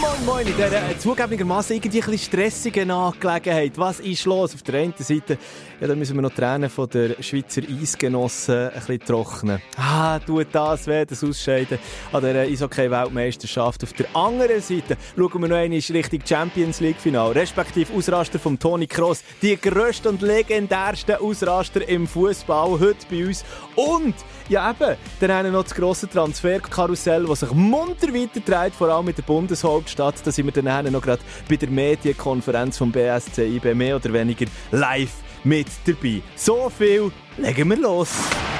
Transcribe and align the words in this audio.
Moin 0.00 0.24
Moin, 0.24 0.46
in 0.46 0.54
dieser 0.54 0.90
äh, 0.90 0.98
zugegebenermaßen 0.98 1.76
irgendwie 1.76 2.02
ein 2.02 2.18
stressigen 2.18 2.90
Angelegenheit. 2.90 3.72
Was 3.76 4.00
ist 4.00 4.24
los? 4.24 4.54
Auf 4.54 4.62
der 4.62 4.80
einen 4.80 4.94
Seite, 4.98 5.38
ja, 5.80 5.86
da 5.86 5.94
müssen 5.94 6.14
wir 6.14 6.22
noch 6.22 6.32
Tränen 6.32 6.68
von 6.68 6.88
der 6.90 7.20
Schweizer 7.22 7.62
Eisgenossen 7.62 8.68
ein 8.68 8.72
bisschen 8.72 9.00
trocknen. 9.00 9.62
Ah, 9.76 10.18
tut 10.18 10.48
das 10.52 10.86
weh, 10.86 11.04
das 11.04 11.24
Ausscheiden 11.24 11.78
an 12.12 12.22
der 12.22 12.42
Eishockey-Weltmeisterschaft. 12.42 13.82
Auf 13.82 13.92
der 13.94 14.14
anderen 14.14 14.60
Seite 14.60 14.96
schauen 15.16 15.42
wir 15.42 15.48
noch 15.48 15.56
einmal 15.56 15.78
Richtung 15.78 16.20
Champions 16.24 16.80
League-Final, 16.80 17.32
respektive 17.32 17.92
Ausraster 17.94 18.38
von 18.38 18.58
Toni 18.58 18.86
Kroos. 18.86 19.22
Die 19.42 19.56
grössten 19.56 20.08
und 20.08 20.22
legendärsten 20.22 21.16
Ausraster 21.16 21.88
im 21.88 22.06
Fußball 22.06 22.78
heute 22.78 23.06
bei 23.10 23.26
uns. 23.26 23.44
Und, 23.74 24.14
ja 24.48 24.70
eben, 24.70 24.96
dann 25.20 25.32
haben 25.32 25.44
wir 25.46 25.52
noch 25.52 25.62
das 25.62 25.74
grosse 25.74 26.08
Transferkarussell, 26.08 27.24
das 27.24 27.40
sich 27.40 27.52
munter 27.52 28.12
weitertreibt, 28.12 28.76
vor 28.76 28.88
allem 28.88 29.06
mit 29.06 29.16
der 29.16 29.22
Bundeshauptstadt. 29.40 30.16
Da 30.24 30.30
sind 30.30 30.54
wir 30.54 30.62
dann 30.62 30.92
noch 30.92 31.00
gerade 31.00 31.22
bei 31.48 31.56
der 31.56 31.70
Medienkonferenz 31.70 32.76
vom 32.76 32.92
BSC 32.92 33.56
IB 33.56 33.74
mehr 33.74 33.96
oder 33.96 34.12
weniger 34.12 34.44
live 34.70 35.12
mit 35.44 35.66
dabei. 35.86 36.20
So 36.36 36.68
viel 36.68 37.10
legen 37.38 37.70
wir 37.70 37.78
los. 37.78 38.10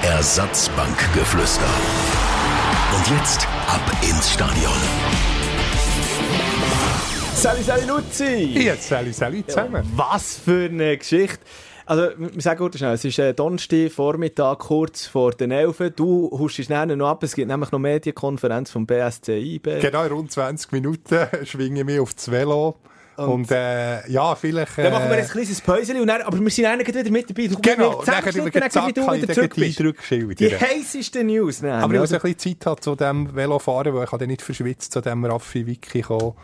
Ersatzbankgeflüster. 0.03 1.69
Und 2.97 3.19
jetzt 3.19 3.47
ab 3.67 3.83
ins 4.03 4.33
Stadion. 4.33 4.73
Sali, 7.35 7.63
Sali, 7.63 7.87
Luzi! 7.87 8.65
Jetzt 8.65 8.89
Sally, 8.89 9.13
Sally 9.13 9.47
zusammen. 9.47 9.83
Was 9.97 10.39
für 10.43 10.65
eine 10.65 10.97
Geschichte! 10.97 11.41
Also, 11.91 12.11
wir 12.17 12.41
sagen 12.41 12.59
kurz 12.61 12.79
schnell, 12.79 12.95
es 12.95 13.05
ist 13.05 13.19
äh, 13.19 13.35
Donnerstag, 13.35 13.91
Vormittag, 13.91 14.61
kurz 14.61 15.07
vor 15.09 15.33
den 15.33 15.51
11. 15.51 15.95
Du 15.97 16.31
hustest 16.31 16.71
dann 16.71 16.97
noch 16.97 17.09
ab, 17.09 17.25
es 17.25 17.35
gibt 17.35 17.49
nämlich 17.49 17.73
noch 17.73 17.81
Medienkonferenz 17.81 18.71
vom 18.71 18.87
BSC 18.87 19.37
IB. 19.37 19.81
Genau, 19.81 20.07
rund 20.07 20.31
20 20.31 20.71
Minuten 20.71 21.27
schwinge 21.43 21.81
ich 21.81 21.87
mich 21.87 21.99
auf 21.99 22.15
das 22.15 22.31
Velo. 22.31 22.77
Und, 23.27 23.51
äh, 23.51 24.09
ja, 24.09 24.35
vielleicht... 24.35 24.79
Äh, 24.79 24.85
Dann 24.85 24.93
machen 24.93 25.11
wir 25.11 25.19
jetzt 25.19 25.31
ein 25.31 25.33
kleines 25.33 25.61
Päuschen, 25.61 26.01
und 26.01 26.07
dann, 26.07 26.23
aber 26.23 26.41
wir 26.41 26.51
sind 26.51 26.67
eigentlich 26.67 26.89
wieder 26.95 27.11
mit 27.11 27.31
dabei. 27.31 27.47
Du 27.47 27.61
Genau, 27.61 28.05
wir 28.05 28.07
nachher 28.07 28.33
zusammenschnitten, 28.33 28.55
wieder 28.55 28.71
zack, 28.71 28.87
wie 28.89 28.93
du 28.93 29.07
kann 29.07 29.15
ich 29.17 29.27
dann 29.27 29.35
zurück 29.35 30.35
die 30.37 30.57
heissesten 30.57 31.27
News. 31.27 31.63
Nein, 31.63 31.73
Aber 31.73 31.95
ich 31.95 32.01
muss 32.01 32.13
ein 32.13 32.21
bisschen 32.21 32.59
Zeit 32.59 32.67
haben 32.67 32.81
zu 32.81 32.95
dem 32.95 33.35
Velofahren, 33.35 33.95
weil 33.95 34.05
ich 34.05 34.11
dann 34.11 34.29
nicht 34.29 34.43
verschwitzt 34.43 34.93
zu 34.93 35.01
dem 35.01 35.25
Raffi-Wiki 35.25 36.03
kommen 36.03 36.35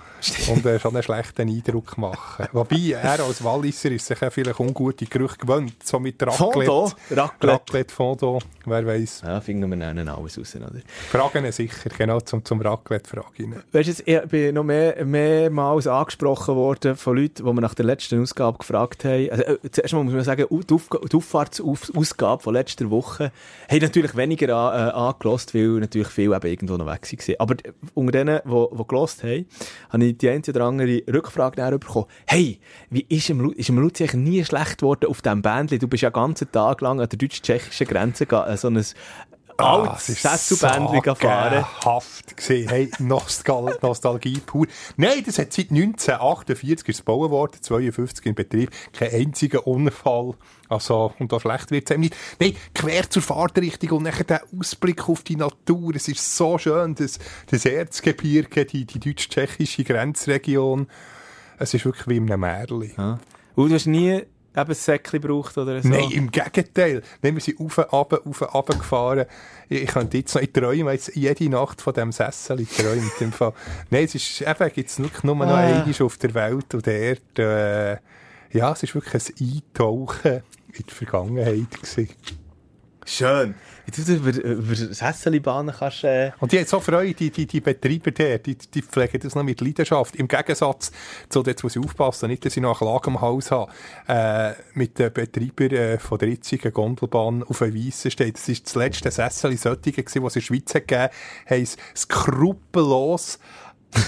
und 0.48 0.66
äh, 0.66 0.78
schon 0.78 0.94
einen 0.94 1.02
schlechten 1.02 1.48
Eindruck 1.48 1.98
machen. 1.98 2.46
Wobei, 2.52 2.96
er 3.02 3.20
als 3.24 3.42
Walliser 3.42 3.90
ist 3.90 4.06
sich 4.06 4.20
ja 4.20 4.30
vielleicht 4.30 4.60
ungute 4.60 5.06
Gerüche 5.06 5.36
gewöhnt, 5.38 5.74
so 5.84 5.98
mit 5.98 6.22
Raclette. 6.22 6.36
Fondo? 6.66 6.92
Raclette. 7.10 7.52
Raclette, 7.52 7.94
Fondo, 7.94 8.38
wer 8.64 8.86
weiß. 8.86 9.22
ja, 9.24 9.40
finden 9.40 9.70
wir 9.70 9.76
dann 9.76 10.08
alles 10.08 10.38
raus, 10.38 10.56
oder? 10.56 10.70
Fragen 11.10 11.50
sicher, 11.52 11.90
genau, 11.96 12.20
zum, 12.20 12.44
zum 12.44 12.60
Raclette 12.60 13.08
fragen 13.08 13.42
ihn. 13.42 13.54
Weißt 13.72 13.88
du, 13.88 13.92
jetzt, 13.92 14.02
ich 14.06 14.30
bin 14.30 14.54
noch 14.54 14.64
mehr, 14.64 15.04
mehrmals 15.04 15.86
angesprochen 15.86 16.54
worden 16.56 16.65
von 16.74 17.16
Leuten, 17.16 17.44
die 17.44 17.52
mir 17.52 17.60
nach 17.60 17.74
der 17.74 17.84
letzten 17.84 18.20
Ausgabe 18.20 18.58
gefragt 18.58 19.04
haben. 19.04 19.30
Also, 19.30 19.42
äh, 19.42 19.58
zuerst 19.70 19.94
mal 19.94 20.04
muss 20.04 20.14
man 20.14 20.24
sagen, 20.24 20.46
die, 20.50 20.66
die 20.66 21.16
Auffahrtsausgabe 21.16 22.42
von 22.42 22.54
letzter 22.54 22.90
Woche 22.90 23.32
haben 23.70 23.80
natürlich 23.80 24.16
weniger 24.16 24.54
an, 24.56 24.88
äh, 24.88 24.92
angelost, 24.92 25.54
weil 25.54 25.80
natürlich 25.80 26.08
viele 26.08 26.36
eben 26.36 26.46
irgendwo 26.48 26.76
noch 26.76 26.86
weg 26.86 27.08
waren. 27.10 27.36
Aber 27.38 27.54
äh, 27.54 27.72
unter 27.94 28.12
denen, 28.12 28.40
die, 28.44 28.76
die 28.78 28.86
gelost 28.86 29.22
haben, 29.22 29.46
habe 29.90 30.04
ich 30.04 30.18
die 30.18 30.28
eine 30.28 30.42
oder 30.48 30.64
andere 30.64 31.02
Rückfrage 31.12 31.78
bekommen. 31.78 32.06
Hey, 32.26 32.58
wie 32.90 33.06
ist 33.08 33.30
im, 33.30 33.52
ist 33.52 33.68
im 33.68 33.78
Luzi 33.78 34.08
nie 34.16 34.44
schlecht 34.44 34.78
geworden 34.78 35.06
auf 35.08 35.22
diesem 35.22 35.42
Bändli? 35.42 35.78
Du 35.78 35.88
bist 35.88 36.02
ja 36.02 36.10
ganzen 36.10 36.50
Tag 36.50 36.80
lang 36.80 37.00
an 37.00 37.08
der 37.08 37.18
deutsch-tschechischen 37.18 37.86
Grenze 37.86 38.24
äh, 38.24 38.56
so 38.56 38.68
altes 39.58 40.22
Sesselbändli 40.22 41.00
fahren. 41.14 41.64
Haft 41.84 42.36
gesehen. 42.36 42.68
Hey, 42.68 42.90
Nostal 42.98 43.78
Nostalgie 43.82 44.40
pur. 44.44 44.66
Nein, 44.96 45.22
das 45.24 45.38
hat 45.38 45.52
seit 45.52 45.70
1948 45.70 46.88
ist 46.88 46.98
gebaut 46.98 47.30
worden, 47.30 47.58
52 47.60 48.26
in 48.26 48.34
Betrieb. 48.34 48.70
Kein 48.92 49.12
einziger 49.12 49.66
Unfall. 49.66 50.34
Also, 50.68 51.12
und 51.18 51.32
da 51.32 51.40
schlecht 51.40 51.70
wird 51.70 51.90
es 51.90 51.96
nicht. 51.96 52.16
Nein, 52.40 52.56
quer 52.74 53.08
zur 53.08 53.22
Fahrtrichtung 53.22 53.98
und 53.98 54.02
nachher 54.04 54.24
der 54.24 54.42
Ausblick 54.58 55.08
auf 55.08 55.22
die 55.22 55.36
Natur. 55.36 55.94
Es 55.94 56.08
ist 56.08 56.36
so 56.36 56.58
schön, 56.58 56.94
das, 56.94 57.18
das 57.50 57.64
Erzgebirge, 57.64 58.64
die, 58.66 58.84
die 58.84 58.98
deutsch-tschechische 58.98 59.84
Grenzregion. 59.84 60.88
Es 61.58 61.72
ist 61.72 61.84
wirklich 61.84 62.08
wie 62.08 62.16
in 62.16 62.30
einem 62.30 62.40
Märchen. 62.40 62.92
Ja. 62.96 63.18
Und 63.54 63.70
du 63.70 63.74
hast 63.74 63.86
nie 63.86 64.22
eben 64.56 64.68
ein 64.70 64.74
Säckchen 64.74 65.20
gebraucht 65.20 65.56
oder 65.58 65.80
so? 65.82 65.88
Nein, 65.88 66.10
im 66.12 66.30
Gegenteil. 66.30 67.02
Nein, 67.22 67.34
wir 67.34 67.40
sind 67.42 67.60
auf, 67.60 67.78
ab, 67.78 68.20
auf, 68.26 68.42
ab 68.54 68.66
gefahren. 68.68 69.26
Ich, 69.68 69.82
ich 69.82 69.88
könnte 69.88 70.16
jetzt 70.18 70.34
noch, 70.34 70.42
ich 70.42 70.52
träume 70.52 70.92
jetzt 70.92 71.14
jede 71.14 71.48
Nacht 71.48 71.82
von 71.82 71.92
diesem 71.94 72.12
Sessel, 72.12 72.60
ich 72.60 72.70
träume 72.70 73.02
dem 73.20 73.32
Fall. 73.32 73.52
Nein, 73.90 74.04
es 74.04 74.14
ist, 74.14 74.40
eben, 74.42 74.72
gibt's 74.72 74.98
wirklich 74.98 75.22
nur 75.24 75.36
noch 75.36 75.46
Ah. 75.46 75.56
einmal 75.58 75.94
auf 76.02 76.16
der 76.18 76.34
Welt 76.34 76.74
und 76.74 76.86
der 76.86 76.98
Erde, 77.00 78.00
äh, 78.52 78.56
ja, 78.58 78.72
es 78.72 78.82
ist 78.82 78.94
wirklich 78.94 79.14
ein 79.40 79.54
Eintauchen 79.54 80.42
in 80.72 80.84
die 80.88 80.94
Vergangenheit 80.94 81.70
gewesen. 81.70 82.08
Schön. 83.08 83.54
Wie 83.84 84.02
du 84.02 84.12
über, 84.14 84.42
über 84.42 84.74
Sesselbahnen 84.74 85.72
kannst... 85.78 86.02
Äh, 86.02 86.32
Und 86.40 86.50
die 86.50 86.58
haben 86.58 86.66
so 86.66 86.80
Freude, 86.80 87.14
die, 87.14 87.30
die, 87.30 87.46
die 87.46 87.60
Betreiber 87.60 88.10
der, 88.10 88.40
die, 88.40 88.56
die 88.56 88.82
pflegen 88.82 89.20
das 89.20 89.36
noch 89.36 89.44
mit 89.44 89.60
Leidenschaft. 89.60 90.16
Im 90.16 90.26
Gegensatz 90.26 90.90
zu, 91.28 91.44
jetzt 91.44 91.62
muss 91.62 91.76
ich 91.76 91.84
aufpassen, 91.84 92.28
nicht, 92.28 92.44
dass 92.44 92.56
ich 92.56 92.62
noch 92.62 92.82
einen 92.82 92.90
Klag 92.90 93.06
am 93.06 93.20
Hals 93.20 93.52
habe, 93.52 93.70
äh, 94.08 94.54
mit 94.74 94.98
den 94.98 95.12
Betreibern 95.12 95.70
äh, 95.70 95.98
von 96.00 96.18
der 96.18 96.30
jetzigen 96.30 96.72
Gondelbahn 96.72 97.44
auf 97.44 97.62
ein 97.62 97.76
Weissen 97.76 98.10
steht. 98.10 98.34
Das 98.34 98.48
ist 98.48 98.66
das 98.66 98.74
letzte 98.74 99.12
Sessel 99.12 99.52
in 99.52 99.58
Söttingen 99.58 100.04
gewesen, 100.04 100.24
was 100.24 100.34
es 100.34 100.36
in 100.36 100.40
der 100.40 100.46
Schweiz 100.46 100.74
hat 100.74 100.88
gegeben, 100.88 101.08
haben 101.48 101.62
es 101.62 101.76
skrupellos 101.94 103.38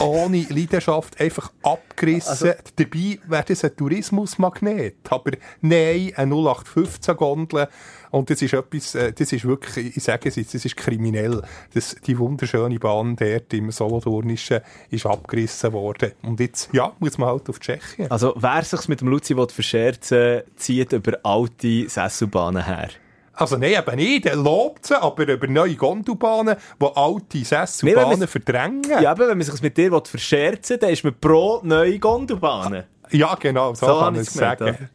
ohne 0.01 0.47
Leidenschaft 0.49 1.21
einfach 1.21 1.53
abgerissen. 1.63 2.55
Dabei 2.77 3.19
wäre 3.27 3.45
das 3.47 3.65
ein 3.65 3.77
Tourismusmagnet. 3.77 4.97
Aber 5.11 5.33
nein, 5.61 6.13
eine 6.17 6.35
0815-Gondel. 6.35 7.69
Und 8.11 8.31
das 8.31 8.41
ist 8.41 8.55
etwas, 8.55 8.95
äh, 8.95 9.13
das 9.13 9.33
ist 9.33 9.45
wirklich, 9.45 9.97
ich 9.97 10.03
sage 10.03 10.29
es 10.29 10.37
jetzt, 10.37 10.55
das 10.55 10.65
ist 10.65 10.77
kriminell. 10.77 11.43
Das, 11.75 11.97
die 12.07 12.19
wunderschöne 12.19 12.79
Bahn 12.79 13.17
dort 13.17 13.53
im 13.53 13.71
Solothurnischen 13.71 14.61
ist 14.91 15.07
abgerissen 15.07 15.73
worden. 15.73 16.13
Und 16.23 16.41
jetzt, 16.41 16.71
ja, 16.73 16.93
muss 16.99 17.19
man 17.19 17.29
halt 17.29 17.49
auf 17.49 17.61
Tschechien. 17.61 18.11
also, 18.11 18.35
wer 18.37 18.63
sich's 18.63 18.89
mit 18.89 19.01
dem 19.01 19.09
Luzi 19.09 19.37
will 19.37 19.49
verscherzen 19.49 20.43
zieht 20.57 20.93
über 20.93 21.19
alte 21.23 21.89
Sesselbahnen 21.89 22.65
her. 22.65 22.89
Also 23.39 23.57
nein, 23.57 23.73
eben 23.73 23.97
nicht. 23.97 24.27
Er 24.27 24.37
lobt 24.37 24.87
sie, 24.87 25.01
aber 25.01 25.27
über 25.29 25.47
neue 25.47 25.75
Gondelbahnen, 25.77 26.57
die 26.81 26.87
alte 26.95 27.39
Nee, 27.39 27.45
Sesselbahnen 27.45 28.21
wir- 28.21 28.29
verdrängen. 28.29 28.83
Ja, 29.01 29.11
aber 29.13 29.29
wenn 29.29 29.39
man 29.39 29.47
sich 29.47 29.63
mit 29.63 29.77
dir 29.77 29.91
verscherzen 30.05 30.75
will, 30.75 30.79
dann 30.79 30.91
ist 30.91 31.05
man 31.05 31.15
pro 31.21 31.61
neue 31.63 31.99
Gondelbahnen. 31.99 32.85
Ja, 33.11 33.35
genau, 33.37 33.75
so, 33.75 33.87
So 33.87 33.93
kann 33.99 34.13
man 34.15 34.17
es 34.23 34.35
sagen. 34.35 34.91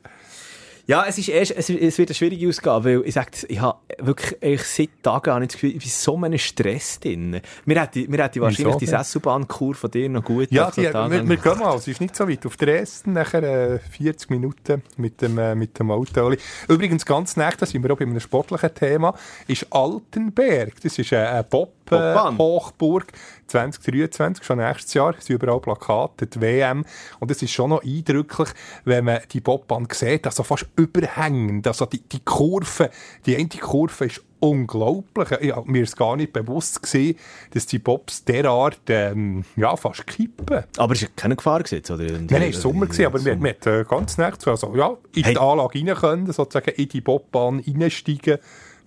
Ja, 0.86 1.06
es 1.08 1.18
ist 1.18 1.30
erst, 1.30 1.52
es, 1.52 1.70
es 1.70 1.98
wird 1.98 2.10
eine 2.10 2.16
schwierige 2.16 2.50
Ausgabe, 2.50 3.00
weil 3.00 3.08
ich 3.08 3.14
sage, 3.14 3.30
ich 3.48 3.62
habe 3.62 3.80
wirklich, 4.00 4.36
ich 4.42 4.64
seit 4.64 4.90
Tagen 5.02 5.32
habe 5.32 5.44
ich 5.46 5.48
das 5.48 5.54
Gefühl, 5.54 5.70
ich 5.70 5.80
bin 5.80 5.90
so 5.90 6.18
einem 6.18 6.38
Stress 6.38 7.00
drin. 7.00 7.40
Mir 7.64 7.82
hätte, 7.82 8.00
mir 8.10 8.22
hätte 8.22 8.42
wahrscheinlich 8.42 8.76
Wieso 8.76 8.80
die? 8.80 8.88
Sesselbahnkur 8.88 9.76
von 9.76 9.90
dir 9.90 10.10
noch 10.10 10.26
gut 10.26 10.52
Ja, 10.52 10.70
so 10.72 10.82
die, 10.82 10.94
wir, 10.94 11.30
wir 11.30 11.38
gehen 11.38 11.60
mal, 11.60 11.78
es 11.78 11.88
ist 11.88 12.02
nicht 12.02 12.16
so 12.18 12.28
weit. 12.28 12.46
Auf 12.46 12.58
der 12.58 12.80
ersten, 12.80 13.14
nachher 13.14 13.44
äh, 13.44 13.80
40 13.80 14.30
Minuten 14.30 14.84
mit 14.98 15.22
dem, 15.22 15.38
äh, 15.38 15.56
mit 15.56 15.80
dem 15.80 15.90
Auto. 15.90 16.34
Übrigens, 16.68 17.06
ganz 17.06 17.38
nah, 17.38 17.52
da 17.52 17.66
sind 17.66 17.82
wir 17.82 17.92
auch 17.92 17.98
bei 17.98 18.04
einem 18.04 18.20
sportlichen 18.20 18.76
Thema, 18.76 19.16
ist 19.48 19.66
Altenberg. 19.70 20.82
Das 20.82 21.00
ist 21.00 21.14
eine, 21.14 21.30
eine 21.30 21.44
Bobbahn. 21.44 21.83
Bob-Hochburg. 21.98 23.14
2023, 23.48 24.44
schon 24.44 24.58
nächstes 24.58 24.94
Jahr, 24.96 25.16
es 25.18 25.26
sind 25.26 25.36
überall 25.36 25.60
Plakate, 25.60 26.26
die 26.26 26.42
WM. 26.42 26.86
Und 27.20 27.30
es 27.30 27.42
ist 27.42 27.52
schon 27.52 27.70
noch 27.70 27.84
eindrücklich, 27.84 28.50
wenn 28.84 29.06
man 29.06 29.20
die 29.32 29.42
Bobbahn 29.42 29.88
sieht, 29.92 30.26
also 30.26 30.44
fast 30.44 30.68
überhängend. 30.76 31.68
Also 31.68 31.86
die, 31.86 32.02
die 32.02 32.22
Kurve, 32.22 32.90
die 33.26 33.36
eine 33.36 33.48
Kurve 33.48 34.06
ist 34.06 34.22
unglaublich. 34.40 35.32
Ich, 35.40 35.56
mir 35.66 35.84
ist 35.84 35.96
gar 35.96 36.18
nicht 36.18 36.34
bewusst 36.34 36.82
gewesen, 36.84 37.18
dass 37.52 37.66
die 37.66 37.80
Bobs 37.80 38.26
derart 38.26 38.82
ähm, 38.90 39.46
ja, 39.56 39.76
fast 39.78 40.06
kippen. 40.06 40.64
aber 40.78 40.94
es 40.94 41.04
war 41.04 41.10
keine 41.16 41.36
Gefahr 41.36 41.64
gesetzt, 41.64 41.92
oder? 41.92 42.04
Nein, 42.04 42.28
nein, 42.30 42.42
es 42.50 42.56
war 42.56 42.62
Sommer, 42.62 42.86
gewesen, 42.88 43.06
aber 43.06 43.24
wir, 43.24 43.34
hatten 43.34 43.70
äh, 43.70 43.86
ganz 43.88 44.18
nachts, 44.18 44.46
also 44.48 44.76
ja, 44.76 44.98
in 45.16 45.24
Hey. 45.24 45.34
die 45.34 45.40
Anlage 45.40 45.80
rein 45.80 45.96
können, 45.96 46.32
sozusagen 46.32 46.72
in 46.72 46.90
die 46.90 47.02
Bobbahn 47.02 47.64
reinsteigen. 47.66 48.40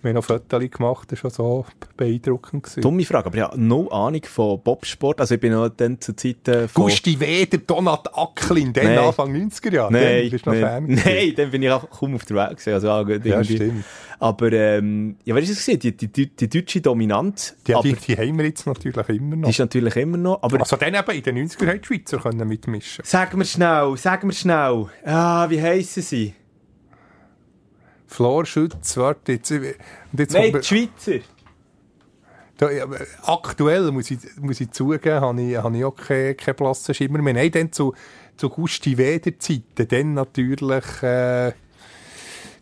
Wir 0.03 0.09
haben 0.09 0.15
noch 0.15 0.23
Fotos 0.23 0.61
gemacht, 0.69 1.11
das 1.11 1.23
war 1.23 1.31
schon 1.31 1.35
so 1.37 1.65
beeindruckend. 1.97 2.63
Gewesen. 2.63 2.81
Dumme 2.81 3.03
Frage, 3.03 3.25
aber 3.25 3.35
ich 3.37 3.43
habe 3.43 3.59
no 3.59 3.87
Ahnung 3.89 4.21
von 4.25 4.61
Bobsport. 4.61 5.19
Also 5.19 5.35
ich 5.35 5.41
bin 5.41 5.51
noch 5.53 5.69
dann 5.69 5.99
zu 5.99 6.15
Zeiten 6.15 6.69
von... 6.69 6.83
Gusti 6.83 7.19
Weder, 7.19 7.57
Donat 7.57 8.07
Acklin, 8.15 8.71
dann 8.73 8.85
Nein. 8.85 8.97
Anfang 8.99 9.33
90er 9.35 9.73
Jahre. 9.73 9.91
Nein, 9.91 10.21
dann 10.21 10.29
bist 10.29 10.45
du 10.45 10.49
noch 10.51 10.55
nein, 10.59 10.63
Fan. 10.69 10.87
gewesen. 10.87 11.03
nein, 11.05 11.33
dann 11.35 11.51
bin 11.51 11.63
ich 11.63 11.71
auch 11.71 11.89
kaum 11.89 12.15
auf 12.15 12.25
der 12.25 12.37
Welt 12.37 12.49
gewesen. 12.51 12.73
Also, 12.73 12.91
auch 12.91 13.05
gut, 13.05 13.25
Ja, 13.25 13.35
irgendwie. 13.37 13.55
stimmt. 13.55 13.85
Aber, 14.19 14.51
ähm, 14.51 15.15
ja, 15.25 15.33
wer 15.35 15.41
ist 15.43 15.49
es 15.49 15.65
gewesen? 15.65 15.79
Die, 15.79 15.97
die, 15.97 16.07
die, 16.07 16.27
die 16.35 16.47
deutsche 16.49 16.81
Dominanz. 16.81 17.55
Die, 17.65 17.73
aber 17.73 17.83
die, 17.83 17.93
die 17.95 18.17
haben 18.17 18.37
wir 18.37 18.45
jetzt 18.45 18.65
natürlich 18.67 19.09
immer 19.09 19.35
die 19.35 19.41
noch. 19.41 19.49
ist 19.49 19.59
natürlich 19.59 19.95
immer 19.95 20.17
noch. 20.17 20.43
Aber 20.43 20.59
Also 20.59 20.75
dann 20.75 20.93
eben 20.93 21.11
in 21.11 21.23
den 21.23 21.47
90er 21.49 21.67
haben 21.67 21.81
die 21.81 21.85
Schweizer 21.87 22.17
können 22.19 22.47
mitmischen. 22.47 23.03
sag 23.05 23.35
mir 23.35 23.45
schnell, 23.45 23.93
sag 23.97 24.23
mir 24.23 24.33
schnell. 24.33 24.85
Ah, 25.05 25.49
wie 25.49 25.61
heissen 25.61 26.03
sie? 26.03 26.33
Flor 28.07 28.45
Schütz, 28.45 28.97
warte, 28.97 29.33
jetzt, 29.33 29.51
jetzt 29.51 30.33
Nein, 30.33 30.53
die 30.53 30.63
Schweizer. 30.63 31.19
Da, 32.57 32.71
ja, 32.71 32.87
aktuell, 33.23 33.91
muss 33.91 34.09
ich, 34.09 34.17
muss 34.39 34.59
ich 34.59 34.71
zugeben, 34.71 35.21
habe 35.21 35.41
ich, 35.41 35.57
habe 35.57 35.77
ich 35.77 35.85
auch 35.85 35.95
keinen 35.95 36.35
kein 36.35 36.55
blassen 36.55 36.95
Schimmer 36.95 37.21
mehr. 37.21 37.33
Nein, 37.33 37.51
dann 37.51 37.71
zu, 37.71 37.93
zu 38.35 38.49
Gusti 38.49 38.97
Weder-Zeiten, 38.97 39.87
dann 39.87 40.13
natürlich, 40.15 41.03
äh, 41.03 41.51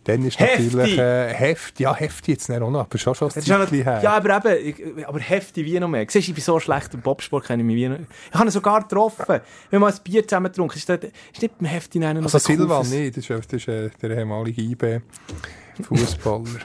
dann 0.05 0.23
ist 0.25 0.39
Hefti. 0.39 0.63
natürlich, 0.75 0.97
äh, 0.97 1.33
Heft, 1.33 1.79
ja, 1.79 1.93
Hefti 1.93 2.31
jetzt 2.31 2.47
nicht 2.47 2.61
auch 2.61 2.69
noch, 2.69 2.81
aber 2.81 2.97
schon 2.97 3.13
schon 3.15 3.29
Das 3.33 3.45
noch- 3.47 3.71
her. 3.71 3.99
Ja, 4.03 4.13
aber 4.17 4.37
eben, 4.37 4.67
ich, 4.97 5.07
aber 5.07 5.19
heftig 5.19 5.65
wie 5.65 5.79
noch 5.79 5.87
mehr. 5.87 6.05
Siehst 6.07 6.27
du, 6.27 6.31
ich 6.31 6.35
bin 6.35 6.43
so 6.43 6.59
schlecht 6.59 6.93
im 6.93 7.01
Bobsport, 7.01 7.45
kenne 7.45 7.63
ich 7.63 7.67
mich 7.67 7.75
wie 7.75 7.89
noch. 7.89 7.97
Ich 7.99 8.33
habe 8.33 8.45
ihn 8.47 8.51
sogar 8.51 8.81
getroffen. 8.81 9.25
Wir 9.27 9.77
haben 9.77 9.81
mal 9.81 9.91
ein 9.91 9.99
Bier 10.03 10.27
zusammen 10.27 10.45
getrunken. 10.51 10.77
Ist, 10.77 10.87
das, 10.87 10.99
ist 11.33 11.41
nicht 11.41 11.57
beim 11.57 11.67
Hefti 11.67 11.99
noch 11.99 12.07
also 12.15 12.27
so 12.29 12.39
Silvan, 12.39 12.87
nee, 12.89 13.09
das 13.09 13.29
ist, 13.29 13.29
das 13.51 13.53
ist 13.53 13.67
äh, 13.67 13.89
der 14.01 14.11
ehemalige 14.11 14.61
IB-Fußballer. 14.61 16.43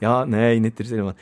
Ja, 0.00 0.26
nein, 0.26 0.60
nicht 0.62 0.78
der 0.78 0.86
Silvan. 0.86 1.14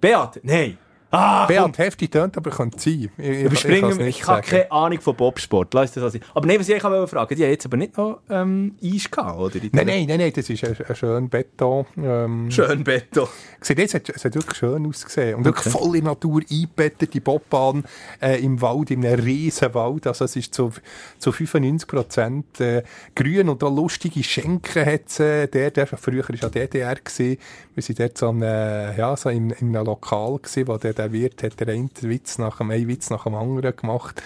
Beat, 0.00 0.40
nein. 0.42 0.78
Ah, 1.12 1.46
komm. 1.46 1.72
Beat 1.72 1.78
Hefti 1.78 2.08
tönt, 2.08 2.36
aber 2.38 2.50
könnte 2.50 2.80
sein. 2.80 3.10
Ich, 3.18 3.28
ich, 3.28 3.64
nicht 3.64 4.00
Ich 4.00 4.26
habe 4.26 4.40
keine 4.40 4.72
Ahnung 4.72 5.00
von 5.00 5.14
Bobsport. 5.14 5.74
Lass 5.74 5.92
das 5.92 6.02
so 6.02 6.08
sein. 6.08 6.22
Aber 6.34 6.46
nein, 6.46 6.58
was 6.58 6.68
ich 6.68 6.82
auch 6.82 7.06
fragen 7.06 7.36
die 7.36 7.42
haben 7.44 7.50
jetzt 7.50 7.66
aber 7.66 7.76
nicht 7.76 7.96
noch 7.98 8.20
ähm, 8.30 8.76
Eis 8.82 9.10
gehabt, 9.10 9.38
oder? 9.38 9.56
Nein, 9.72 9.86
nein, 9.86 10.06
nein, 10.06 10.18
nein, 10.18 10.32
das 10.34 10.48
ist 10.48 10.64
ein, 10.64 10.74
ein 10.88 10.96
schöner 10.96 11.28
Beton. 11.28 11.84
Ähm, 11.98 12.50
Schön 12.50 12.82
Beton. 12.82 13.28
Sieht 13.60 13.78
jetzt, 13.78 13.94
es 13.94 14.00
hat, 14.00 14.08
es 14.16 14.24
hat 14.24 14.34
wirklich 14.34 14.56
schön 14.56 14.86
ausgesehen. 14.86 15.34
Und 15.36 15.44
wirklich 15.44 15.66
Okay. 15.66 15.78
voll 15.78 15.96
in 15.96 16.04
Natur 16.04 16.40
eingebettet, 16.50 17.12
die 17.14 17.20
Bobbahn 17.20 17.84
äh, 18.20 18.42
im 18.42 18.60
Wald, 18.62 18.90
in 18.90 19.04
einem 19.04 19.20
riesen 19.20 19.74
Wald. 19.74 20.06
Also 20.06 20.24
es 20.24 20.34
ist 20.34 20.54
zu, 20.54 20.72
zu 21.18 21.30
95 21.30 21.86
Prozent 21.86 22.60
äh, 22.60 22.82
grün 23.14 23.48
und 23.50 23.62
auch 23.62 23.74
lustige 23.74 24.22
Schenken 24.24 24.86
hat 24.86 25.02
es. 25.08 25.20
Äh, 25.20 25.46
der, 25.46 25.70
der 25.70 25.86
früher 25.86 26.26
war 26.26 26.36
ja 26.36 26.48
DDR. 26.48 26.94
Gewesen. 26.96 27.38
Wir 27.74 27.82
sind 27.82 28.00
dort 28.00 28.18
so, 28.18 28.28
ein, 28.30 28.42
äh, 28.42 28.96
ja, 28.96 29.16
so 29.16 29.28
in, 29.28 29.50
in 29.50 29.76
einem 29.76 29.86
Lokal, 29.86 30.38
gewesen, 30.38 30.68
wo 30.68 30.76
der, 30.78 30.92
der 31.02 31.12
Wirt 31.12 31.42
hat 31.42 31.68
einen 31.68 31.90
Witz 32.00 32.38
nach 32.38 32.58
dem, 32.58 32.70
einen 32.70 32.88
Witz 32.88 33.10
nach 33.10 33.24
dem 33.24 33.34
anderen 33.34 33.74
gemacht. 33.74 34.22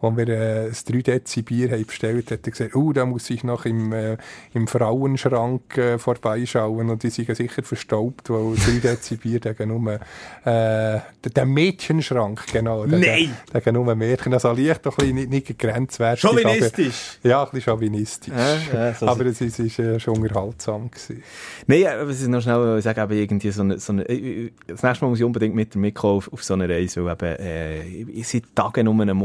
Als 0.00 0.16
wir 0.16 0.28
äh, 0.28 0.68
das 0.68 0.84
3 0.84 1.02
Dezi 1.02 1.42
Bier 1.42 1.70
haben 1.70 1.86
bestellt 1.86 2.30
hat 2.30 2.46
er 2.46 2.50
gesagt, 2.50 2.76
oh, 2.76 2.92
da 2.92 3.06
muss 3.06 3.30
ich 3.30 3.44
noch 3.44 3.64
im, 3.64 3.92
äh, 3.92 4.16
im 4.52 4.66
Frauenschrank 4.66 5.78
äh, 5.78 5.98
vorbeischauen 5.98 6.90
und 6.90 7.02
die 7.02 7.10
sind 7.10 7.34
sicher 7.34 7.62
verstaubt, 7.62 8.30
weil 8.30 8.54
3 8.54 8.78
Dezi 8.80 9.16
Bier 9.16 9.40
gegen 9.40 9.68
nur, 9.68 9.94
äh, 9.94 9.98
der, 10.44 11.02
der 11.34 11.46
Mädchenschrank, 11.46 12.44
genau. 12.52 12.86
Der, 12.86 12.98
Nein! 12.98 13.36
Der, 13.52 13.60
gegen 13.60 13.74
nur 13.74 13.94
Mädchen, 13.94 14.32
also 14.34 14.52
leicht 14.52 14.84
doch 14.84 14.98
ein 14.98 15.14
bisschen 15.14 15.30
nicht, 15.30 15.48
nicht 15.48 15.58
grenzwertig. 15.58 16.20
Chauvinistisch. 16.20 17.18
Aber, 17.20 17.28
ja, 17.28 17.42
ein 17.42 17.50
bisschen 17.50 17.62
chauvinistisch. 17.62 18.34
Ja, 18.34 18.86
ja, 18.86 18.94
so 18.94 19.06
aber 19.06 19.26
es 19.26 19.40
ist, 19.40 19.58
es 19.58 19.66
ist 19.66 19.78
äh, 19.78 19.98
schon 19.98 20.18
unterhaltsam 20.18 20.90
gewesen. 20.90 21.22
Nein, 21.66 21.80
ja, 21.80 22.06
was 22.06 22.20
ich 22.20 22.28
noch 22.28 22.42
schnell 22.42 22.80
sagen 22.82 23.00
eben 23.00 23.20
irgendwie 23.20 23.50
so 23.50 23.62
eine, 23.62 23.78
so 23.78 23.92
eine, 23.92 24.08
äh, 24.08 24.52
das 24.66 24.82
nächste 24.82 25.04
Mal 25.04 25.10
muss 25.10 25.18
ich 25.18 25.24
unbedingt 25.24 25.54
mit 25.54 25.74
dir 25.74 25.78
mitkommen 25.78 26.18
auf, 26.18 26.32
auf 26.32 26.44
so 26.44 26.54
eine 26.54 26.68
Reise, 26.68 27.04
weil 27.04 27.12
eben, 27.14 27.36
äh, 27.40 27.82
ich 28.10 28.28
seit 28.28 28.54
Tagen 28.54 28.88
um 28.88 29.00
einen 29.00 29.16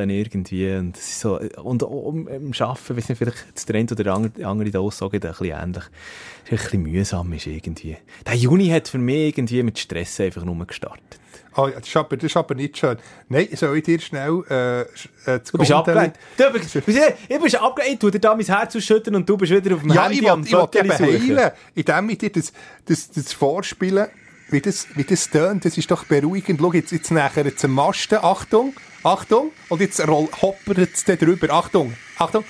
Rumsäckeln 0.00 0.10
irgendwie 0.10 0.72
und 0.76 0.96
das 0.96 1.02
ist 1.08 1.20
so, 1.20 1.38
und 1.62 1.82
auch 1.84 1.88
um, 1.90 2.28
im 2.28 2.52
Arbeiten, 2.58 2.96
weiss 2.96 3.08
nicht, 3.08 3.18
vielleicht 3.18 3.44
das 3.54 3.66
der 3.66 3.76
eine 3.76 3.90
oder 3.90 4.04
der 4.04 4.12
andere, 4.14 4.46
andere 4.46 4.70
da 4.70 4.80
aussagen, 4.80 5.16
ein 5.16 5.20
bisschen 5.20 5.46
ähnlich. 5.46 5.84
Es 6.44 6.52
ist 6.52 6.52
ein 6.52 6.56
bisschen 6.56 6.82
mühsam 6.82 7.32
ist 7.32 7.46
irgendwie. 7.46 7.96
Der 8.26 8.34
Juni 8.34 8.68
hat 8.68 8.88
für 8.88 8.98
mich 8.98 9.28
irgendwie 9.28 9.62
mit 9.62 9.78
Stress 9.78 10.20
einfach 10.20 10.44
nur 10.44 10.66
gestartet. 10.66 11.20
Ja, 11.56 11.68
das, 11.68 11.88
ist 11.88 11.96
aber, 11.96 12.16
das 12.16 12.24
ist 12.24 12.36
aber 12.36 12.54
nicht 12.54 12.78
schön. 12.78 12.96
Nein, 13.28 13.48
soll 13.54 13.76
ich 13.76 13.82
dir 13.84 14.00
schnell 14.00 14.42
äh, 14.48 14.80
äh, 14.82 15.40
Du 15.50 15.58
bist 15.58 15.72
abgelenkt. 15.72 16.16
Du 16.36 16.50
bist, 16.52 16.74
ich 16.76 17.40
bist 17.40 17.56
abgelenkt. 17.56 17.94
Ich 17.94 17.98
tu 17.98 18.10
dir 18.10 18.20
da 18.20 18.34
mein 18.36 18.46
Herz 18.46 18.76
ausschütten 18.76 19.16
und 19.16 19.28
du 19.28 19.36
bist 19.36 19.52
wieder 19.52 19.74
auf 19.74 19.82
dem 19.82 19.90
Ja, 19.92 20.04
Handy 20.04 20.20
ich 20.20 20.30
am 20.30 20.44
will, 20.44 20.46
ich 20.46 20.52
will 20.52 20.60
Fotos 20.60 20.98
suchen. 20.98 21.36
heilen, 21.36 21.50
indem 21.74 22.10
ich 22.10 22.18
dir 22.18 22.30
das, 22.30 22.52
das, 22.84 23.10
das 23.10 23.32
vorspielen, 23.32 24.06
wie 24.50 24.60
das, 24.60 24.86
wie 24.94 25.02
das 25.04 25.28
tönt. 25.28 25.64
Das 25.64 25.76
ist 25.76 25.90
doch 25.90 26.04
beruhigend. 26.04 26.60
Schau, 26.60 26.72
jetzt, 26.72 26.92
jetzt 26.92 27.10
nachher 27.10 27.54
zum 27.56 27.72
Masten. 27.72 28.18
Achtung, 28.22 28.72
Achtung. 29.02 29.52
Und 29.68 29.80
jetzt 29.80 30.06
roll, 30.06 30.28
hoppert 30.42 30.78
es 30.78 31.04
drüber. 31.04 31.50
Achtung, 31.50 31.94
Achtung. 32.18 32.44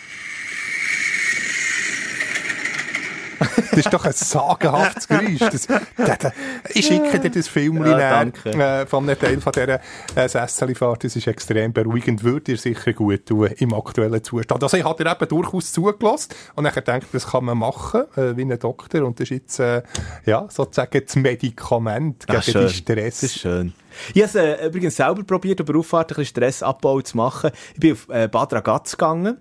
Das 3.40 3.78
ist 3.78 3.92
doch 3.92 4.04
ein 4.04 4.12
sagenhaftes 4.12 5.08
Geräusch. 5.08 5.38
Das, 5.38 5.66
das, 5.66 6.18
das, 6.18 6.32
ich 6.74 6.86
schicke 6.86 7.18
dir 7.20 7.30
das 7.30 7.48
Film 7.48 7.84
Ja, 7.86 8.22
äh, 8.22 8.86
von 8.86 9.08
einem 9.08 9.18
Teil 9.18 9.40
von 9.40 9.52
dieser 9.52 9.80
äh, 10.14 10.28
Sesselfahrt. 10.28 11.04
Das 11.04 11.16
ist 11.16 11.26
extrem 11.26 11.72
beruhigend. 11.72 12.22
Würde 12.22 12.40
dir 12.42 12.56
sicher 12.56 12.92
gut 12.92 13.26
tun 13.26 13.48
im 13.58 13.72
aktuellen 13.74 14.22
Zustand. 14.22 14.62
Also 14.62 14.76
ich 14.76 14.84
habe 14.84 15.02
dir 15.02 15.10
eben 15.10 15.28
durchaus 15.28 15.72
zugelassen 15.72 16.30
und 16.54 16.64
dann 16.64 16.74
gedacht, 16.74 17.06
das 17.12 17.26
kann 17.28 17.44
man 17.44 17.58
machen, 17.58 18.02
äh, 18.16 18.36
wie 18.36 18.42
ein 18.42 18.58
Doktor. 18.58 19.04
Und 19.04 19.18
das 19.20 19.30
ist 19.30 19.30
jetzt, 19.30 19.60
äh, 19.60 19.82
ja, 20.26 20.46
sozusagen 20.50 21.00
das 21.04 21.16
Medikament 21.16 22.24
Ah, 22.28 22.32
gegen 22.34 22.42
schön. 22.42 22.60
den 22.62 22.68
Stress. 22.70 23.20
Das 23.20 23.30
ist 23.30 23.38
schön. 23.40 23.72
Ich 24.14 24.22
habe 24.22 24.26
es 24.28 24.34
äh, 24.34 24.66
übrigens 24.66 24.96
selber 24.96 25.22
probiert, 25.24 25.60
über 25.60 25.78
Auffahrt 25.78 26.10
ein 26.12 26.16
bisschen 26.16 26.26
Stressabbau 26.26 27.00
zu 27.00 27.16
machen. 27.16 27.50
Ich 27.74 27.80
bin 27.80 27.92
auf 27.92 28.08
äh, 28.08 28.28
Bad 28.28 28.52
Ragaz 28.52 28.92
gegangen, 28.92 29.38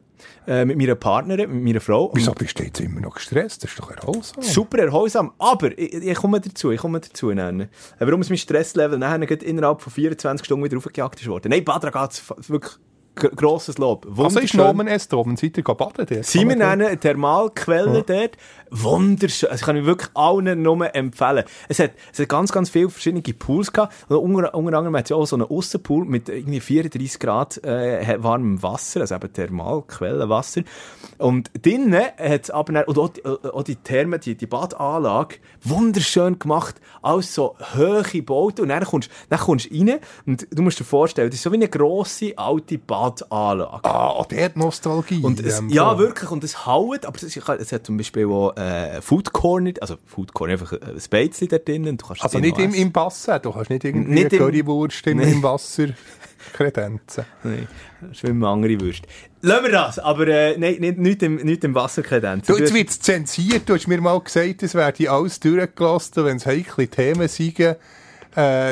äh, 0.48 0.66
mit 0.66 0.78
meiner 0.78 0.96
Partnerin, 0.96 1.52
mit 1.52 1.64
meiner 1.64 1.82
Frau. 1.82 2.12
Wieso 2.14 2.32
bist 2.34 2.58
du 2.60 2.64
jetzt 2.64 2.80
immer 2.80 3.02
noch 3.02 3.16
gestresst? 3.16 3.64
Das 3.64 3.72
ist 3.72 3.80
doch 3.80 3.92
erholsam. 3.92 4.42
Super 4.44 4.80
erholsam. 4.80 5.32
Aber, 5.38 5.78
ich, 5.78 5.94
ich 5.94 6.16
komme 6.18 6.40
dazu, 6.42 6.72
ich 6.72 6.80
komme 6.82 7.00
dazu. 7.00 7.32
Dann. 7.34 7.62
Äh, 7.62 7.68
Warum 8.00 8.22
ist 8.22 8.30
mein 8.30 8.38
Stresslevel 8.38 8.98
nachher 8.98 9.20
innerhalb 9.44 9.82
von 9.82 9.92
24 9.94 10.46
Stunden 10.46 10.64
wieder 10.66 10.78
aufgejagt 10.78 11.26
worden? 11.28 11.50
Nein, 11.50 11.64
Bad 11.64 11.84
Ragaz, 11.86 12.20
f- 12.20 12.50
wirklich 12.50 12.74
gr- 13.16 13.30
grosses 13.36 13.78
Lob. 13.78 14.08
Also 14.18 14.40
ist. 14.40 14.54
Nomen 14.56 14.88
es 14.88 15.12
oben. 15.14 15.36
Seid 15.38 15.58
ihr 15.58 15.64
baden 15.64 16.06
dort? 16.10 16.26
Sie 16.26 16.40
wir 16.48 16.56
nennen 16.56 16.88
eine 16.88 16.98
Thermalquelle 16.98 18.04
dort. 18.04 18.38
Wunderschön. 18.72 19.50
Also, 19.50 19.66
kann 19.66 19.78
ich 19.78 19.86
wirklich 19.86 20.10
allen 20.14 20.62
nur 20.62 20.96
empfehlen. 20.96 21.44
Es 21.68 21.80
hat, 21.80 21.92
es 22.12 22.20
hat 22.20 22.30
ganz, 22.30 22.52
ganz 22.52 22.70
viele 22.70 22.90
verschiedene 22.90 23.22
Pools 23.22 23.74
gehabt. 23.74 23.94
Und 24.10 24.18
unter, 24.18 24.54
unter 24.54 24.78
anderem 24.78 24.96
hat 24.96 25.06
es 25.06 25.10
ja 25.10 25.16
auch 25.16 25.26
so 25.26 25.36
einen 25.36 25.48
Aussenpool 25.48 26.06
mit 26.06 26.30
irgendwie 26.30 26.60
34 26.60 27.20
Grad 27.20 27.64
äh, 27.64 28.22
warmem 28.22 28.62
Wasser, 28.62 29.02
also 29.02 29.16
eben 29.16 29.34
Thermalquellenwasser. 29.34 30.62
Und 31.18 31.52
drinnen 31.62 31.94
hat 32.18 32.44
es 32.44 32.52
aber, 32.52 32.88
und 32.88 32.98
auch 32.98 33.10
die, 33.10 33.22
äh, 33.22 33.48
auch 33.52 33.64
die 33.64 33.76
Therme, 33.76 34.20
die, 34.20 34.36
die 34.36 34.48
Badanlage, 34.48 35.38
wunderschön 35.64 36.40
gemacht. 36.40 36.76
Alles 37.02 37.34
so 37.34 37.56
hohe 37.76 38.24
Bauten. 38.24 38.64
Und 38.64 38.70
dann 38.70 38.84
kommst, 38.84 39.10
dann 39.30 39.40
kommst 39.40 39.72
du 39.72 39.78
rein 39.78 40.00
und 40.26 40.48
du 40.52 40.62
musst 40.62 40.80
dir 40.80 40.84
vorstellen, 40.84 41.30
das 41.30 41.40
ist 41.40 41.44
so 41.44 41.52
wie 41.52 41.56
eine 41.56 41.70
grosse, 41.70 42.38
alte 42.38 42.78
Badanlage. 42.78 43.84
Ah, 43.84 44.24
der 44.30 44.52
Nostalgie. 44.56 45.22
Und 45.24 45.40
es, 45.40 45.62
ja, 45.70 45.98
wirklich. 45.98 46.30
Und 46.32 46.44
es 46.44 46.66
haut, 46.66 47.06
aber 47.06 47.18
es, 47.18 47.36
es 47.36 47.72
hat 47.72 47.86
zum 47.86 47.98
Beispiel 47.98 48.26
auch 48.28 48.54
äh, 48.60 49.02
Food 49.02 49.32
Corner, 49.32 49.72
also 49.82 49.96
Food 50.06 50.34
Corner, 50.34 50.54
einfach 50.54 50.74
ein 50.74 51.00
Speizli 51.00 51.48
da 51.48 51.58
drinnen. 51.58 51.98
Du 51.98 52.06
kannst 52.08 52.24
Also 52.24 52.38
das 52.40 52.42
nicht 52.46 52.60
im, 52.60 52.74
im 52.74 52.92
Bassin. 52.92 53.40
Du 53.42 53.56
hast 53.56 53.70
nicht 53.70 53.84
irgendwie 53.84 54.12
Nicht 54.14 54.26
eine 54.28 54.36
im- 54.36 54.40
Currywurst 54.40 55.08
im, 55.08 55.20
im 55.22 55.44
Wasser 55.44 55.88
kredenzen. 56.54 57.26
Nein, 57.44 57.68
schwimmen 58.14 58.44
andere 58.44 58.80
Würste. 58.82 59.08
Lassen 59.42 59.64
wir 59.66 59.72
das, 59.72 60.00
aber 60.00 60.28
äh, 60.28 60.58
nein, 60.58 60.78
nicht, 60.80 60.98
nicht, 60.98 61.24
im, 61.24 61.36
nicht 61.38 61.64
im 61.64 61.74
Wasser 61.76 62.02
kredenzen. 62.02 62.54
Du, 62.54 62.60
jetzt 62.60 62.74
wird 62.74 62.90
es 62.90 63.00
zensiert. 63.00 63.68
Du 63.70 63.74
hast 63.76 63.88
mir 63.88 64.02
mal 64.02 64.20
gesagt, 64.20 64.64
es 64.64 64.74
werde 64.76 65.10
alles 65.10 65.40
durchgelassen, 65.40 66.26
wenn 66.26 66.38
es 66.38 66.46
heikle 66.46 66.88
Themen 66.88 67.28
sind. 67.28 67.60
Äh, 67.60 67.76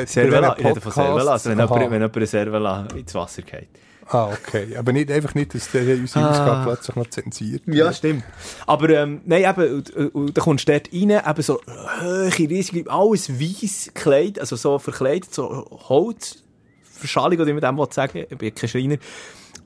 Cervela, 0.06 0.50
bei 0.54 0.60
ich 0.60 0.66
rede 0.66 0.80
von 0.80 0.92
Cervela, 0.92 1.32
also 1.32 1.50
wenn 1.50 1.58
jemand, 1.58 1.80
wenn 1.80 1.92
jemand 1.92 2.16
eine 2.16 2.26
Cervela 2.26 2.86
ins 2.94 3.14
Wasser 3.14 3.42
geht. 3.42 3.68
Ah, 4.10 4.30
okay. 4.32 4.76
Aber 4.76 4.92
nicht, 4.92 5.10
einfach 5.10 5.34
nicht, 5.34 5.54
dass 5.54 5.70
der 5.70 5.82
unsere 5.96 6.24
Ah. 6.24 6.30
Ausgabe 6.30 6.64
plötzlich 6.64 6.96
noch 6.96 7.10
zensiert 7.10 7.62
Ja, 7.66 7.92
stimmt. 7.92 8.24
Aber 8.66 8.88
ähm, 8.90 9.20
nein, 9.26 9.44
eben, 9.44 9.74
und, 9.76 9.90
und, 10.14 10.36
da 10.36 10.40
kommst 10.42 10.68
du 10.68 10.72
dort 10.72 10.88
rein, 10.92 11.10
eben 11.10 11.42
so 11.42 11.60
hohe, 12.00 12.38
riesige, 12.38 12.90
alles 12.90 13.28
weiss 13.38 13.90
gekleidet, 13.94 14.38
also 14.40 14.56
so 14.56 14.78
verkleidet, 14.78 15.34
so 15.34 15.66
Holzverschallung, 15.88 17.38
oder 17.38 17.46
wie 17.48 17.52
man 17.52 17.60
dem 17.60 17.76
will 17.78 17.86
sagen, 17.90 18.24
ich 18.30 18.38
bin 18.38 18.54
kein 18.54 18.68
Schreiner. 18.68 18.96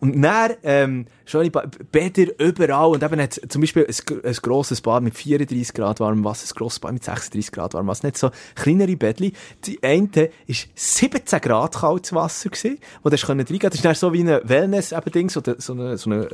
Und 0.02 0.20
dann, 0.20 0.54
ähm, 0.64 1.06
schöne 1.26 1.52
ba 1.52 1.62
Bäder 1.92 2.32
überall 2.40 2.88
und 2.88 3.04
eben 3.04 3.20
hat 3.20 3.40
zum 3.48 3.60
Beispiel 3.60 3.86
ein, 3.86 4.24
ein 4.24 4.34
grosses 4.42 4.80
Bad 4.80 5.04
mit 5.04 5.14
34 5.14 5.72
Grad 5.74 6.00
warmem 6.00 6.24
Wasser, 6.24 6.52
ein 6.52 6.58
grosses 6.58 6.80
Bad 6.80 6.94
mit 6.94 7.04
36 7.04 7.52
Grad 7.52 7.72
warmem 7.74 7.86
Wasser, 7.86 8.08
nicht 8.08 8.18
so 8.18 8.32
kleinere 8.56 8.96
Bädli. 8.96 9.32
Die 9.64 9.80
eine 9.80 10.30
ist 10.48 10.66
17 10.74 11.40
Grad 11.40 11.76
kaltes 11.76 12.12
Wasser 12.12 12.50
gewesen, 12.50 12.78
wo 13.04 13.10
du 13.10 13.14
reingehen 13.14 13.46
konntest. 13.46 13.62
Das 13.62 13.74
ist 13.76 13.84
dann 13.84 13.94
so 13.94 14.12
wie 14.12 14.22
ein 14.22 14.40
Wellness-Ding, 14.42 15.30
so, 15.30 15.40
so 15.58 15.72
eine, 15.72 15.96
so 15.96 16.10
eine 16.10 16.24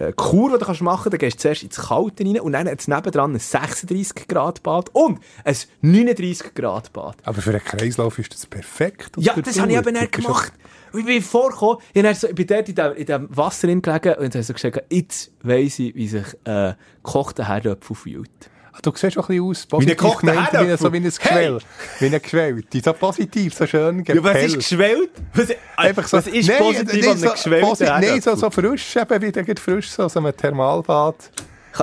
äh, 0.00 0.12
Kur, 0.16 0.50
die 0.50 0.58
du 0.58 0.64
kannst 0.64 0.82
machen 0.82 1.12
kannst. 1.12 1.14
Da 1.14 1.16
gehst 1.16 1.36
du 1.36 1.42
zuerst 1.42 1.62
ins 1.62 1.76
Kalte 1.76 2.24
rein 2.24 2.40
und 2.40 2.54
dann 2.54 2.68
hat 2.68 2.80
es 2.80 2.88
nebendran 2.88 3.34
ein 3.34 3.38
36 3.38 4.26
Grad 4.26 4.64
Bad 4.64 4.90
und 4.94 5.20
ein 5.44 5.56
39 5.82 6.54
Grad 6.54 6.92
Bad. 6.92 7.18
Aber 7.22 7.40
für 7.40 7.50
einen 7.50 7.62
Kreislauf 7.62 8.18
ist 8.18 8.34
das 8.34 8.46
perfekt. 8.46 9.12
Ja, 9.16 9.34
das 9.36 9.60
habe 9.60 9.70
ich 9.70 9.78
eben 9.78 9.92
nicht 9.94 10.10
gemacht. 10.10 10.52
Und 10.92 11.00
ich 11.00 11.06
bin 11.06 11.22
vorgekommen, 11.22 11.78
ich, 11.92 12.02
bin 12.02 12.14
so, 12.14 12.28
ich 12.28 12.34
bin 12.34 12.46
dort 12.46 12.68
in 12.68 12.74
dem, 12.74 12.92
in 12.94 13.06
dem 13.06 13.36
Wasser 13.36 13.66
gelegen 13.68 13.86
und 14.14 14.34
habe 14.34 14.42
so 14.42 14.52
gesagt, 14.52 14.82
jetzt 14.92 15.30
weiss 15.42 15.78
ich, 15.78 15.94
wie 15.94 16.08
sich 16.08 16.26
äh, 16.44 16.74
gekochter 17.02 17.48
Herdöpfel 17.48 17.96
fühlt. 17.96 18.30
Ah, 18.72 18.78
Du 18.82 18.92
siehst 18.94 19.18
auch 19.18 19.28
ein 19.28 19.36
bisschen 19.36 19.44
aus, 19.50 19.66
Wie 19.82 19.90
ein 19.90 19.96
positiv 19.96 19.96
gekochter 19.96 20.26
gemeint, 20.32 20.52
wie, 20.52 20.76
so 20.76 20.92
wie 20.92 20.96
ein 20.98 21.02
Geschwell. 21.04 21.58
Wie 21.98 22.06
ein 22.06 22.22
Geschwell. 22.22 22.62
Die 22.72 22.80
so 22.80 22.92
positiv, 22.92 23.54
so 23.54 23.66
schön 23.66 24.04
Ja, 24.06 24.14
was 24.22 24.42
ist 24.42 24.68
gepellt. 24.70 25.10
geschwellt? 25.10 25.10
Was, 25.34 25.56
Einfach 25.76 26.08
so, 26.08 26.16
was 26.18 26.26
ist 26.28 26.48
Nein, 26.48 26.58
positiv 26.58 27.06
nein, 27.06 27.10
an 27.10 27.52
einem 27.52 27.74
so, 27.74 27.84
Nein, 27.84 28.20
so, 28.20 28.34
so 28.36 28.50
frisch, 28.50 28.96
eben 28.96 29.22
wie 29.22 29.32
der 29.32 29.56
frisch, 29.56 29.90
so, 29.90 30.08
so 30.08 30.20
ein 30.20 30.36
Thermalbad. 30.36 31.16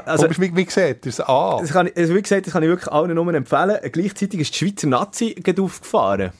Also, 0.05 0.27
Also, 0.27 0.41
wie, 0.41 0.55
wie 0.55 0.65
gesagt, 0.65 1.05
das 1.05 1.19
A. 1.21 1.57
das 1.61 1.71
kann 1.71 1.87
ich, 1.87 1.95
also 1.95 2.15
wie 2.15 2.21
gesagt, 2.21 2.47
das 2.47 2.53
kann 2.53 2.63
ich 2.63 2.69
wirklich 2.69 2.91
allen 2.91 3.13
nur 3.13 3.33
empfehlen. 3.33 3.77
Gleichzeitig 3.91 4.39
ist 4.41 4.53
die 4.53 4.57
Schweizer 4.65 4.87
Nazi 4.87 5.35
aufgefahren. 5.59 6.31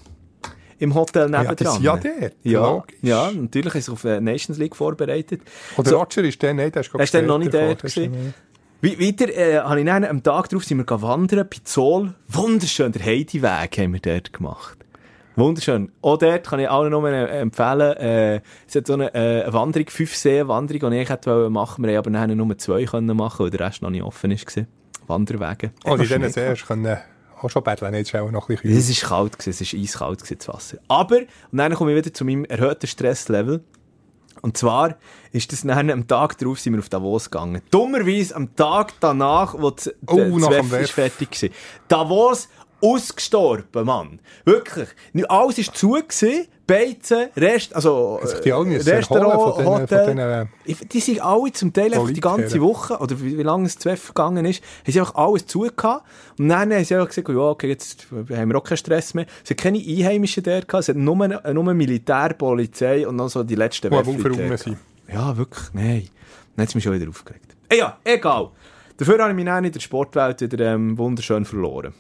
Im 0.80 0.94
Hotel 0.94 1.32
Ja, 1.32 1.42
nebendran. 1.42 1.56
das 1.58 1.76
ist 1.78 1.84
ja 1.84 1.98
dort, 1.98 2.34
Ja, 2.44 2.60
logisch. 2.70 2.96
ja, 3.02 3.32
natürlich 3.32 3.76
ist 3.76 3.88
er 3.88 3.94
auf 3.94 4.02
der 4.02 4.22
Nations 4.22 4.58
League 4.58 4.76
vorbereitet. 4.76 5.42
Oder 5.78 5.90
So- 5.90 5.98
Roger 6.00 6.24
ist 6.24 6.42
der, 6.42 6.54
nein, 6.54 6.72
der 6.72 6.82
ist 6.82 6.94
ist 6.94 7.14
dann 7.14 7.26
noch 7.26 7.38
nicht 7.38 7.54
dort 7.54 7.80
gewesen. 7.82 8.34
Weiter 8.82 9.30
äh, 9.30 9.60
habe 9.60 9.80
ich 9.80 9.86
dann 9.86 10.04
am 10.04 10.22
Tag 10.22 10.50
darauf 10.50 10.64
sind 10.64 10.78
wir 10.78 11.02
wandern, 11.02 11.48
bei 11.50 11.58
Zoll. 11.64 12.14
Wunderschön, 12.28 12.92
der 12.92 13.04
Heidi-Weg 13.04 13.78
haben 13.80 13.94
wir 13.94 14.00
dort 14.00 14.32
gemacht. 14.34 14.78
Wunderschön. 15.38 15.92
Auch 16.02 16.18
dort 16.18 16.48
kann 16.48 16.60
ich 16.60 16.70
allen 16.70 16.92
nur 16.92 17.10
äh, 17.10 17.40
empfehlen, 17.40 17.98
äh, 17.98 18.42
es 18.68 18.76
hat 18.76 18.88
so 18.88 18.94
eine, 18.94 19.14
äh, 19.14 19.44
eine 19.44 19.54
Wanderung, 19.54 19.90
fünf 19.90 20.16
See-Wanderung, 20.16 20.92
die 20.92 20.98
ich 21.00 21.10
hätte 21.10 21.30
wollen 21.32 21.52
machen. 21.52 21.84
Wir 21.84 21.98
haben 21.98 22.16
aber 22.16 22.36
nur 22.36 22.58
zwei 22.58 22.86
können 22.86 23.18
machen, 23.18 23.44
weil 23.44 23.50
der 23.50 23.62
Rest 23.68 23.82
noch 23.82 23.90
nicht 23.90 24.04
offen 24.04 24.32
war. 24.32 24.66
Wanderwege. 25.08 25.72
Und 25.84 25.92
in 25.92 25.92
Hat 25.94 26.00
diesen 26.02 26.22
mir 26.22 26.30
See 26.30 26.48
hast 26.50 26.62
du 26.62 26.68
können 26.68 26.98
auch 27.46 27.50
schon 27.50 27.64
betteln, 27.64 27.94
jetzt 27.94 28.14
ist 28.14 28.20
auch 28.20 28.30
noch 28.32 28.50
ein 28.50 28.56
bisschen 28.58 28.78
es 28.78 28.90
ist 28.90 29.04
kalt 29.04 29.34
gewesen, 29.38 29.50
es 29.52 29.62
ist 29.62 29.74
eiskalt 29.74 30.20
gewesen, 30.20 30.38
das 30.40 30.48
Wasser. 30.48 30.78
Aber, 30.88 31.18
und 31.18 31.58
dann 31.58 31.74
komme 31.74 31.92
ich 31.92 31.98
wieder 31.98 32.14
zu 32.14 32.26
meinem 32.26 32.46
erhöhten 32.46 32.88
Stresslevel. 32.88 33.64
Und 34.42 34.58
zwar 34.58 34.98
ist 35.32 35.52
das 35.52 35.64
nachher 35.64 35.92
am 35.94 36.08
Tag 36.08 36.38
darauf 36.38 36.60
sind 36.60 36.74
wir 36.74 36.80
auf 36.80 36.90
Davos 36.90 37.32
gegangen. 37.32 37.62
Dummerweise 37.72 38.36
am 38.36 38.56
Tag 38.56 38.94
danach, 39.00 39.56
wo 39.58 39.72
das 39.72 39.92
Oh, 40.06 40.18
WEF. 40.18 40.92
fertig 40.92 41.42
war. 41.42 41.50
Davos 41.88 42.50
ausgestorben, 42.86 43.86
Mann. 43.86 44.20
Wirklich. 44.46 44.90
Alles 45.28 45.58
war 45.68 45.74
zu 45.74 45.92
gewesen. 45.92 46.48
Beizen, 46.68 47.28
Rest, 47.38 47.76
also, 47.76 48.20
sich 48.24 48.40
die 48.40 48.52
müssen 48.52 48.90
Restaurant, 48.90 49.34
von 49.40 49.52
diesen- 49.58 49.72
Hotel. 49.84 50.06
von 50.08 50.16
diesen, 50.18 50.50
Ich- 50.82 50.90
die 50.90 51.00
sind 51.00 51.22
alle 51.24 51.52
zum 51.52 51.72
Teil 51.72 51.94
einfach 51.94 52.10
die 52.10 52.20
ganze. 52.20 52.60
Woche, 52.60 52.98
oder 52.98 53.22
wie, 53.22 53.38
wie 53.38 53.44
lange 53.44 53.68
es 53.68 53.78
Zweff 53.78 54.08
gegangen 54.08 54.46
ist, 54.46 54.64
haben 54.84 54.92
sie 54.92 55.00
einfach 55.00 55.14
alles 55.14 55.46
zu 55.46 55.60
gehabt. 55.60 56.08
Und 56.40 56.50
dann 56.50 56.74
haben 56.74 56.84
sie 56.84 56.96
einfach 56.96 57.10
gesagt, 57.10 57.30
ja, 57.30 57.36
okay, 57.36 57.68
jetzt 57.68 58.08
haben 58.12 58.50
wir 58.50 58.56
auch 58.58 58.64
keinen 58.64 58.78
Stress 58.78 59.14
mehr. 59.14 59.28
Es 59.44 59.52
hat 59.52 59.58
keine 59.58 59.78
Einheimischen 59.78 60.42
dort 60.42 60.68
gehabt, 60.68 60.82
es 60.82 60.90
hat 60.90 60.96
nur, 60.96 61.16
nur 61.54 61.74
Militär, 61.76 62.30
Polizei 62.34 63.08
und 63.08 63.16
noch 63.18 63.30
so 63.30 63.44
die 63.44 63.54
letzten 63.54 63.92
gehabt. 63.92 64.80
Ja, 65.14 65.38
wirklich, 65.38 65.66
nein. 65.74 66.10
Dann 66.56 66.64
hat 66.64 66.70
es 66.70 66.74
mich 66.74 66.84
schon 66.84 66.94
wieder 67.00 67.08
aufgeregt. 67.08 67.56
Ja, 67.72 68.00
egal. 68.04 68.50
Dafür 68.98 69.20
habe 69.20 69.30
ich 69.30 69.36
mich 69.36 69.46
dann 69.46 69.66
in 69.66 69.72
der 69.72 69.80
Sportwelt 69.80 70.42
wieder 70.42 70.74
ähm, 70.74 70.98
wunderschön 70.98 71.46
verloren. 71.46 71.94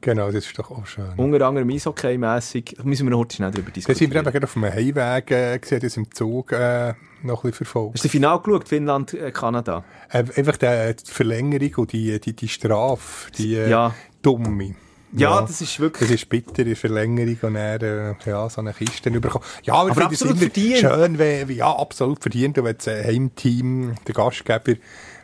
Genau, 0.00 0.26
das 0.30 0.46
ist 0.46 0.58
doch 0.58 0.70
auch 0.70 0.86
schön. 0.86 1.08
Unter 1.16 1.46
anderem 1.46 1.68
Eishockey-mässig. 1.70 2.76
Da 2.76 2.84
müssen 2.84 3.06
wir 3.06 3.10
noch 3.10 3.18
heute 3.18 3.36
schnell 3.36 3.50
darüber 3.50 3.70
Dann 3.70 3.82
sind 3.82 3.88
wir 3.88 3.94
diskutieren. 3.94 4.24
eben 4.24 4.32
gerade 4.32 4.44
auf 4.44 4.52
dem 4.52 4.64
Heimweg 4.64 5.30
äh, 5.30 5.58
gesehen, 5.58 5.80
das 5.80 5.96
im 5.96 6.10
Zug 6.12 6.52
äh, 6.52 6.94
noch 7.22 7.42
ein 7.44 7.50
bisschen 7.50 7.52
verfolgt. 7.52 7.94
Hast 7.94 8.04
du 8.04 8.08
das 8.08 8.12
Finale 8.12 8.40
geschaut? 8.40 8.68
Finnland, 8.68 9.14
äh, 9.14 9.32
Kanada? 9.32 9.84
Äh, 10.10 10.24
einfach 10.36 10.56
die, 10.56 10.94
die 11.04 11.10
Verlängerung 11.10 11.74
und 11.78 11.92
die, 11.92 12.20
die, 12.20 12.32
die 12.34 12.48
Strafe, 12.48 13.30
die 13.32 13.56
äh, 13.56 13.68
Ja. 13.70 13.94
dumme. 14.22 14.74
Ja, 15.12 15.40
das 15.40 15.62
ist 15.62 15.80
wirklich... 15.80 16.10
Das 16.10 16.20
ist 16.20 16.28
bitter, 16.28 16.64
die 16.64 16.74
Verlängerung 16.74 17.38
und 17.40 17.54
dann, 17.54 17.80
äh, 17.80 18.14
ja, 18.26 18.48
so 18.50 18.60
eine 18.60 18.74
Kiste 18.74 19.10
bekommen. 19.10 19.42
Ja, 19.62 19.74
aber, 19.74 19.90
Aber 19.92 20.04
absolut 20.04 20.36
verdient. 20.38 20.78
schön, 20.78 21.18
wenn, 21.18 21.48
ja, 21.50 21.74
absolut 21.74 22.20
verdient. 22.20 22.58
Und 22.58 22.64
wenn 22.66 22.76
das 22.76 22.86
äh, 22.88 23.04
Heimteam, 23.04 23.94
der 24.06 24.14
Gastgeber, 24.14 24.74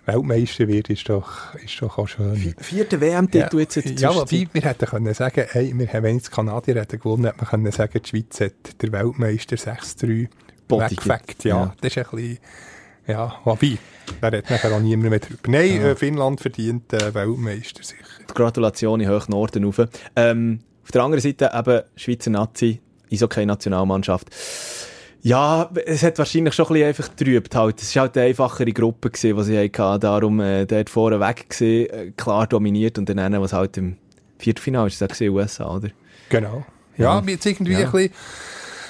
Weltmeister 0.06 0.68
wird, 0.68 0.90
ist 0.90 1.08
doch, 1.08 1.54
ist 1.54 1.80
doch 1.80 1.96
auch 1.98 2.06
schön. 2.08 2.54
Vierter 2.58 3.00
WM-Titel 3.00 3.58
jetzt. 3.60 3.76
jetzt 3.76 4.00
ja, 4.00 4.10
ist- 4.10 4.16
wobei, 4.16 4.46
wir 4.52 4.62
hätten 4.62 4.86
können 4.86 5.14
sagen, 5.14 5.44
hey, 5.50 5.72
wir 5.76 5.88
haben, 5.92 6.02
wenn 6.02 6.16
jetzt 6.16 6.28
die 6.28 6.32
Kanadier 6.34 6.74
hätten 6.76 6.98
gewonnen, 6.98 7.24
hätte 7.24 7.38
man 7.38 7.46
können 7.48 7.72
sagen, 7.72 8.00
die 8.04 8.08
Schweiz 8.08 8.40
hat 8.40 8.82
der 8.82 8.92
Weltmeister 8.92 9.56
6-3 9.56 10.28
Body 10.68 10.90
weggefackt. 10.96 11.44
Ja, 11.44 11.56
Ja. 11.56 11.74
das 11.80 11.96
ist 11.96 11.98
ein 11.98 12.04
bisschen, 12.16 12.38
ja, 13.06 13.34
wobei, 13.44 13.78
da 14.20 14.28
redet 14.28 14.50
nachher 14.50 14.72
auch 14.72 14.80
niemand 14.80 15.10
mehr 15.10 15.18
drüber. 15.18 15.40
Nein, 15.48 15.82
äh, 15.82 15.94
Finnland 15.96 16.40
verdient 16.40 16.92
äh, 16.92 17.14
Weltmeister 17.14 17.82
sicher. 17.82 18.04
Gratulation 18.32 19.00
in 19.00 19.08
hoch 19.10 19.28
Norden 19.28 19.64
rauf. 19.64 19.80
Ähm, 20.16 20.60
auf 20.82 20.90
der 20.90 21.02
anderen 21.02 21.22
Seite 21.22 21.50
eben 21.54 21.82
Schweizer 21.96 22.30
Nazi, 22.30 22.80
Eishockey-Nationalmannschaft. 23.10 24.28
Ja, 25.24 25.70
es 25.86 26.02
hat 26.02 26.18
wahrscheinlich 26.18 26.52
schon 26.52 26.66
ein 26.66 26.72
bisschen 26.74 26.88
einfach 26.88 27.16
getrübt 27.16 27.54
halt. 27.54 27.80
Es 27.80 27.96
war 27.96 28.02
halt 28.02 28.18
eine 28.18 28.26
einfachere 28.26 28.70
Gruppe 28.72 29.08
gewesen, 29.10 29.36
die 29.38 29.42
sie 29.42 29.58
hatten, 29.58 30.00
darum 30.00 30.38
äh, 30.40 30.66
dort 30.66 30.90
vorne 30.90 31.18
weg 31.18 31.48
gewesen, 31.48 31.90
äh, 31.90 32.10
klar 32.14 32.46
dominiert 32.46 32.98
und 32.98 33.08
dann 33.08 33.40
was 33.40 33.54
halt 33.54 33.78
im 33.78 33.96
Viertelfinale 34.38 34.88
ist, 34.88 35.00
das 35.00 35.08
gewesen, 35.08 35.34
USA, 35.34 35.76
oder? 35.76 35.88
Genau. 36.28 36.66
Ja, 36.98 37.18
Ja. 37.18 37.22
jetzt 37.26 37.46
irgendwie 37.46 37.72
Ja. 37.72 37.86
ein 37.86 37.90
bisschen, 37.90 38.12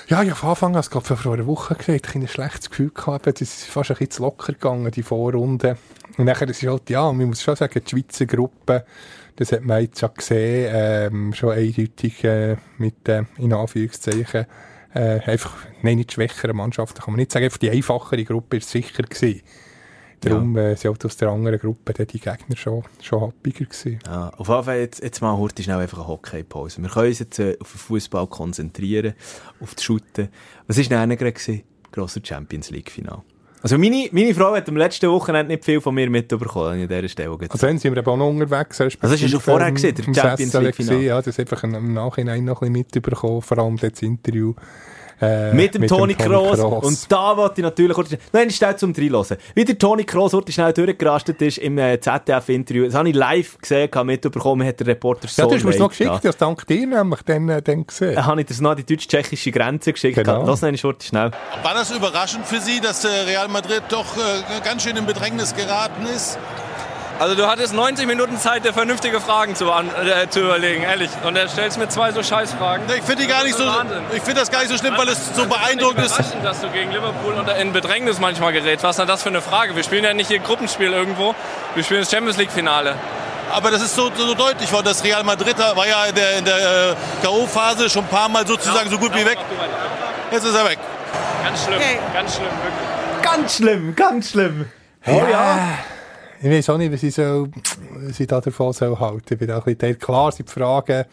ja, 0.08 0.22
ja, 0.24 0.34
von 0.34 0.50
Anfang 0.50 0.74
an, 0.74 0.80
es 0.80 0.90
gab 0.90 1.06
vor 1.06 1.32
einer 1.32 1.46
Woche 1.46 1.76
gekriegt, 1.76 2.08
ich 2.08 2.14
ein 2.16 2.26
schlechtes 2.26 2.68
Gefühl 2.68 2.90
gehabt, 2.90 3.28
es 3.28 3.40
ist 3.40 3.64
fast 3.66 3.92
ein 3.92 3.94
bisschen 3.98 4.10
zu 4.10 4.22
locker 4.22 4.54
gegangen, 4.54 4.90
die 4.90 5.04
Vorrunde. 5.04 5.76
Und 6.18 6.24
nachher 6.24 6.48
ist 6.48 6.64
es 6.64 6.68
halt, 6.68 6.90
ja, 6.90 7.12
man 7.12 7.28
muss 7.28 7.42
schon 7.44 7.54
sagen, 7.54 7.80
die 7.86 7.88
Schweizer 7.88 8.26
Gruppe, 8.26 8.84
das 9.36 9.52
hat 9.52 9.62
man 9.62 9.82
jetzt 9.82 10.00
schon 10.00 10.10
gesehen, 10.14 10.68
ähm, 10.74 11.32
schon 11.32 11.50
eindeutig 11.50 12.24
äh, 12.24 12.56
mit, 12.78 13.08
äh, 13.08 13.22
in 13.38 13.52
Anführungszeichen, 13.52 14.46
äh, 14.94 15.20
einfach, 15.20 15.56
nein, 15.82 15.96
nicht 15.96 16.12
schwächere 16.12 16.54
Mannschaften, 16.54 17.00
kann 17.00 17.12
man 17.12 17.18
nicht 17.18 17.32
sagen, 17.32 17.44
einfach 17.44 17.58
die 17.58 17.70
einfachere 17.70 18.24
Gruppe 18.24 18.58
ist 18.58 18.70
sicher 18.70 19.02
gewesen. 19.02 19.42
Darum 20.20 20.56
äh, 20.56 20.74
sind 20.74 20.90
halt 20.90 21.04
aus 21.04 21.16
der 21.16 21.28
anderen 21.28 21.58
Gruppe 21.58 21.92
die 22.06 22.18
Gegner 22.18 22.56
schon, 22.56 22.82
schon 23.02 23.20
happiger 23.20 23.66
gewesen. 23.66 23.98
Ja, 24.06 24.30
auf 24.30 24.48
jeden 24.48 24.64
Fall 24.64 24.78
jetzt, 24.78 25.02
jetzt 25.02 25.20
mal 25.20 25.36
heute 25.36 25.62
schnell 25.62 25.78
einfach 25.78 25.98
eine 25.98 26.08
Hockeypause. 26.08 26.80
Wir 26.80 26.88
können 26.88 27.08
uns 27.08 27.18
jetzt 27.18 27.38
äh, 27.38 27.58
auf 27.60 27.72
den 27.72 27.78
Fußball 27.78 28.26
konzentrieren, 28.28 29.14
auf 29.60 29.74
das 29.74 29.84
Shooten. 29.84 30.28
Was 30.66 30.78
war 30.78 31.06
denn 31.06 31.18
gerade 31.18 31.32
gewesen? 31.32 31.62
Grosser 31.92 32.20
Champions 32.24 32.70
League-Final. 32.70 33.22
Also 33.64 33.78
meine, 33.78 34.10
meine 34.12 34.34
Frau 34.34 34.54
hat 34.54 34.68
am 34.68 34.76
letzten 34.76 35.10
Wochenende 35.10 35.54
nicht 35.54 35.64
viel 35.64 35.80
von 35.80 35.94
mir 35.94 36.10
mitbekommen 36.10 36.82
an 36.82 36.86
dieser 36.86 37.08
Stelle. 37.08 37.30
Also 37.30 37.66
dann 37.66 37.78
sind 37.78 37.94
wir 37.94 37.98
eben 37.98 38.06
auch 38.06 38.16
noch 38.18 38.28
unterwegs. 38.28 38.78
Also 38.78 38.94
das 39.00 39.12
ist 39.12 39.22
ja 39.22 39.28
schon 39.28 39.40
vorher 39.40 39.72
gewesen, 39.72 39.94
der 39.94 40.04
Champions 40.04 40.50
SSL 40.52 40.64
League 40.64 40.74
Finale. 40.74 40.96
gewesen, 40.98 41.08
Ja, 41.08 41.22
das 41.22 41.38
einfach 41.38 41.64
im 41.64 41.94
Nachhinein 41.94 42.44
noch 42.44 42.60
ein 42.60 42.74
bisschen 42.74 43.00
mitbekommen, 43.00 43.40
vor 43.40 43.58
allem 43.58 43.78
das 43.78 44.02
Interview. 44.02 44.52
Äh, 45.20 45.52
mit 45.52 45.74
dem 45.74 45.86
Toni 45.86 46.14
Kroos. 46.14 46.58
Und 46.58 47.10
da 47.10 47.36
wollte 47.36 47.60
ich 47.60 47.62
natürlich 47.62 47.94
kurz, 47.94 48.10
nein, 48.32 48.50
schnell 48.50 48.76
zum 48.76 48.92
Reinhören. 48.92 49.36
Wie 49.54 49.64
der 49.64 49.78
Toni 49.78 50.04
Kroos 50.04 50.32
heute 50.32 50.52
schnell 50.52 50.72
durchgerastet 50.72 51.40
ist 51.42 51.58
im 51.58 51.78
äh, 51.78 52.00
ZDF-Interview. 52.00 52.86
Das 52.86 52.94
habe 52.94 53.08
ich 53.08 53.14
live 53.14 53.58
gesehen, 53.58 53.90
habe 53.94 54.06
mitbekommen, 54.06 54.66
hat 54.66 54.80
der 54.80 54.88
Reporter 54.88 55.28
so 55.28 55.42
ja, 55.42 55.48
du 55.48 55.54
hast 55.54 55.64
mir 55.64 55.70
es 55.70 55.78
noch 55.78 55.88
geschickt, 55.88 56.24
das 56.24 56.36
dank 56.36 56.66
dir 56.66 56.86
nämlich 56.86 57.22
dann, 57.22 57.48
äh, 57.48 57.62
dann 57.62 57.86
gesehen. 57.86 58.24
Habe 58.24 58.40
ich 58.40 58.46
das 58.46 58.60
noch 58.60 58.70
an 58.70 58.76
die 58.76 58.84
deutsch-tschechische 58.84 59.50
Grenze 59.50 59.92
geschickt. 59.92 60.16
Genau. 60.16 60.44
Lass 60.46 60.62
noch 60.62 60.80
kurz 60.80 61.06
schnell. 61.06 61.30
War 61.62 61.74
das 61.74 61.90
überraschend 61.90 62.46
für 62.46 62.60
Sie, 62.60 62.80
dass 62.80 63.04
äh, 63.04 63.08
Real 63.08 63.48
Madrid 63.48 63.82
doch 63.88 64.16
äh, 64.16 64.60
ganz 64.64 64.82
schön 64.82 64.96
in 64.96 65.06
Bedrängnis 65.06 65.54
geraten 65.54 66.06
ist? 66.06 66.38
Also 67.24 67.36
du 67.36 67.46
hattest 67.46 67.72
90 67.72 68.06
Minuten 68.06 68.38
Zeit, 68.38 68.66
dir 68.66 68.74
vernünftige 68.74 69.18
Fragen 69.18 69.54
zu, 69.54 69.72
an, 69.72 69.88
äh, 69.88 70.28
zu 70.28 70.40
überlegen, 70.40 70.82
ehrlich. 70.82 71.08
Und 71.24 71.36
er 71.36 71.48
stellst 71.48 71.78
mir 71.78 71.88
zwei 71.88 72.12
so 72.12 72.22
Scheißfragen. 72.22 72.84
Ich 72.94 73.02
finde 73.02 73.22
die 73.22 73.28
gar 73.28 73.44
nicht 73.44 73.56
so, 73.56 73.64
Wahnsinn. 73.64 74.02
ich 74.14 74.22
finde 74.22 74.40
das 74.40 74.50
gar 74.50 74.58
nicht 74.58 74.68
so 74.70 74.76
schlimm, 74.76 74.92
weil 74.98 75.08
es 75.08 75.34
so 75.34 75.46
beeindruckend 75.46 76.04
ist. 76.04 76.18
Überraschend, 76.18 76.44
dass 76.44 76.60
du 76.60 76.68
gegen 76.68 76.90
Liverpool 76.90 77.32
unter- 77.32 77.56
in 77.56 77.72
Bedrängnis 77.72 78.18
manchmal 78.20 78.52
gerätst. 78.52 78.84
Was 78.84 78.90
ist 78.90 78.98
denn 78.98 79.08
das 79.08 79.22
für 79.22 79.30
eine 79.30 79.40
Frage? 79.40 79.74
Wir 79.74 79.82
spielen 79.84 80.04
ja 80.04 80.12
nicht 80.12 80.26
hier 80.28 80.38
Gruppenspiel 80.38 80.92
irgendwo. 80.92 81.34
Wir 81.74 81.82
spielen 81.82 82.00
das 82.00 82.10
Champions 82.10 82.36
League 82.36 82.52
Finale. 82.52 82.94
Aber 83.50 83.70
das 83.70 83.80
ist 83.80 83.94
so, 83.96 84.10
so 84.14 84.34
deutlich 84.34 84.70
worden, 84.70 84.84
dass 84.84 85.02
Real 85.02 85.24
Madrid 85.24 85.56
war 85.58 85.88
ja 85.88 86.04
in 86.04 86.14
der, 86.16 86.36
in 86.36 86.44
der 86.44 86.56
äh, 86.90 86.94
K.O.-Phase 87.22 87.88
schon 87.88 88.04
ein 88.04 88.08
paar 88.08 88.28
Mal 88.28 88.46
sozusagen 88.46 88.90
so 88.90 88.98
gut 88.98 89.14
wie 89.14 89.24
weg. 89.24 89.38
Jetzt 90.30 90.44
ist 90.44 90.54
er 90.54 90.66
weg. 90.68 90.78
Ganz 91.42 91.64
schlimm, 91.64 91.80
ganz 92.12 92.34
schlimm, 92.34 92.48
wirklich. 92.48 93.22
Ganz 93.22 93.56
schlimm, 93.56 93.96
ganz 93.96 94.30
schlimm. 94.30 94.70
Oh 95.06 95.22
ja. 95.30 95.58
Ich 96.44 96.50
weiß 96.50 96.68
auch 96.68 96.76
nicht, 96.76 96.92
was 96.92 97.02
ich, 97.02 97.14
so, 97.14 97.48
was 97.94 98.20
ich 98.20 98.26
da 98.26 98.38
davon 98.38 98.74
soll 98.74 98.98
halten 98.98 99.22
soll. 99.26 99.32
Ich 99.32 99.38
bin 99.38 99.48
da 99.48 99.56
ein 99.56 99.64
bisschen 99.64 99.98
klar, 99.98 100.30
sind 100.30 100.46
die 100.46 100.52
Fragen 100.52 101.06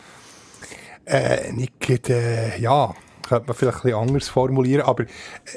äh, 1.05 1.53
nicht 1.53 2.09
äh, 2.09 2.59
ja, 2.59 2.93
könnte 3.29 3.47
man 3.47 3.55
vielleicht 3.55 3.85
ein 3.85 3.93
anders 3.93 4.27
formulieren, 4.27 4.81
aber 4.81 5.05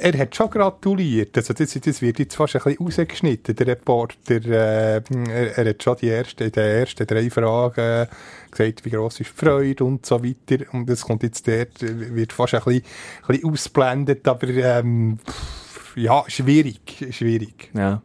er 0.01 0.17
hat 0.17 0.37
schon 0.37 0.49
gratuliert. 0.49 1.37
Also 1.37 1.55
das, 1.55 1.73
das 1.73 2.01
wird 2.01 2.21
jetzt 2.21 2.37
fast 2.37 2.55
ein 2.55 2.63
bisschen 2.63 2.87
rausgeschnitten, 2.87 3.57
der 3.57 3.67
Reporter. 3.67 4.37
Äh, 4.47 5.03
er, 5.03 5.59
er 5.59 5.69
hat 5.71 5.83
schon 5.83 5.97
die 5.97 6.09
ersten, 6.09 6.53
die 6.53 6.61
ersten 6.61 7.05
drei 7.05 7.29
Fragen 7.29 8.07
gesagt, 8.53 8.85
wie 8.85 8.91
gross 8.91 9.19
ist 9.19 9.33
die 9.33 9.45
Freude 9.45 9.83
und 9.83 10.07
so 10.07 10.23
weiter. 10.23 10.67
Und 10.73 10.89
das 10.89 11.03
kommt 11.03 11.25
jetzt 11.25 11.49
dort, 11.49 11.81
wird 11.81 12.33
fast 12.33 12.55
ein 12.55 12.63
bisschen, 12.63 12.85
ein 12.85 13.27
bisschen 13.27 13.51
ausblendet, 13.51 14.29
aber 14.29 14.47
ähm, 14.51 15.19
ja, 15.97 16.23
schwierig, 16.29 17.09
schwierig. 17.11 17.73
Ja. 17.75 18.03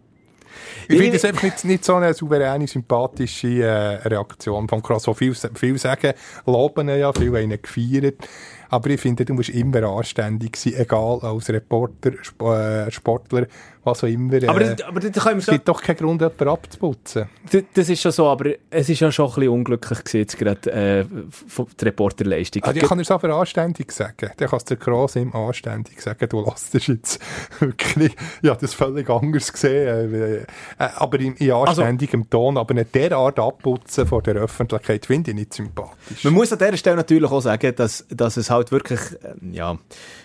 Ich 0.87 0.97
finde 0.97 1.17
es 1.17 1.25
einfach 1.25 1.43
nicht, 1.43 1.63
nicht 1.65 1.85
so 1.85 1.95
eine 1.95 2.13
souveräne, 2.13 2.67
sympathische 2.67 3.63
äh, 3.63 4.07
Reaktion 4.07 4.67
vom 4.67 4.81
Cross. 4.81 5.03
So 5.03 5.13
viel, 5.13 5.33
viel 5.33 5.77
sagen, 5.77 6.13
loben 6.45 6.89
ja, 6.89 7.13
viel 7.13 7.27
haben 7.27 7.51
ihn 7.51 7.61
gefeiert. 7.61 8.27
Aber 8.69 8.89
ich 8.89 9.01
finde, 9.01 9.25
du 9.25 9.33
musst 9.33 9.49
immer 9.49 9.83
anständig 9.83 10.55
sein, 10.55 10.73
egal 10.77 11.19
als 11.21 11.49
Reporter, 11.49 12.11
Sp 12.21 12.41
äh, 12.45 12.91
Sportler, 12.91 13.47
was 13.83 14.03
auch 14.03 14.07
immer. 14.07 14.33
Äh, 14.33 14.47
aber, 14.47 14.59
das, 14.59 14.81
aber 14.81 14.99
das 14.99 15.23
können 15.23 15.37
wir 15.37 15.39
es 15.39 15.45
gibt 15.45 15.67
doch 15.67 15.81
keinen 15.81 15.97
Grund, 15.97 16.21
jemanden 16.21 16.47
abzuputzen. 16.47 17.29
Das, 17.51 17.63
das 17.73 17.89
ist 17.89 18.01
schon 18.01 18.11
so, 18.11 18.27
aber 18.27 18.51
es 18.69 18.89
ist 18.89 18.99
ja 18.99 19.11
schon 19.11 19.27
ein 19.27 19.35
bisschen 19.35 19.49
unglücklich 19.49 19.99
gewesen, 19.99 20.17
jetzt 20.17 20.37
gerade 20.37 20.71
äh, 20.71 21.05
von 21.47 21.67
der 21.79 21.87
Reporterleistung. 21.87 22.63
Also 22.63 22.79
ich 22.79 22.85
kann 22.85 22.99
es 22.99 23.11
aber 23.11 23.29
anständig 23.35 23.91
sagen. 23.91 24.31
Dann 24.35 24.49
kannst 24.49 24.69
du 24.69 24.75
der 24.75 25.15
ihm 25.15 25.33
anständig 25.33 26.01
sagen, 26.01 26.27
du 26.29 26.43
lässt 26.43 26.75
das 26.75 26.87
jetzt 26.87 27.19
wirklich, 27.59 28.15
ja, 28.41 28.55
das 28.55 28.73
völlig 28.73 29.09
anders 29.09 29.51
gesehen, 29.51 30.13
äh, 30.13 30.35
äh, 30.37 30.45
aber 30.77 31.19
in, 31.19 31.35
in 31.35 31.51
anständigem 31.51 32.21
also, 32.21 32.29
Ton, 32.29 32.57
aber 32.57 32.73
nicht 32.73 32.93
derart 32.93 33.39
abputzen 33.39 34.05
von 34.05 34.23
der 34.23 34.35
Öffentlichkeit, 34.35 35.05
finde 35.05 35.31
ich 35.31 35.37
nicht 35.37 35.53
sympathisch. 35.53 36.23
Man 36.23 36.33
muss 36.33 36.51
an 36.51 36.59
dieser 36.59 36.77
Stelle 36.77 36.97
natürlich 36.97 37.29
auch 37.31 37.41
sagen, 37.41 37.73
dass, 37.75 38.05
dass 38.09 38.37
es 38.37 38.49
halt 38.49 38.71
wirklich, 38.71 38.99
äh, 39.23 39.55
ja, 39.55 39.77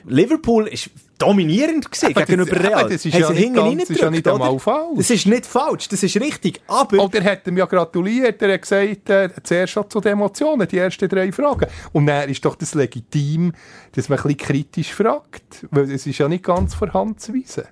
Liverpool 0.06 0.66
ist 0.68 0.90
dominierend 1.18 1.90
gewesen 1.90 2.06
aber 2.06 2.24
gegenüber 2.24 2.56
das, 2.56 2.64
Real. 2.64 2.88
Das 2.88 3.06
ist, 3.06 3.14
ja 3.14 3.30
nicht, 3.30 3.54
ganz, 3.54 3.78
das 3.80 3.90
ist 3.90 4.00
ja 4.00 4.10
nicht 4.10 4.28
einmal 4.28 4.58
falsch. 4.58 4.96
Das 4.96 5.10
ist 5.10 5.26
nicht 5.26 5.46
falsch, 5.46 5.88
das 5.88 6.02
ist 6.02 6.16
richtig. 6.20 6.60
Aber... 6.66 7.02
Und 7.02 7.14
er 7.14 7.24
hat 7.24 7.46
ihm 7.46 7.56
ja 7.56 7.66
gratuliert, 7.66 8.40
er 8.42 8.54
hat 8.54 8.62
gesagt, 8.62 9.10
äh, 9.10 9.30
zuerst 9.42 9.72
schon 9.72 9.88
zu 9.88 10.00
den 10.00 10.12
Emotionen, 10.12 10.66
die 10.66 10.78
ersten 10.78 11.08
drei 11.08 11.30
Fragen. 11.32 11.66
Und 11.92 12.06
dann 12.06 12.28
ist 12.28 12.44
doch 12.44 12.56
das 12.56 12.74
legitim, 12.74 13.52
dass 13.92 14.08
man 14.08 14.18
ein 14.18 14.22
bisschen 14.22 14.38
kritisch 14.38 14.92
fragt, 14.92 15.66
weil 15.70 15.90
es 15.90 16.06
ist 16.06 16.18
ja 16.18 16.28
nicht 16.28 16.44
ganz 16.44 16.74
vorhanden 16.74 17.18
zu 17.18 17.34
weisen. 17.34 17.64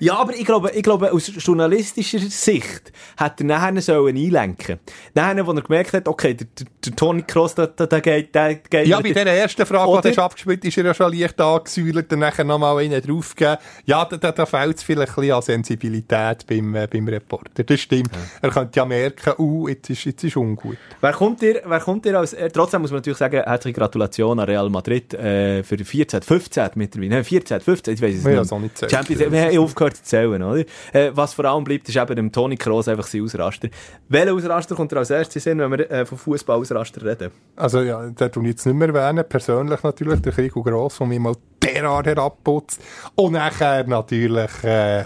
Ja, 0.00 0.16
aber 0.16 0.34
ich 0.34 0.44
glaube, 0.44 0.70
ich 0.70 0.82
glaube, 0.82 1.12
aus 1.12 1.30
journalistischer 1.36 2.18
Sicht 2.18 2.92
hat 3.16 3.40
er 3.40 3.46
nachher 3.46 3.80
sollen 3.80 4.16
einlenken. 4.16 4.78
Nachher, 5.14 5.46
wo 5.46 5.52
er 5.52 5.62
gemerkt 5.62 5.92
hat, 5.92 6.08
okay, 6.08 6.34
der, 6.34 6.46
der, 6.58 6.66
der 6.84 6.96
Toni 6.96 7.22
Kroos, 7.22 7.54
der, 7.54 7.68
der, 7.68 8.00
geht, 8.00 8.34
der 8.34 8.54
geht... 8.56 8.86
Ja, 8.86 9.00
bei 9.00 9.12
der 9.12 9.26
ersten 9.26 9.66
Frage, 9.66 10.08
die 10.08 10.14
du 10.14 10.22
abgespielt 10.22 10.64
ist 10.64 10.78
er 10.78 10.84
ja 10.84 10.94
schon 10.94 11.12
leicht 11.12 11.40
angesäuert, 11.40 12.10
dann 12.10 12.20
nachher 12.20 12.44
nochmal 12.44 12.78
einen 12.78 13.02
draufgegeben. 13.02 13.58
Ja, 13.86 14.04
da, 14.04 14.16
da, 14.16 14.32
da 14.32 14.46
fehlt 14.46 14.76
es 14.76 14.82
vielleicht 14.82 15.12
ein 15.12 15.20
bisschen 15.20 15.34
an 15.34 15.42
Sensibilität 15.42 16.46
beim, 16.46 16.74
äh, 16.74 16.86
beim 16.86 17.08
Reporter. 17.08 17.64
Das 17.64 17.80
stimmt. 17.80 18.10
Ja. 18.12 18.48
Er 18.48 18.50
könnte 18.50 18.76
ja 18.76 18.84
merken, 18.84 19.32
uh, 19.38 19.68
jetzt 19.68 19.90
ist, 19.90 20.04
jetzt 20.04 20.24
ist 20.24 20.36
ungut. 20.36 20.76
Wer 21.00 21.12
kommt 21.12 21.42
dir, 21.42 21.62
wer 21.64 21.80
kommt 21.80 22.04
dir 22.04 22.18
als, 22.18 22.32
äh, 22.32 22.50
trotzdem 22.50 22.82
muss 22.82 22.90
man 22.90 22.98
natürlich 22.98 23.18
sagen, 23.18 23.42
herzliche 23.42 23.78
Gratulation 23.78 24.38
an 24.38 24.46
Real 24.46 24.68
Madrid, 24.70 25.14
äh, 25.14 25.62
für 25.62 25.78
14, 25.78 26.22
15 26.22 26.70
mittlerweile, 26.74 27.10
nein, 27.10 27.24
14, 27.24 27.60
15, 27.60 27.94
ich 27.94 28.02
weiß 28.02 28.14
es 28.16 28.24
ja, 28.24 28.30
nicht. 28.30 28.48
So 28.48 28.58
nicht 28.58 28.90
Champions, 28.90 29.22
haben 29.22 29.58
aufgehört 29.78 29.96
zu 29.96 30.02
zählen, 30.02 30.42
oder? 30.42 30.64
Äh, 30.92 31.10
was 31.14 31.34
vor 31.34 31.44
allem 31.44 31.64
bleibt, 31.64 31.88
ist 31.88 31.96
eben 31.96 32.16
dem 32.16 32.32
Toni 32.32 32.56
Kroos 32.56 32.88
einfach 32.88 33.06
sein 33.06 33.22
Ausraster. 33.22 33.68
Welcher 34.08 34.34
Ausraster 34.34 34.74
kommt 34.74 34.92
er 34.92 34.98
als 34.98 35.10
erstes 35.10 35.44
hin, 35.44 35.58
wenn 35.58 35.70
wir 35.70 35.90
äh, 35.90 36.04
von 36.04 36.18
Fußball-Ausraster 36.18 37.04
reden? 37.04 37.30
Also 37.56 37.82
ja, 37.82 38.08
den 38.08 38.32
tue 38.32 38.42
ich 38.44 38.50
jetzt 38.50 38.66
nicht 38.66 38.74
mehr 38.74 38.88
erwähnen, 38.88 39.24
persönlich 39.28 39.82
natürlich, 39.82 40.20
der 40.20 40.32
Krieg 40.32 40.52
Gross, 40.52 40.96
von 40.96 41.08
mir 41.08 41.20
mal 41.20 41.34
derart 41.62 42.06
herabputzt. 42.06 42.80
Und 43.14 43.32
nachher 43.32 43.86
natürlich 43.86 44.64
äh, 44.64 45.04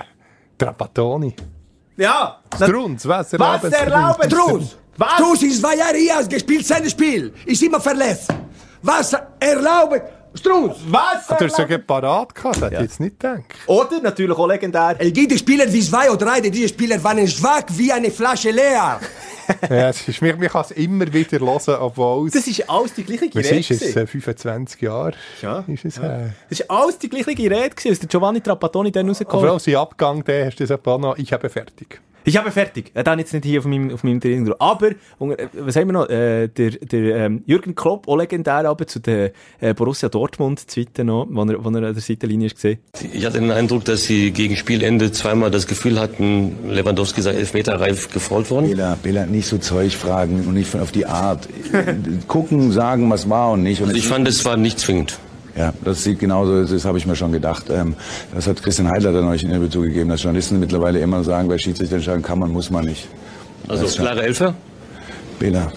Trapattoni. 0.59 1.35
Ja! 1.97 2.41
Strunz, 2.55 3.07
was 3.07 3.33
erlauben 3.33 3.63
Was 3.63 3.73
erlauben 3.73 4.31
Strunz! 4.31 4.77
Was? 4.97 5.13
Strunz 5.15 5.43
ist 5.43 5.61
zwei 5.61 5.77
Jahre 5.77 5.97
hier, 5.97 6.27
gespielt 6.29 6.67
sein 6.67 6.89
Spiel, 6.89 7.33
ist 7.47 7.63
immer 7.63 7.81
verletzt. 7.81 8.33
Was 8.83 9.15
erlauben... 9.41 10.01
Strauß! 10.35 10.77
Was? 10.89 11.27
Du 11.39 11.45
hast 11.45 11.57
sogar 11.57 11.79
parat 11.79 12.35
gehabt, 12.35 12.57
das 12.57 12.63
hätte 12.63 12.75
ich 12.75 12.81
jetzt 12.81 13.01
nicht 13.01 13.21
gedacht. 13.21 13.45
Oder 13.67 14.01
natürlich 14.01 14.37
auch 14.37 14.47
legendär. 14.47 14.97
Es 14.99 15.13
gibt 15.13 15.39
Spieler 15.39 15.71
wie 15.73 15.81
zwei 15.81 16.11
oder 16.11 16.27
drei, 16.27 16.41
diese 16.41 16.69
Spieler 16.69 17.03
waren 17.03 17.27
schwach 17.29 17.65
wie 17.71 17.93
eine 17.93 18.11
Flasche 18.11 18.51
leer. 18.51 19.01
ja, 19.71 19.89
es 19.89 20.07
ist, 20.09 20.23
mir, 20.23 20.37
man 20.37 20.49
kann 20.49 20.63
es 20.63 20.71
immer 20.73 21.13
wieder 21.13 21.39
hören, 21.41 21.77
obwohl 21.81 22.31
Das 22.31 22.47
ist 22.47 22.69
alles 22.69 22.95
die 22.95 23.05
gleiche 23.05 23.25
Rede. 23.25 23.39
Was 23.39 23.51
ist 23.51 23.71
es? 23.71 23.93
25 23.93 24.81
Jahre 24.81 25.13
ja. 25.41 25.65
ist 25.67 25.85
es 25.85 25.97
ja. 25.97 26.31
Das 26.49 26.61
ist 26.61 26.71
alles 26.71 26.99
die 26.99 27.09
gleiche 27.09 27.31
Rede, 27.31 27.71
als 27.85 27.99
der 27.99 28.09
Giovanni 28.09 28.41
Trapattoni 28.41 28.91
dann 28.91 29.09
rausgekommen 29.09 29.47
Aber 29.47 29.57
auch 29.57 29.61
sein 29.61 29.77
Abgang, 29.77 30.25
der 30.25 30.47
hast 30.47 30.61
du 30.61 30.67
das 30.67 30.81
noch, 30.85 31.17
ich 31.19 31.33
habe 31.33 31.49
fertig. 31.49 32.01
Ich 32.25 32.37
habe 32.37 32.51
fertig. 32.51 32.93
Äh, 32.95 33.03
dann 33.03 33.19
jetzt 33.19 33.33
nicht 33.33 33.45
hier 33.45 33.59
auf 33.61 33.65
meinem, 33.65 33.93
auf 33.93 34.05
meinem 34.05 34.21
Training. 34.21 34.53
Aber, 34.59 34.91
äh, 34.91 34.95
was 35.55 35.77
haben 35.77 35.89
wir 35.89 35.93
noch? 35.93 36.09
Äh, 36.09 36.49
der, 36.49 36.71
der 36.71 37.17
ähm, 37.17 37.43
Jürgen 37.47 37.75
Klopp, 37.75 38.09
auch 38.09 38.17
legendär, 38.17 38.69
aber 38.69 38.87
zu 38.87 39.01
der 39.01 39.33
äh, 39.61 39.75
Borussia 39.75 40.09
Dortmund 40.09 40.71
zweite 40.71 41.05
noch, 41.05 41.27
wo 41.31 41.43
er, 41.43 41.65
wo 41.65 41.71
er 41.71 41.77
an 41.77 41.95
der 41.95 41.95
Seitenlinie 41.95 42.47
ist 42.47 42.57
gesehen. 42.57 42.79
Ich 43.13 43.25
hatte 43.25 43.41
den 43.41 43.51
Eindruck, 43.51 43.85
dass 43.85 44.05
sie 44.05 44.31
gegen 44.31 44.57
Spielende 44.57 45.11
zweimal 45.13 45.51
das 45.51 45.67
Gefühl 45.67 45.99
hatten, 45.99 46.57
Lewandowski 46.69 47.23
sei 47.23 47.33
elfmeterreif 47.33 48.11
gefault 48.13 48.51
worden. 48.51 48.69
Bela, 48.69 48.97
Bela, 49.03 49.27
nicht 49.27 49.47
so 49.47 49.59
Zeug 49.59 49.93
fragen 49.93 50.47
und 50.47 50.55
nicht 50.55 50.75
auf 50.77 50.93
die 50.93 51.07
Art. 51.07 51.49
Gucken, 52.29 52.73
sagen, 52.73 53.11
was 53.11 53.29
war 53.29 53.53
und 53.53 53.63
nicht. 53.63 53.81
Und 53.81 53.89
also 53.89 53.99
ich 53.99 54.07
fand, 54.07 54.29
es 54.29 54.45
war 54.45 54.57
nicht 54.57 54.79
zwingend. 54.79 55.19
Ja, 55.57 55.73
das 55.85 56.03
sieht 56.03 56.19
genauso, 56.19 56.65
das 56.65 56.85
habe 56.85 56.97
ich 56.97 57.07
mir 57.07 57.15
schon 57.15 57.33
gedacht. 57.33 57.67
Ähm, 57.71 57.95
das 58.35 58.47
hat 58.47 58.63
Christian 58.63 58.91
Heidler 58.91 59.13
dann 59.13 59.29
euch 59.29 59.43
in 59.43 59.51
Interview 59.51 59.69
zugegeben, 59.69 60.09
dass 60.09 60.23
Journalisten 60.23 60.59
mittlerweile 60.59 61.01
immer 61.01 61.23
sagen, 61.25 61.49
bei 61.49 61.59
Schiedsrichter 61.59 61.97
entscheiden 61.97 62.23
kann 62.23 62.39
man, 62.39 62.51
muss 62.51 62.71
man 62.71 62.87
nicht. 62.87 63.09
Also 63.69 63.87
klare 63.87 64.23
Elfer? 64.23 64.55
Bela. 65.39 65.71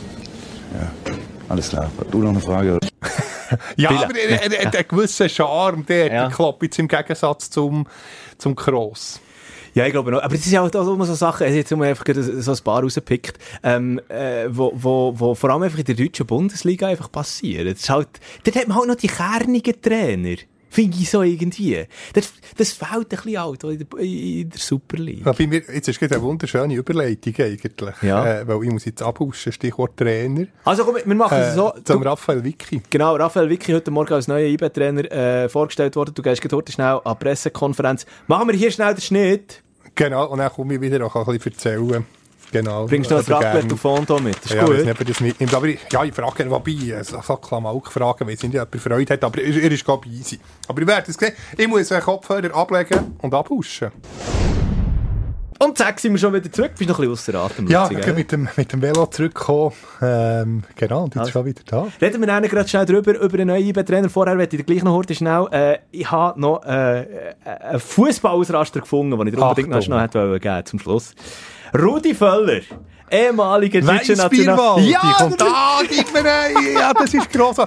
Ja, 0.74 1.14
alles 1.50 1.70
klar. 1.70 1.92
Du 2.10 2.20
noch 2.20 2.30
eine 2.30 2.40
Frage? 2.40 2.80
ja, 3.76 3.90
Bela. 3.90 4.04
aber 4.04 4.14
der, 4.14 4.72
der, 4.72 4.84
gewisse 4.84 5.28
Charme, 5.28 5.86
der, 5.86 6.14
ja. 6.14 6.30
Klopp 6.30 6.64
jetzt 6.64 6.80
im 6.80 6.88
Gegensatz 6.88 7.50
zum, 7.50 7.86
zum 8.38 8.56
Kroos. 8.56 9.20
Ja, 9.76 9.86
ich 9.86 9.92
glaube 9.92 10.10
noch. 10.10 10.24
Aber 10.24 10.34
es 10.34 10.46
ist 10.46 10.54
ja 10.54 10.62
auch 10.62 10.74
immer 10.74 11.06
so 11.06 11.16
Sachen, 11.16 11.44
also 11.44 11.56
jetzt 11.56 11.70
haben 11.70 11.82
wir 11.82 11.90
einfach 11.90 12.06
so 12.16 12.52
ein 12.52 12.58
paar 12.64 12.82
rausgepickt, 12.82 13.38
ähm, 13.62 14.00
äh, 14.08 14.46
wo, 14.48 14.72
wo, 14.74 15.14
wo 15.18 15.36
vor 15.36 15.50
allem 15.50 15.64
einfach 15.64 15.80
in 15.80 15.84
der 15.84 15.96
deutschen 15.96 16.26
Bundesliga 16.26 16.88
einfach 16.88 17.12
passieren. 17.12 17.68
Das 17.68 17.82
ist 17.82 17.90
halt, 17.90 18.08
dort 18.46 18.56
hat 18.56 18.70
man 18.70 18.78
halt 18.78 18.88
noch 18.88 18.96
die 18.96 19.08
kernigen 19.08 19.82
Trainer. 19.82 20.38
Finde 20.70 20.98
ich 20.98 21.10
so 21.10 21.24
irgendwie. 21.24 21.86
Das, 22.14 22.34
das 22.58 22.72
fehlt 22.72 22.92
ein 22.94 23.08
bisschen 23.08 23.38
alt 23.38 23.64
in 23.64 23.78
der, 23.78 24.00
in 24.00 24.50
der 24.50 24.60
Super 24.60 24.98
League. 24.98 25.26
Ja, 25.26 25.32
bei 25.32 25.48
mir, 25.48 25.62
jetzt 25.74 25.88
ist 25.88 26.02
eine 26.02 26.22
wunderschöne 26.22 26.74
Überleitung 26.74 27.34
eigentlich. 27.38 27.96
Ja. 28.02 28.26
Äh, 28.26 28.48
weil 28.48 28.64
ich 28.64 28.72
muss 28.72 28.86
jetzt 28.86 29.02
abhuschen, 29.02 29.52
Stichwort 29.54 29.96
Trainer. 29.98 30.48
Also 30.64 30.84
komm, 30.84 30.96
wir 31.04 31.16
machen 31.16 31.38
es 31.38 31.54
äh, 31.54 31.56
so. 31.56 31.74
Zum 31.84 32.02
du, 32.02 32.10
Raphael 32.10 32.44
Vicky. 32.44 32.82
Genau, 32.90 33.16
Raphael 33.16 33.50
Vicky 33.50 33.72
heute 33.72 33.92
Morgen 33.92 34.14
als 34.14 34.28
neuer 34.28 34.48
IB-Trainer 34.48 35.12
äh, 35.12 35.50
vorgestellt 35.50 35.96
worden. 35.96 36.14
Du 36.14 36.22
gehst 36.22 36.42
heute 36.52 36.72
schnell 36.72 37.00
an 37.04 37.20
Pressekonferenz. 37.20 38.06
Machen 38.28 38.50
wir 38.50 38.56
hier 38.56 38.72
schnell 38.72 38.94
den 38.94 39.02
Schnitt. 39.02 39.65
Genau, 39.96 40.28
und 40.28 40.40
dann 40.40 40.52
komme 40.52 40.76
ich 40.76 40.82
wieder 40.82 41.06
auch 41.06 41.16
ein 41.16 41.26
bisschen 41.38 41.54
erzählen. 41.54 42.06
Genau. 42.52 42.86
Bringst 42.86 43.12
du 43.12 43.16
noch 43.16 43.28
ein 43.28 43.34
Raclette 43.34 43.74
auf 43.74 43.80
Fondo 43.80 44.20
mit? 44.20 44.36
Das 44.38 44.46
ist 44.46 44.54
ja, 44.54 44.66
gut. 44.66 44.78
Ich 44.80 44.88
weiß 44.88 45.08
das 45.08 45.20
mitnimmt. 45.20 45.54
Aber 45.54 45.66
ich, 45.68 45.80
ja, 45.92 46.04
ich 46.04 46.14
frage, 46.14 46.50
wobei, 46.50 47.04
so, 47.04 47.20
so 47.22 47.36
Klamauk 47.38 47.92
fragen, 47.92 48.28
weil 48.28 48.36
es 48.36 48.44
nicht 48.44 48.54
jemand 48.54 48.76
Freude 48.76 49.14
hat, 49.14 49.24
aber 49.24 49.42
er, 49.42 49.64
er 49.64 49.72
ist 49.72 49.84
ich 49.88 50.06
easy. 50.12 50.40
Aber 50.68 50.82
ich 50.82 50.88
werde 50.88 51.12
es 51.12 51.18
sehen, 51.18 51.34
ich 51.58 51.68
muss 51.68 51.92
einen 51.92 52.04
Kopfhörer 52.04 52.54
ablegen 52.56 53.18
und 53.22 53.34
abhuschen. 53.34 53.92
Und 55.58 55.78
zack, 55.78 56.00
sind 56.00 56.12
wir 56.12 56.20
schon 56.20 56.34
wieder 56.34 56.52
zurück. 56.52 56.72
Bist 56.78 56.90
noch 56.90 57.00
ein 57.00 57.10
bisschen 57.10 57.36
außer 57.36 57.46
Atem. 57.46 57.68
Ja, 57.68 57.90
ich 57.90 58.14
mit 58.14 58.32
dem, 58.32 58.50
mit 58.58 58.74
dem 58.74 58.82
Velo 58.82 59.06
zurückgekommen. 59.06 59.72
Ähm, 60.02 60.64
genau, 60.76 61.04
und 61.04 61.16
jetzt 61.16 61.20
also. 61.20 61.32
schon 61.32 61.46
wieder 61.46 61.62
da. 61.66 61.88
Reden 62.02 62.20
wir 62.20 62.28
dann 62.28 62.44
gerade 62.44 62.68
schnell 62.68 62.86
drüber, 62.86 63.18
über 63.18 63.36
einen 63.36 63.48
neuen 63.48 63.66
IB-Trainer. 63.66 64.10
Vorher 64.10 64.36
möchte 64.36 64.58
ich 64.58 64.66
gleich 64.66 64.84
noch 64.84 64.94
heute 64.94 65.16
schnell, 65.16 65.48
äh, 65.52 65.78
ich 65.92 66.12
habe 66.12 66.40
noch 66.40 66.64
äh, 66.66 67.36
einen 67.46 67.80
Fußballausraster 67.80 68.82
gefunden, 68.82 69.18
den 69.18 69.28
ich 69.28 69.38
unbedingt 69.38 69.70
noch 69.70 69.82
schnell 69.82 70.02
hätte 70.02 70.40
geben 70.40 70.66
zum 70.66 70.80
Schluss. 70.80 71.16
Rudi 71.74 72.14
Völler 72.14 72.62
ehemaliger 73.10 73.82
deutscher 73.82 74.16
National... 74.16 74.82
Ja, 74.82 75.00
die 75.04 75.24
kommt 75.24 75.42
da, 75.42 75.80
gib 75.88 76.14
mir 76.14 76.20
einen. 76.20 76.74
Ja, 76.74 76.94
das 76.94 77.14
ist 77.14 77.32
gross. 77.32 77.58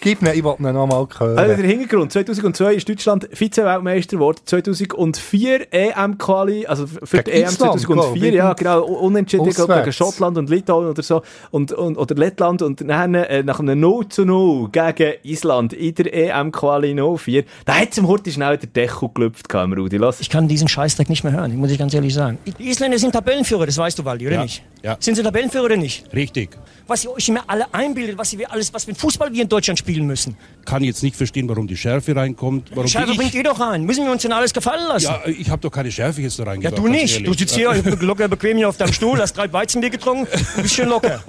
Gib 0.00 0.22
mir, 0.22 0.34
ich 0.34 0.44
wollte 0.44 0.62
ihn 0.62 0.72
noch 0.72 0.86
mal 0.86 1.06
hören. 1.18 1.38
Also 1.38 1.56
der 1.56 1.66
Hintergrund, 1.66 2.12
2002 2.12 2.74
ist 2.74 2.88
Deutschland 2.88 3.28
Vize-Weltmeister 3.32 4.16
geworden, 4.16 4.38
2004 4.44 5.72
EM-Quali, 5.72 6.66
also 6.66 6.86
für 6.86 7.22
die 7.22 7.32
EM 7.32 7.48
2004, 7.48 8.32
ja 8.32 8.52
genau, 8.52 8.84
unentschieden 8.84 9.44
gegen 9.44 9.92
Schottland 9.92 10.38
und 10.38 10.50
Litauen 10.50 10.88
oder 10.88 11.02
so, 11.02 11.22
und, 11.50 11.72
und, 11.72 11.96
oder 11.96 12.14
Lettland 12.14 12.62
und 12.62 12.80
dann 12.80 13.14
äh, 13.14 13.42
nach 13.42 13.60
einem 13.60 13.80
0 13.80 14.08
zu 14.08 14.24
0 14.24 14.70
gegen 14.70 15.14
Island 15.22 15.72
in 15.72 15.94
der 15.94 16.12
EM-Quali 16.12 16.94
04, 16.94 17.44
da 17.64 17.74
hat 17.74 17.94
zum 17.94 18.08
Horti 18.08 18.32
schnell 18.32 18.58
der 18.58 18.68
Deckel 18.68 19.10
gelüpft, 19.12 19.52
Rudi, 19.54 19.96
lass. 19.96 20.20
Ich 20.20 20.30
kann 20.30 20.48
diesen 20.48 20.68
Scheißdreck 20.68 21.08
nicht 21.08 21.24
mehr 21.24 21.32
hören, 21.32 21.56
muss 21.56 21.70
ich 21.70 21.78
ganz 21.78 21.94
ehrlich 21.94 22.14
sagen. 22.14 22.38
Die 22.58 22.68
Isländer 22.68 22.98
sind 22.98 23.12
Tabellenführer, 23.12 23.66
das 23.66 23.78
weißt 23.78 23.98
du, 23.98 24.04
Waldi, 24.04 24.26
oder 24.26 24.36
ja. 24.36 24.42
nicht? 24.42 24.62
Ja. 24.84 24.98
Sind 25.00 25.14
Sie 25.14 25.22
Tabellenführer 25.22 25.64
oder 25.64 25.76
nicht? 25.78 26.04
Richtig. 26.12 26.50
Was 26.86 27.02
ihr 27.04 27.10
euch 27.10 27.26
immer 27.30 27.42
alle 27.46 27.72
einbildet, 27.72 28.18
was 28.18 28.36
wir 28.36 28.52
alles, 28.52 28.74
was 28.74 28.84
für 28.84 28.90
ein 28.90 28.96
Fußball 28.96 29.32
wir 29.32 29.40
in 29.40 29.48
Deutschland 29.48 29.78
spielen 29.78 30.06
müssen. 30.06 30.36
Kann 30.66 30.84
jetzt 30.84 31.02
nicht 31.02 31.16
verstehen, 31.16 31.48
warum 31.48 31.66
die 31.66 31.78
Schärfe 31.78 32.14
reinkommt. 32.14 32.70
Warum 32.74 32.86
Schärfe 32.86 33.12
ich, 33.12 33.16
bringt 33.16 33.32
ihr 33.32 33.44
doch 33.44 33.58
rein. 33.58 33.84
Müssen 33.84 34.04
wir 34.04 34.12
uns 34.12 34.20
denn 34.20 34.32
alles 34.32 34.52
gefallen 34.52 34.86
lassen? 34.86 35.06
Ja, 35.06 35.22
ich 35.26 35.48
habe 35.48 35.62
doch 35.62 35.70
keine 35.70 35.90
Schärfe 35.90 36.20
jetzt 36.20 36.38
da 36.38 36.42
Ja, 36.42 36.50
reingebracht. 36.50 36.76
du 36.76 36.82
ganz 36.82 36.96
nicht. 36.96 37.26
Du 37.26 37.32
sitzt 37.32 37.54
hier 37.54 37.72
locker 38.00 38.28
bequem 38.28 38.58
hier 38.58 38.68
auf 38.68 38.76
deinem 38.76 38.92
Stuhl, 38.92 39.18
hast 39.18 39.32
drei 39.34 39.50
Weizenbier 39.50 39.88
getrunken, 39.88 40.28
ein 40.56 40.62
bisschen 40.62 40.90
locker. 40.90 41.22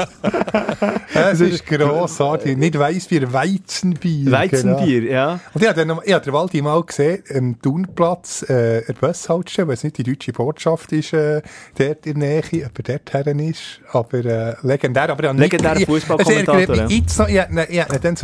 Ja, 1.14 1.30
es 1.32 1.40
ist 1.40 1.66
grossartig. 1.66 2.58
Nicht 2.58 2.78
Weissbier, 2.78 3.32
Weizenbier. 3.32 4.32
Weizenbier, 4.32 5.02
genau. 5.02 5.14
ja. 5.14 5.40
Und 5.54 5.62
ich 5.62 5.70
habe 5.70 6.02
ich 6.04 6.14
habe 6.14 6.26
den 6.26 6.34
Waldi 6.34 6.62
mal 6.62 6.84
gesehen, 6.84 7.24
am 7.34 7.62
Thunplatz, 7.62 8.42
äh, 8.44 8.84
der 8.86 8.94
Bushaltestelle, 9.00 9.70
weil 9.70 9.76
es 9.76 9.84
nicht 9.86 9.98
die 9.98 10.04
deutsche 10.04 10.34
Botschaft 10.34 10.92
ist, 10.92 11.14
äh, 11.14 11.42
dort 11.78 12.06
in 12.06 12.20
der 12.20 12.42
Nähe, 12.52 12.66
ob 12.66 12.78
er 12.80 12.84
dort 12.84 13.14
her 13.14 13.34
ist. 13.50 13.80
Aber 13.92 14.18
äh, 14.26 14.56
legendär. 14.64 15.10
Aber 15.10 15.34
nicht- 15.34 15.86
Fußballkommentator, 15.86 16.88
Also, 16.90 17.24
ja. 17.28 17.48
ich 17.50 17.80
hätte 17.80 17.96
ihn 17.96 18.02
dann 18.02 18.16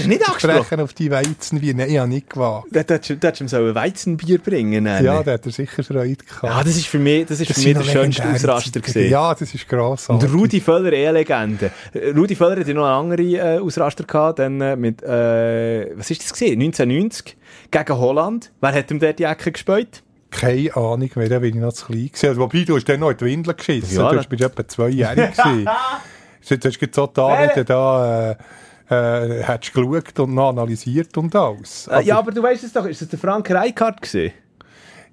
ihn 0.00 0.08
nicht 0.08 0.28
angesprochen? 0.28 0.80
auf 0.80 0.92
die 0.94 1.10
Weizenbier. 1.10 1.74
Nein, 1.74 1.90
ich 1.90 1.98
habe 1.98 2.08
nicht 2.08 2.30
gewagt. 2.30 2.66
Da 2.70 2.80
hättest 2.80 3.10
du 3.10 3.14
hättest 3.14 3.40
ihm 3.40 3.48
so 3.48 3.56
ein 3.56 3.74
Weizenbier 3.74 4.38
bringen 4.38 4.84
sollen. 4.86 5.04
Ja, 5.04 5.22
da 5.22 5.32
hat 5.32 5.46
er 5.46 5.52
sicher 5.52 5.82
Freude 5.82 6.16
gehabt. 6.16 6.42
Ja, 6.44 6.62
das 6.62 6.76
ist 6.76 6.86
für 6.86 6.98
mich, 6.98 7.26
das 7.26 7.40
ist 7.40 7.50
Das 7.50 7.60
für 7.62 7.68
mich 7.68 7.78
der 7.78 7.84
schönste 7.92 8.28
Ausraster 8.28 8.80
gewesen. 8.80 9.10
Ja, 9.10 9.34
das 9.34 9.54
ist 9.54 9.68
grossartig. 9.68 10.28
Und 10.28 10.34
Rudi 10.38 10.60
Völler, 10.60 10.92
eh 10.92 11.10
Legende. 11.10 11.70
Rudi 12.16 12.34
Völler 12.34 12.60
hatte 12.60 12.74
noch 12.74 12.84
einen 12.86 13.10
anderen 13.12 13.34
äh, 13.34 13.58
Ausraster 13.62 14.04
gehabt, 14.04 14.38
dann 14.38 14.60
äh, 14.60 14.76
mit, 14.76 15.02
äh, 15.02 15.96
was 15.96 16.10
ist 16.10 16.22
das 16.24 16.32
gewesen? 16.32 16.60
1990 16.60 17.36
gegen 17.70 17.98
Holland. 17.98 18.50
Wer 18.60 18.72
hat 18.74 18.90
ihm 18.90 18.98
dort 18.98 19.18
die 19.18 19.24
Ecke 19.24 19.52
gespielt? 19.52 20.02
Keine 20.30 20.76
Ahnung 20.76 21.10
mehr, 21.14 21.28
da 21.28 21.38
bin 21.38 21.54
ich 21.54 21.60
noch 21.60 21.72
zu 21.72 21.86
klein 21.86 22.06
gewesen. 22.06 22.28
Also, 22.28 22.40
wobei, 22.40 22.64
du 22.64 22.76
hast 22.76 22.88
dann 22.88 23.00
noch 23.00 23.10
in 23.10 23.16
die 23.16 23.24
Windel 23.24 23.54
geschissen. 23.54 23.96
Ja, 23.96 24.12
du 24.12 24.28
bist 24.28 24.42
etwa 24.42 24.68
zweijährig 24.68 25.36
gewesen. 25.36 25.64
Du 25.64 26.68
hast 26.68 26.78
gerade 26.78 26.92
so 26.94 27.06
da, 27.06 27.42
wie 27.42 27.54
du 27.54 27.64
da, 27.64 28.30
äh, 28.30 28.36
äh, 28.90 29.42
hättest 29.42 29.74
geschaut 29.74 30.18
und 30.20 30.34
noch 30.34 30.50
analysiert 30.50 31.16
und 31.16 31.34
alles. 31.34 31.88
Äh, 31.88 32.02
ja, 32.02 32.18
aber 32.18 32.32
du 32.32 32.42
weißt 32.42 32.64
es 32.64 32.72
doch, 32.72 32.86
ist 32.86 33.02
das 33.02 33.08
der 33.08 33.18
Frank 33.18 33.50
Reichardt 33.50 34.02
gewesen? 34.02 34.32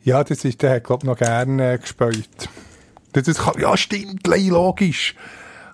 Ja, 0.03 0.23
das 0.23 0.45
ist, 0.45 0.61
der 0.61 0.75
hat, 0.75 0.83
glaub 0.83 1.03
ich, 1.03 1.07
noch 1.07 1.17
gerne 1.17 1.73
äh, 1.73 1.77
gespielt. 1.77 2.49
Das 3.13 3.27
ist, 3.27 3.41
ja, 3.59 3.75
stimmt, 3.77 4.27
logisch. 4.27 5.15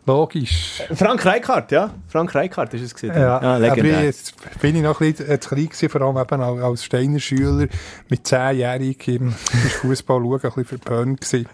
Logisch. 0.05 0.81
Frank 0.93 1.23
Reichardt, 1.25 1.71
ja. 1.71 1.91
Frank 2.07 2.33
Reichardt 2.33 2.73
ist 2.73 2.81
es 2.81 2.95
gewesen. 2.95 3.15
Ja, 3.15 3.21
ja 3.21 3.37
aber 3.37 3.59
legendär. 3.59 4.03
jetzt 4.03 4.33
bin 4.59 4.75
ich 4.75 4.81
noch 4.81 4.99
ein 4.99 5.13
bisschen 5.13 5.39
zu 5.39 5.49
klein 5.49 5.65
gewesen, 5.65 5.89
vor 5.89 6.01
allem 6.01 6.17
eben 6.17 6.41
als, 6.63 6.83
Steiner 6.83 7.19
Schüler 7.19 7.67
mit 8.09 8.25
zehnjährig 8.27 9.07
im 9.07 9.31
Fußball 9.31 10.19
schauen, 10.19 10.33
ein 10.33 10.39
bisschen 10.39 10.65
verpönt 10.65 11.21
gewesen. 11.21 11.47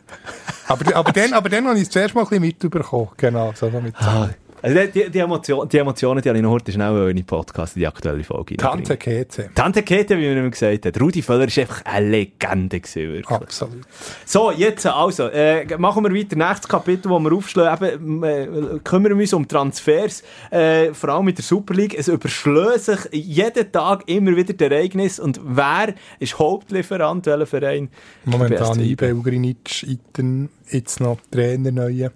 Aber, 0.68 0.96
aber 0.96 1.12
dann, 1.12 1.34
aber 1.34 1.50
dann 1.50 1.68
habe 1.68 1.78
ich 1.78 1.84
es 1.84 1.90
zuerst 1.90 2.16
mal 2.16 2.22
ein 2.22 2.28
bisschen 2.30 2.42
mitbekommen. 2.42 3.10
Genau, 3.18 3.52
so 3.54 3.70
mit 3.70 3.96
Ah, 4.00 4.30
also 4.62 4.76
die, 4.76 4.92
die, 4.92 5.10
die, 5.12 5.20
Emotion, 5.20 5.70
die 5.70 5.78
Emotionen, 5.78 6.22
die 6.22 6.30
habe 6.30 6.38
ich 6.38 6.44
noch 6.44 6.52
heute 6.52 6.72
schnell 6.72 7.10
in 7.10 7.16
den 7.16 7.26
Podcast, 7.26 7.76
in 7.76 7.82
die 7.82 7.88
aktuelle 7.88 8.24
Folge. 8.24 8.58
Tante. 8.58 8.98
Käthe. 8.98 9.50
Tante 9.54 9.84
Kete, 9.84 10.18
wie 10.18 10.28
man 10.28 10.38
immer 10.38 10.50
gesagt 10.50 10.86
hat. 10.86 11.00
Rudi 11.00 11.22
Völler 11.22 11.48
ist 11.48 11.60
einfach 11.60 11.86
eine 11.86 12.10
Legende 12.10 12.80
gewesen, 12.80 13.14
wirklich. 13.14 13.42
Absolut. 13.42 13.86
So, 14.26 14.52
jetzt 14.52 14.86
also, 14.86 15.28
äh, 15.28 15.78
machen 15.78 16.04
wir 16.04 16.14
weiter. 16.14 16.36
Nächstes 16.36 16.68
Kapitel, 16.68 17.10
wo 17.10 17.20
wir 17.20 17.32
aufschlagen, 17.34 17.88
eben, 17.88 18.24
äh, 18.24 18.80
kümmern 18.84 19.14
wir 19.14 19.22
uns 19.22 19.34
um 19.34 19.48
Transfers, 19.48 20.24
äh, 20.50 20.94
vor 20.94 21.10
allem 21.10 21.26
mit 21.26 21.38
der 21.38 21.46
Super 21.46 21.74
League. 21.74 21.98
Es 21.98 22.08
überschlägt 22.08 22.82
sich 22.82 23.00
jeden 23.12 23.72
Tag 23.72 24.04
immer 24.08 24.36
wieder 24.36 24.54
die 24.54 24.64
Ereignisse. 24.64 25.22
Und 25.22 25.40
wer 25.44 25.94
ist 26.20 26.40
Hauptlieferant, 26.40 27.26
welcher 27.26 27.46
Verein? 27.46 27.90
Momentan. 28.26 28.80
IB, 28.80 29.12
Ugrinic, 29.12 29.84
Iten, 29.84 30.50
jetzt 30.72 31.00
noch 31.00 31.18
Trainer 31.32 31.72
neue. 31.72 32.12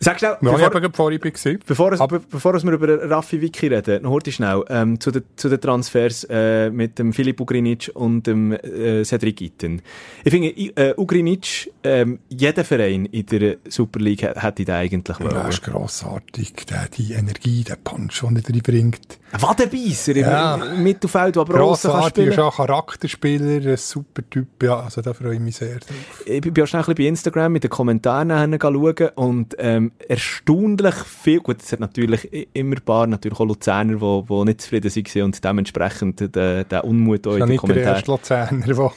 Sag 0.00 0.18
schnell, 0.20 0.30
Ja, 0.30 0.36
ich 0.36 0.40
bevor, 0.52 0.60
habe 0.74 0.90
vor 0.92 1.10
IB 1.10 1.30
gesehen. 1.32 1.58
bevor, 1.66 1.92
es, 1.92 1.98
be 1.98 2.20
bevor 2.30 2.54
wir 2.62 2.72
über 2.72 3.10
Raffi 3.10 3.40
Wiki 3.40 3.66
reden, 3.66 4.02
noch 4.04 4.12
heute 4.12 4.30
schnell, 4.30 4.62
ähm, 4.68 5.00
zu, 5.00 5.10
den, 5.10 5.24
zu 5.34 5.48
den 5.48 5.60
Transfers 5.60 6.24
äh, 6.30 6.70
mit 6.70 6.98
dem 7.00 7.12
Filip 7.12 7.40
Ugrinic 7.40 7.90
und 7.94 8.26
dem 8.26 8.52
äh, 8.52 9.04
Cedric 9.04 9.40
Itten. 9.40 9.82
Ich 10.24 10.30
finde, 10.32 10.48
äh, 10.50 10.94
Ugrinic, 10.96 11.72
ähm, 11.82 12.20
jeder 12.28 12.62
Verein 12.64 13.06
in 13.06 13.26
der 13.26 13.56
Super 13.68 13.98
League 13.98 14.22
hä- 14.22 14.38
hätte 14.38 14.64
den 14.64 14.74
eigentlich 14.74 15.18
wollen. 15.18 15.30
Das 15.34 15.54
ist 15.56 15.64
grossartig. 15.64 16.54
Der, 16.70 16.86
die 16.96 17.14
Energie, 17.14 17.64
der 17.64 17.76
Punch, 17.76 18.20
den 18.22 18.36
er 18.36 18.44
reinbringt. 18.54 19.18
Ein 19.32 19.42
Wadenbeisser 19.42 20.12
im, 20.16 20.22
Ja. 20.22 20.54
im 20.54 20.82
Mittelfeld, 20.84 21.34
der 21.34 21.42
aber 21.42 21.54
Grossartig, 21.54 22.28
ist 22.28 22.38
auch 22.38 22.56
Charakterspieler, 22.56 23.68
ein 23.72 23.76
super 23.76 24.22
Typ. 24.30 24.62
Ja, 24.62 24.80
also 24.80 25.02
da 25.02 25.12
freue 25.12 25.34
ich 25.34 25.40
mich 25.40 25.56
sehr 25.56 25.76
drauf. 25.78 26.22
Ich 26.24 26.40
bin 26.40 26.62
auch 26.62 26.66
schnell 26.66 26.82
ein 26.82 26.86
bisschen 26.86 26.94
bei 26.94 27.08
Instagram 27.08 27.52
mit 27.52 27.64
den 27.64 27.70
Kommentaren 27.70 28.58
schauen 28.60 29.08
und 29.16 29.54
ähm, 29.58 29.87
erstaunlich 30.08 30.94
viel, 30.94 31.40
gut, 31.40 31.62
es 31.62 31.72
hat 31.72 31.80
natürlich 31.80 32.48
immer 32.54 32.76
ein 32.76 32.82
paar, 32.82 33.06
natürlich 33.06 33.38
auch 33.38 33.46
Luzerner, 33.46 33.96
die, 33.96 34.26
die 34.28 34.44
nicht 34.44 34.60
zufrieden 34.60 34.90
waren 34.92 35.22
und 35.22 35.44
dementsprechend 35.44 36.20
den, 36.20 36.32
den 36.68 36.80
Unmut 36.80 37.26
auch 37.26 37.34
in 37.34 37.40
den 37.40 37.48
nicht 37.48 37.62
der 37.62 37.74
Kommentaren 37.74 38.04
Luzerner, 38.06 38.66
der 38.66 38.92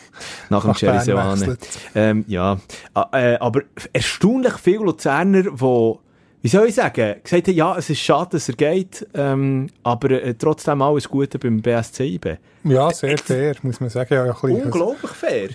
nach 0.49 0.61
dem 0.61 0.67
nach 0.71 0.79
Bern 0.79 1.01
Seoane. 1.01 1.57
Ähm, 1.95 2.25
ja, 2.27 2.57
äh, 3.13 3.35
aber 3.35 3.61
erstaunlich 3.93 4.53
viele 4.53 4.85
Luzerner, 4.85 5.43
die 5.43 5.93
wie 6.43 6.47
soll 6.47 6.67
ich 6.67 6.75
sagen, 6.75 7.15
gesagt 7.23 7.47
haben, 7.47 7.55
ja, 7.55 7.77
es 7.77 7.89
ist 7.89 7.99
schade, 7.99 8.31
dass 8.31 8.49
er 8.49 8.55
geht, 8.55 9.07
ähm, 9.13 9.67
aber 9.83 10.09
äh, 10.09 10.33
trotzdem 10.33 10.81
alles 10.81 11.07
Gute 11.07 11.37
beim 11.37 11.61
BSC 11.61 12.15
IB. 12.15 12.37
Ja, 12.63 12.91
sehr 12.91 13.17
fair, 13.17 13.55
muss 13.63 13.79
man 13.79 13.89
sagen. 13.89 14.13
Ja, 14.13 14.33
Unglaublich 14.33 15.11
fair. 15.11 15.49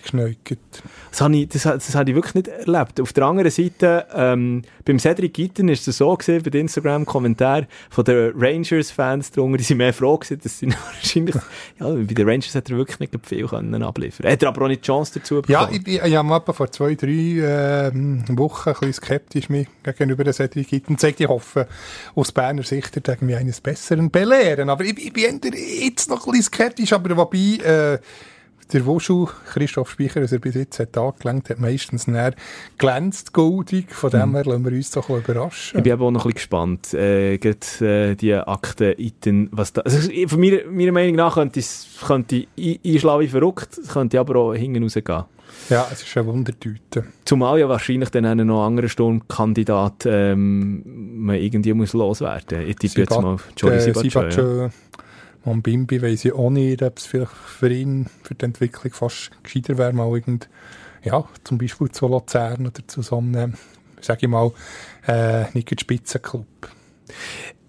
Das 1.10 1.20
habe 1.20 1.36
ich, 1.36 1.48
das, 1.48 1.62
das 1.62 1.94
habe 1.94 2.10
ich 2.10 2.16
wirklich 2.16 2.34
nicht 2.34 2.48
erlebt. 2.48 3.00
Auf 3.00 3.12
der 3.12 3.24
anderen 3.24 3.50
Seite, 3.50 4.06
ähm, 4.12 4.62
beim 4.84 4.98
Cedric 4.98 5.34
Gitten 5.34 5.68
ist 5.68 5.86
es 5.86 5.98
so 5.98 6.14
gesehen, 6.16 6.42
bei 6.42 6.50
den 6.50 6.62
Instagram-Kommentaren 6.62 7.66
von 7.90 8.04
den 8.04 8.32
Rangers-Fans 8.36 9.30
drunter, 9.30 9.58
die 9.58 9.64
sind 9.64 9.78
mehr 9.78 9.94
froh 9.94 10.18
gewesen, 10.18 10.40
dass 10.42 10.58
sie 10.58 10.68
wahrscheinlich, 10.84 11.36
ja, 11.78 11.88
bei 11.88 12.02
den 12.12 12.28
Rangers 12.28 12.54
hat 12.54 12.70
er 12.70 12.76
wirklich 12.76 12.98
nicht 12.98 13.26
viel 13.26 13.46
können 13.46 13.82
abliefern. 13.82 14.30
Hat 14.30 14.42
er 14.42 14.48
aber 14.48 14.62
auch 14.62 14.68
nicht 14.68 14.82
die 14.82 14.86
Chance 14.86 15.20
dazu 15.20 15.36
bekommen. 15.36 15.52
Ja, 15.52 15.68
ich, 15.70 15.86
ich, 15.86 16.02
ich 16.02 16.16
habe 16.16 16.52
vor 16.52 16.70
zwei, 16.72 16.94
drei 16.94 17.90
ähm, 17.92 18.24
Wochen 18.30 18.70
ein 18.70 18.74
bisschen 18.74 18.92
skeptisch 18.92 19.48
mich 19.48 19.68
gegenüber 19.84 20.24
den 20.24 20.32
Cedric 20.32 20.68
Gitten 20.68 20.94
gezeigt. 20.94 21.20
Ich 21.20 21.28
hoffe, 21.28 21.68
aus 22.14 22.32
Berner 22.32 22.64
Sicht 22.64 22.96
er 22.96 23.16
mich 23.20 23.36
eines 23.36 23.60
Besseren 23.60 24.10
belehren. 24.10 24.70
Aber 24.70 24.84
ich, 24.84 24.98
ich 24.98 25.12
bin 25.12 25.40
jetzt 25.80 26.10
noch 26.10 26.26
ein 26.26 26.32
bisschen 26.32 26.52
skeptisch, 26.52 26.92
aber 26.96 27.16
wobei 27.16 27.58
äh, 27.62 27.98
der 28.72 28.84
Wuschu, 28.84 29.28
Christoph 29.52 29.90
Speicher, 29.90 30.22
was 30.22 30.32
er 30.32 30.40
bis 30.40 30.56
jetzt 30.56 30.80
hat 30.80 30.98
angelenkt 30.98 31.50
hat, 31.50 31.60
meistens 31.60 32.06
näher 32.08 32.34
glänzt 32.78 33.32
goldig. 33.32 33.92
Von 33.94 34.10
dem 34.10 34.34
her 34.34 34.44
lassen 34.44 34.64
wir 34.64 34.72
uns 34.72 34.90
doch 34.90 35.08
ein 35.08 35.18
überraschen. 35.18 35.78
Ich 35.78 35.84
bin 35.84 35.92
aber 35.92 36.06
auch 36.06 36.10
noch 36.10 36.24
ein 36.24 36.32
bisschen 36.32 36.34
gespannt, 36.34 36.94
äh, 36.94 37.38
gerade, 37.38 37.66
äh, 37.80 38.14
die 38.16 38.34
Akten 38.34 38.94
Iten, 38.98 39.48
was 39.52 39.72
da, 39.72 39.82
also 39.82 40.10
von 40.26 40.40
meiner, 40.40 40.64
meiner 40.68 40.92
Meinung 40.92 41.14
nach 41.14 41.34
könnte 41.34 41.60
es, 41.60 41.86
könnte 42.04 42.46
einschlagen 42.58 43.20
wie 43.20 43.28
verrückt, 43.28 43.78
könnte 43.92 44.18
aber 44.18 44.36
auch 44.36 44.54
hinten 44.54 44.82
rausgehen. 44.82 45.24
Ja, 45.70 45.88
es 45.92 46.02
ist 46.02 46.16
eine 46.16 46.26
Wundertüte. 46.26 47.04
Zumal 47.24 47.58
ja 47.58 47.68
wahrscheinlich 47.68 48.10
dann 48.10 48.24
einen 48.24 48.48
noch 48.48 48.66
anderen 48.66 48.88
Sturmkandidat 48.88 50.04
ähm, 50.06 50.82
man 51.24 51.36
irgendwie 51.36 51.72
muss 51.72 51.92
loswerden. 51.92 52.68
Ich 52.68 52.76
tippe 52.76 53.00
jetzt 53.00 53.20
mal 53.20 53.36
Jordi 53.56 53.78
äh. 53.78 53.86
Ja. 53.86 53.94
Sibatschö. 53.94 54.68
Und 55.46 55.62
Bimbi 55.62 56.02
weiss 56.02 56.24
ich 56.24 56.32
auch 56.32 56.50
nicht, 56.50 56.82
ob 56.82 56.98
es 56.98 57.06
vielleicht 57.06 57.32
für 57.32 57.70
ihn, 57.72 58.06
für 58.22 58.34
die 58.34 58.44
Entwicklung 58.44 58.92
fast 58.92 59.30
gescheiter 59.42 59.78
wäre, 59.78 59.92
mal 59.92 60.12
irgend, 60.12 60.48
ja, 61.04 61.24
zum 61.44 61.56
Beispiel 61.58 61.88
zu 61.90 62.08
Luzern 62.08 62.66
oder 62.66 62.86
zu 62.86 63.00
so 63.02 63.18
einem, 63.18 63.54
sag 64.00 64.22
ich 64.22 64.28
mal, 64.28 64.50
äh, 65.06 65.44
nicht 65.54 65.80
Spitzenclub. 65.80 66.46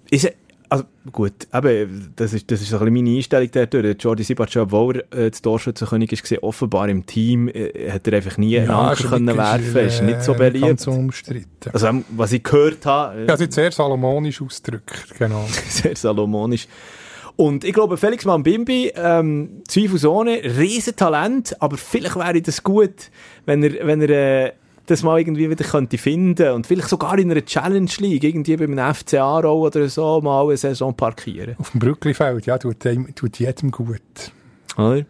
Ist, 0.09 0.25
er- 0.25 0.33
also 0.69 0.83
gut, 1.13 1.47
eben, 1.53 2.11
das 2.17 2.33
ist, 2.33 2.51
das 2.51 2.61
ist 2.61 2.73
ein 2.73 2.79
bisschen 2.79 2.93
meine 2.93 3.15
Einstellung. 3.15 3.49
Der 3.51 3.95
Jordi 3.95 4.23
Sibatschö, 4.23 4.61
obwohl 4.61 5.05
er 5.11 5.17
äh, 5.27 5.31
Torschützenkönig 5.31 6.11
ist, 6.11 6.23
gewesen, 6.23 6.39
offenbar 6.43 6.89
im 6.89 7.05
Team, 7.05 7.47
äh, 7.47 7.89
hat 7.89 8.05
er 8.07 8.15
einfach 8.15 8.37
nie 8.37 8.59
einen 8.59 8.71
Anker 8.71 9.07
können 9.07 9.37
werfen 9.37 9.77
Ist 9.77 10.01
nicht 10.03 10.23
so 10.23 10.33
beliebt. 10.33 10.65
Ganz 10.65 10.87
umstritten. 10.87 11.69
Also, 11.71 12.03
was 12.09 12.33
ich 12.33 12.43
gehört 12.43 12.85
habe, 12.85 13.19
äh, 13.19 13.25
Ja, 13.27 13.31
also 13.33 13.45
sehr 13.49 13.71
salomonisch 13.71 14.41
ausgedrückt, 14.41 15.13
genau. 15.17 15.45
sehr 15.69 15.95
salomonisch. 15.95 16.67
Und 17.37 17.63
ich 17.63 17.73
glaube, 17.73 17.97
Felix 17.97 18.25
Mambimbi, 18.25 18.91
ähm, 18.95 19.61
zweifelsohne, 19.67 20.41
Riesentalent, 20.43 21.61
aber 21.61 21.77
vielleicht 21.77 22.15
wäre 22.15 22.41
das 22.41 22.63
gut, 22.63 23.11
wenn 23.45 23.61
er, 23.61 23.85
wenn 23.85 24.01
er 24.01 24.09
äh, 24.47 24.51
das 24.87 25.03
mal 25.03 25.19
irgendwie 25.19 25.47
wieder 25.49 25.63
könnte 25.63 25.99
finden 25.99 26.53
und 26.53 26.65
vielleicht 26.65 26.89
sogar 26.89 27.19
in 27.19 27.29
einer 27.29 27.45
Challenge 27.45 27.91
League, 27.99 28.23
irgendwie 28.23 28.57
beim 28.57 28.95
FC 28.95 29.15
Aarau 29.15 29.59
oder 29.59 29.87
so, 29.87 30.19
mal 30.21 30.47
eine 30.47 30.57
Saison 30.57 30.95
parkieren. 30.95 31.55
Auf 31.59 31.71
dem 31.71 31.79
Brücklifeld, 31.79 32.47
ja, 32.47 32.57
tut, 32.57 32.77
tut 33.15 33.39
jedem 33.39 33.69
gut. 33.69 34.01
Oder? 34.75 35.05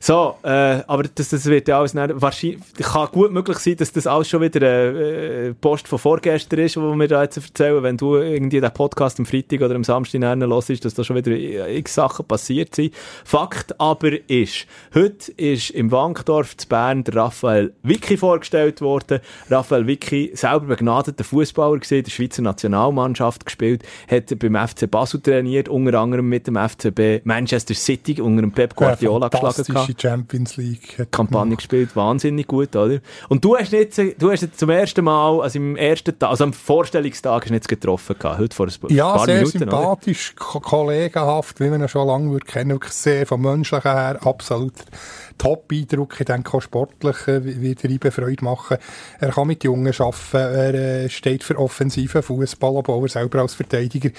So, 0.00 0.36
äh, 0.42 0.82
aber 0.86 1.04
das, 1.14 1.30
das 1.30 1.46
wird 1.46 1.68
ja 1.68 1.78
alles 1.78 1.92
dann, 1.92 2.20
wahrscheinlich, 2.20 2.60
kann 2.78 3.08
gut 3.12 3.32
möglich 3.32 3.58
sein, 3.58 3.76
dass 3.76 3.92
das 3.92 4.06
alles 4.06 4.28
schon 4.28 4.40
wieder 4.40 4.62
äh, 4.62 5.54
Post 5.54 5.88
von 5.88 5.98
vorgestern 5.98 6.60
ist, 6.60 6.76
wo 6.76 6.94
wir 6.94 7.08
da 7.08 7.22
jetzt 7.22 7.36
erzählen, 7.36 7.82
wenn 7.82 7.96
du 7.96 8.16
irgendwie 8.16 8.60
den 8.60 8.72
Podcast 8.72 9.18
am 9.18 9.26
Freitag 9.26 9.60
oder 9.60 9.74
am 9.74 9.84
Samstag 9.84 10.20
hörst, 10.22 10.84
dass 10.84 10.94
da 10.94 11.04
schon 11.04 11.16
wieder 11.16 11.68
x 11.68 11.94
Sachen 11.94 12.26
passiert 12.26 12.74
sind. 12.74 12.94
Fakt 13.24 13.80
aber 13.80 14.12
ist, 14.28 14.66
heute 14.94 15.32
ist 15.32 15.70
im 15.70 15.90
Wankdorf 15.90 16.56
zu 16.56 16.68
Bern 16.68 17.04
der 17.04 17.16
Raphael 17.16 17.72
Vicky 17.82 18.16
vorgestellt 18.16 18.80
worden. 18.80 19.20
Raphael 19.50 19.86
Vicky, 19.86 20.30
selber 20.34 20.66
begnadeter 20.66 21.24
Fußballer 21.24 21.78
gesehen, 21.78 22.04
der 22.04 22.10
Schweizer 22.10 22.42
Nationalmannschaft 22.42 23.44
gespielt, 23.44 23.82
hat 24.08 24.36
beim 24.38 24.56
FC 24.56 24.90
Basel 24.90 25.20
trainiert, 25.20 25.68
unter 25.68 25.98
anderem 25.98 26.28
mit 26.28 26.46
dem 26.46 26.56
FCB 26.56 27.24
Manchester 27.24 27.74
City 27.74 28.20
unter 28.20 28.42
dem 28.42 28.52
Pep 28.52 28.74
Guardiola 28.74 29.28
ja, 29.32 29.50
geschlagen. 29.50 29.87
Fantastische 29.88 30.08
Champions 30.08 30.56
League. 30.56 31.06
Kampagne 31.10 31.56
gespielt, 31.56 31.94
wahnsinnig 31.96 32.46
gut, 32.46 32.74
oder? 32.76 32.98
Und 33.28 33.44
du 33.44 33.56
hast 33.56 33.72
jetzt, 33.72 33.98
du 34.18 34.30
hast 34.30 34.42
jetzt 34.42 34.58
zum 34.58 34.70
ersten 34.70 35.04
Mal, 35.04 35.40
also 35.40 35.58
im 35.58 35.76
ersten 35.76 36.18
Tag, 36.18 36.30
also 36.30 36.44
am 36.44 36.52
Vorstellungstag 36.52 37.42
hast 37.42 37.50
du 37.50 37.54
jetzt 37.54 37.68
getroffen 37.68 38.16
gehabt, 38.18 38.38
heute 38.38 38.54
vor 38.56 38.66
ein 38.66 38.72
paar 38.80 38.90
Ja, 38.90 39.18
sehr 39.24 39.36
Minuten, 39.36 39.56
oder? 39.62 39.70
sympathisch, 39.70 40.34
ko- 40.36 40.60
kollegenhaft, 40.60 41.60
wie 41.60 41.68
man 41.68 41.80
ihn 41.82 41.88
schon 41.88 42.06
lange 42.06 42.30
würde 42.30 42.46
kennen, 42.46 42.70
wirklich 42.70 42.92
sehr 42.92 43.26
vom 43.26 43.42
Menschlichen 43.42 43.90
her, 43.90 44.18
absolut 44.24 44.72
Top-Eindruck. 45.38 46.20
Ich 46.20 46.26
denke 46.26 46.60
sportlich 46.60 47.28
äh, 47.28 47.62
wird 47.62 47.84
er 47.84 47.90
ihm 47.90 48.12
Freude 48.12 48.44
machen. 48.44 48.78
Er 49.20 49.30
kann 49.30 49.46
mit 49.46 49.64
Jungen 49.64 49.94
arbeiten, 49.98 50.36
er 50.36 50.74
äh, 50.74 51.08
steht 51.08 51.44
für 51.44 51.58
offensiven 51.58 52.22
Fußball, 52.22 52.76
obwohl 52.76 53.06
er 53.06 53.08
selber 53.08 53.40
als 53.40 53.54
Verteidiger 53.54 54.10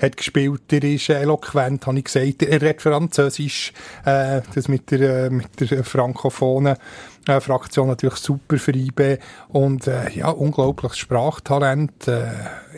hat 0.00 0.16
gespielt. 0.16 0.72
Er 0.72 0.84
ist 0.84 1.08
eloquent, 1.08 1.86
habe 1.86 1.98
ich 1.98 2.04
gesagt. 2.04 2.42
Er 2.42 2.60
redet 2.62 2.82
Französisch, 2.82 3.72
äh, 4.04 4.42
das 4.54 4.68
mit 4.68 4.90
der, 4.90 5.26
äh, 5.26 5.30
mit 5.30 5.58
der 5.60 5.82
frankophonen 5.82 6.76
äh, 7.28 7.40
Fraktion 7.40 7.88
natürlich 7.88 8.16
super 8.16 8.58
für 8.58 8.72
IB 8.72 9.18
und 9.48 9.86
äh, 9.86 10.10
ja, 10.10 10.30
unglaubliches 10.30 10.98
Sprachtalent, 10.98 12.08
äh, 12.08 12.26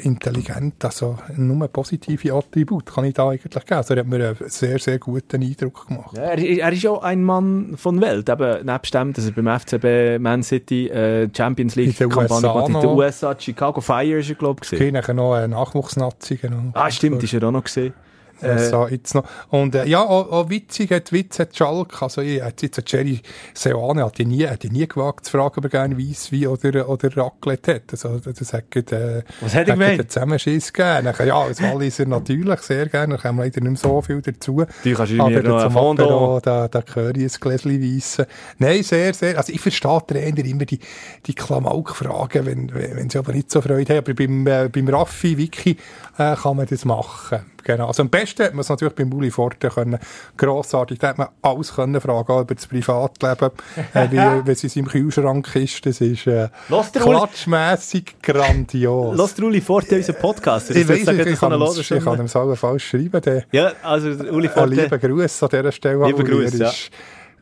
intelligent, 0.02 0.84
also 0.84 1.18
nur 1.37 1.68
positive 1.68 2.32
Attribute 2.32 2.87
kann 2.87 3.04
ich 3.04 3.14
da 3.14 3.28
eigentlich 3.28 3.52
geben. 3.52 3.76
Also 3.76 3.94
er 3.94 4.00
hat 4.00 4.06
mir 4.06 4.28
einen 4.28 4.50
sehr, 4.50 4.78
sehr 4.78 4.98
guten 4.98 5.42
Eindruck 5.42 5.88
gemacht. 5.88 6.16
Ja, 6.16 6.22
er, 6.22 6.38
er 6.38 6.72
ist 6.72 6.82
ja 6.82 6.98
ein 7.00 7.24
Mann 7.24 7.74
von 7.76 8.00
Welt, 8.00 8.28
eben 8.28 8.66
nebst 8.66 8.94
dem, 8.94 9.12
dass 9.12 9.26
er 9.26 9.32
beim 9.32 9.61
FCB 9.61 10.20
Man 10.20 10.42
City 10.42 10.88
äh, 10.88 11.28
Champions 11.34 11.76
League 11.76 11.96
Kampagne 11.96 12.54
hat. 12.54 12.68
In 12.68 12.80
den. 12.80 12.88
USA, 12.88 13.37
Chicago 13.38 13.80
Fire 13.80 14.18
ist 14.18 14.28
er, 14.28 14.34
glaube 14.34 14.62
ich, 14.70 14.92
nachher 14.92 15.14
noch 15.14 15.34
eine 15.34 15.48
Nachwuchsnazi, 15.48 16.37
genau. 16.37 16.70
Ah, 16.72 16.90
stimmt, 16.90 17.22
ist 17.22 17.34
er 17.34 17.42
auch 17.44 17.52
noch 17.52 17.64
gesehen. 17.64 17.92
Äh, 18.40 18.59
so, 18.59 18.87
jetzt 18.88 19.14
noch. 19.14 19.24
Und 19.51 19.74
äh, 19.74 19.87
ja, 19.87 20.01
auch, 20.01 20.31
auch 20.31 20.51
witzig 20.51 20.90
hat 20.90 21.12
Witz 21.12 21.38
hat 21.38 21.57
Schalk, 21.57 22.03
also 22.03 22.20
ich 22.20 22.42
hätte 22.42 22.66
jetzt 22.66 22.83
Jerry 22.90 23.20
Seoane, 23.55 24.05
hat 24.05 24.18
ich 24.20 24.27
nie, 24.27 24.46
hätte 24.46 24.66
ich 24.68 24.72
nie 24.72 24.87
gewagt 24.87 25.27
zu 25.27 25.33
fragen, 25.33 25.55
ob 25.59 25.64
er 25.64 25.70
gerne 25.70 25.98
Weisswein 25.98 26.46
oder, 26.46 26.88
oder 26.88 27.16
Raclette 27.16 27.77
hat. 27.77 27.83
Also, 27.90 28.18
das 28.18 28.53
hat 28.53 28.70
gerade, 28.70 29.24
äh, 29.27 29.33
Was 29.40 29.55
hat 29.55 29.68
er 29.68 29.74
hat 29.74 29.81
gemeint? 29.81 30.12
Zusammenschiss 30.12 30.72
gegeben. 30.72 31.12
Ja, 31.27 31.38
als 31.38 31.62
Walliser 31.62 32.07
natürlich, 32.07 32.61
sehr 32.61 32.87
gerne, 32.87 33.16
da 33.16 33.22
kommen 33.22 33.38
leider 33.38 33.61
nicht 33.61 33.70
mehr 33.70 33.77
so 33.77 34.01
viel 34.03 34.20
dazu. 34.22 34.64
Du 34.85 34.94
kannst 34.94 35.12
mir 35.12 35.22
Aber 35.22 35.42
noch 35.42 35.62
zum 35.62 35.77
Apero, 35.77 36.40
da, 36.40 36.68
da 36.68 36.81
gehöre 36.81 37.16
ich 37.16 37.35
ein 37.35 37.40
Gläschen 37.40 37.83
Weissen. 37.83 38.27
Nein, 38.59 38.83
sehr, 38.83 39.14
sehr, 39.14 39.37
also 39.37 39.53
ich 39.53 39.61
verstehe 39.61 40.03
Trainer 40.07 40.44
immer 40.44 40.64
die, 40.64 40.79
die 41.27 41.35
Klamauk-Fragen, 41.35 42.46
wenn, 42.46 42.74
wenn, 42.74 42.96
wenn 42.96 43.11
sie 43.11 43.18
aber 43.18 43.33
nicht 43.33 43.51
so 43.51 43.61
Freude 43.61 43.96
haben. 43.96 44.05
Aber 44.05 44.14
beim, 44.14 44.46
äh, 44.46 44.68
beim 44.68 44.88
Raffi, 44.88 45.37
Wiki, 45.37 45.77
äh, 46.18 46.35
kann 46.35 46.57
man 46.57 46.66
das 46.66 46.85
machen. 46.85 47.40
Genau. 47.64 47.86
Also 47.88 48.02
am 48.02 48.08
besten 48.08 48.44
hat 48.44 48.52
man 48.54 48.60
es 48.60 48.68
natürlich 48.68 48.94
beim 48.94 49.12
Uli 49.12 49.30
Forte 49.30 49.68
können. 49.68 49.98
Grossartig. 50.36 50.98
Da 50.98 51.08
hat 51.08 51.18
man 51.18 51.28
alles 51.42 51.74
können 51.74 52.00
fragen, 52.00 52.32
auch 52.32 52.40
über 52.42 52.54
das 52.54 52.66
Privatleben, 52.66 53.50
äh, 53.94 54.08
wie, 54.10 54.46
wie 54.46 54.50
es 54.52 54.62
in 54.64 54.70
seinem 54.70 54.86
Kühlschrank 54.88 55.54
ist. 55.56 55.84
Das 55.84 56.00
ist, 56.00 56.26
äh, 56.26 56.48
klatschmässig 56.92 58.16
grandios. 58.22 59.16
Lass 59.16 59.34
der 59.34 59.44
Uli 59.46 59.60
Forte 59.60 59.96
unseren 59.96 60.16
Podcast. 60.16 60.70
ich 60.70 60.88
weiss, 60.88 61.04
sagen, 61.04 61.20
ich, 61.20 61.26
ich 61.26 61.38
kann 61.40 61.52
ihm- 61.52 61.62
ich 61.80 62.04
kann 62.04 62.18
ihm 62.20 62.28
so 62.28 62.54
falsch 62.54 62.88
schreiben. 62.88 63.20
Der, 63.22 63.44
Ja, 63.52 63.72
also 63.82 64.08
Uli 64.08 64.48
ein 64.48 64.54
Forte. 64.54 64.74
lieber 64.74 64.98
Gruß 64.98 65.42
an 65.42 65.48
dieser 65.50 65.72
Stelle. 65.72 66.12
Gruß, 66.12 66.54
Er 66.54 66.58
ja. 66.60 66.72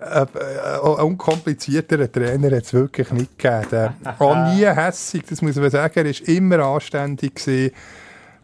äh, 0.00 0.22
äh, 0.22 0.76
auch 0.82 0.98
einen 0.98 1.08
unkomplizierteren 1.12 2.10
Trainer 2.10 2.56
hat 2.56 2.64
es 2.64 2.74
wirklich 2.74 3.10
nicht 3.12 3.38
gegeben. 3.38 3.94
Auch 4.18 4.34
nie 4.54 4.64
hässig, 4.66 5.24
das 5.28 5.40
muss 5.42 5.56
man 5.56 5.70
sagen. 5.70 5.92
Er 5.96 6.04
war 6.04 6.28
immer 6.28 6.58
anständig. 6.60 7.34
Gewesen. 7.36 7.70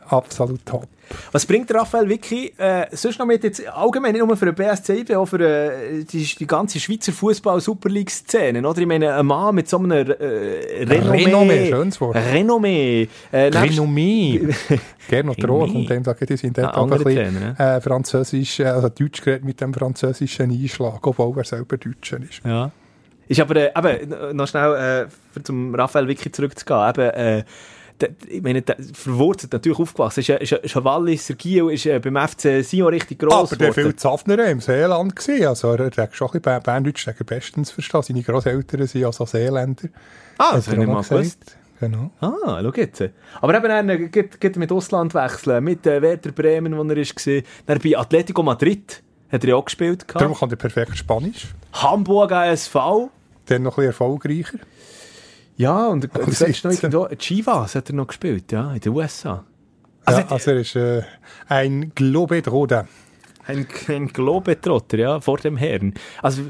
Absolut 0.08 0.64
top. 0.66 0.86
Was 1.32 1.46
bringt 1.46 1.72
Raphael 1.74 2.08
Vicky 2.08 2.52
äh, 2.56 2.86
sonst 2.92 3.18
noch 3.18 3.26
mit 3.26 3.42
jetzt 3.44 3.66
allgemein 3.68 4.12
nicht 4.12 4.26
nur 4.26 4.36
für 4.36 4.46
den 4.46 4.54
BSC, 4.54 5.00
IB, 5.00 5.14
auch 5.16 5.26
für 5.26 5.40
äh, 5.40 6.04
die, 6.04 6.24
die 6.24 6.46
ganze 6.46 6.78
Schweizer 6.80 7.12
Fußball-Super 7.12 7.88
League-Szene? 7.88 8.66
Oder? 8.66 8.80
Ich 8.80 8.86
meine, 8.86 9.14
ein 9.14 9.26
Mann 9.26 9.54
mit 9.54 9.68
so 9.68 9.78
einem 9.78 9.90
äh, 9.90 10.84
Renommee. 10.84 11.24
Renommee, 11.24 11.66
schönes 11.68 12.00
Wort. 12.00 12.16
Renommee. 12.16 13.08
Äh, 13.30 13.38
Renommee. 13.48 14.48
Gernot 15.08 15.48
Rohr 15.48 15.66
kommt 15.70 15.90
dem, 15.90 16.04
sagen, 16.04 16.26
die 16.26 16.36
sind 16.36 16.56
dort 16.58 16.68
Ah, 16.68 16.78
auch 16.78 16.86
ein 16.86 16.92
andere 16.92 17.04
bisschen 17.04 17.56
äh, 17.58 17.80
französisch, 17.80 18.60
äh, 18.60 18.66
also 18.66 18.88
Deutsch 18.88 19.20
geredet 19.22 19.44
mit 19.44 19.60
dem 19.60 19.74
französischen 19.74 20.50
Einschlag, 20.50 21.06
obwohl 21.06 21.36
er 21.38 21.44
selber 21.44 21.76
Deutscher 21.76 22.18
ist. 22.20 22.40
Ja. 22.44 22.70
Ist 23.28 23.40
aber, 23.40 23.56
äh, 23.56 23.98
eben, 23.98 24.36
noch 24.36 24.46
schnell, 24.46 25.08
äh, 25.36 25.42
zum 25.42 25.74
Raphael 25.74 26.08
Vicky 26.08 26.30
zurückzugehen, 26.30 26.90
eben, 26.90 27.10
äh, 27.10 27.44
ich 28.28 28.42
meine, 28.42 28.62
verwurzelt 28.92 29.52
natürlich 29.52 29.78
aufgewachsen. 29.78 30.20
Ist, 30.20 30.28
ist, 30.28 30.52
ist 30.52 30.76
ein 30.76 30.84
Wallis, 30.84 31.26
der 31.26 31.36
Gio 31.36 31.68
ist 31.68 31.86
äh, 31.86 31.98
beim 31.98 32.16
FC 32.16 32.64
Sion 32.64 32.88
richtig 32.88 33.18
gross 33.18 33.32
Aber 33.34 33.56
der 33.56 33.70
geworden. 33.70 33.86
viel 33.88 33.96
Zaffner 33.96 34.44
im 34.46 34.60
Seeland 34.60 35.16
gewesen. 35.16 35.46
Also, 35.46 35.72
er 35.72 35.86
hat 35.86 36.14
schon 36.14 36.28
ein 36.28 36.40
bisschen 36.40 36.62
Berndeutsch 36.62 37.06
er 37.06 37.14
bestens 37.24 37.70
verstehen. 37.70 38.02
Seine 38.02 38.22
Grosseltern 38.22 38.86
sind 38.86 39.04
also 39.04 39.26
Seeländer. 39.26 39.88
Ah, 40.38 40.52
das 40.54 40.68
habe 40.68 40.80
ich 40.80 40.86
mal 40.88 41.02
gewusst. 41.02 41.56
Genau. 41.80 42.12
Ah, 42.20 42.60
schau 42.62 42.72
jetzt. 42.76 43.02
Aber 43.40 43.56
eben 43.56 43.68
dann 43.68 43.88
äh, 43.88 44.08
geht, 44.08 44.40
geht 44.40 44.56
mit 44.56 44.70
Ausland 44.70 45.14
wechseln, 45.14 45.64
mit 45.64 45.84
äh, 45.84 46.00
Werder 46.00 46.30
Bremen, 46.30 46.76
wo 46.76 46.84
er 46.84 46.96
ist, 46.96 47.26
war. 47.26 47.42
Dann 47.66 47.78
bei 47.80 47.98
Atletico 47.98 48.42
Madrid 48.44 49.02
hat 49.32 49.42
er 49.42 49.50
ja 49.50 49.56
auch 49.56 49.64
gespielt. 49.64 50.04
Darum 50.06 50.28
Gehabt. 50.28 50.40
kann 50.40 50.50
er 50.50 50.56
perfekt 50.56 50.96
Spanisch. 50.96 51.48
Hamburg 51.72 52.30
ASV. 52.30 52.74
Dann 53.46 53.62
noch 53.62 53.72
ein 53.72 53.76
bisschen 53.76 53.84
erfolgreicher. 53.86 54.58
Ja, 55.62 55.86
und 55.86 56.08
letzte 56.12 56.46
ist 56.46 56.64
noch 56.64 56.72
irgendwo, 56.72 57.06
Chivas 57.16 57.76
hat 57.76 57.88
er 57.88 57.94
noch 57.94 58.08
gespielt, 58.08 58.50
ja, 58.50 58.72
in 58.72 58.80
den 58.80 58.92
USA. 58.92 59.44
Also, 60.04 60.20
ja, 60.20 60.26
also 60.28 60.50
er 60.50 60.56
ist 60.56 60.74
äh, 60.74 61.02
ein 61.46 61.92
Globetrotter. 61.94 62.88
Ein, 63.46 63.68
ein 63.86 64.08
Globetrotter, 64.08 64.98
ja, 64.98 65.20
vor 65.20 65.38
dem 65.38 65.56
Herrn. 65.56 65.94
Also, 66.20 66.42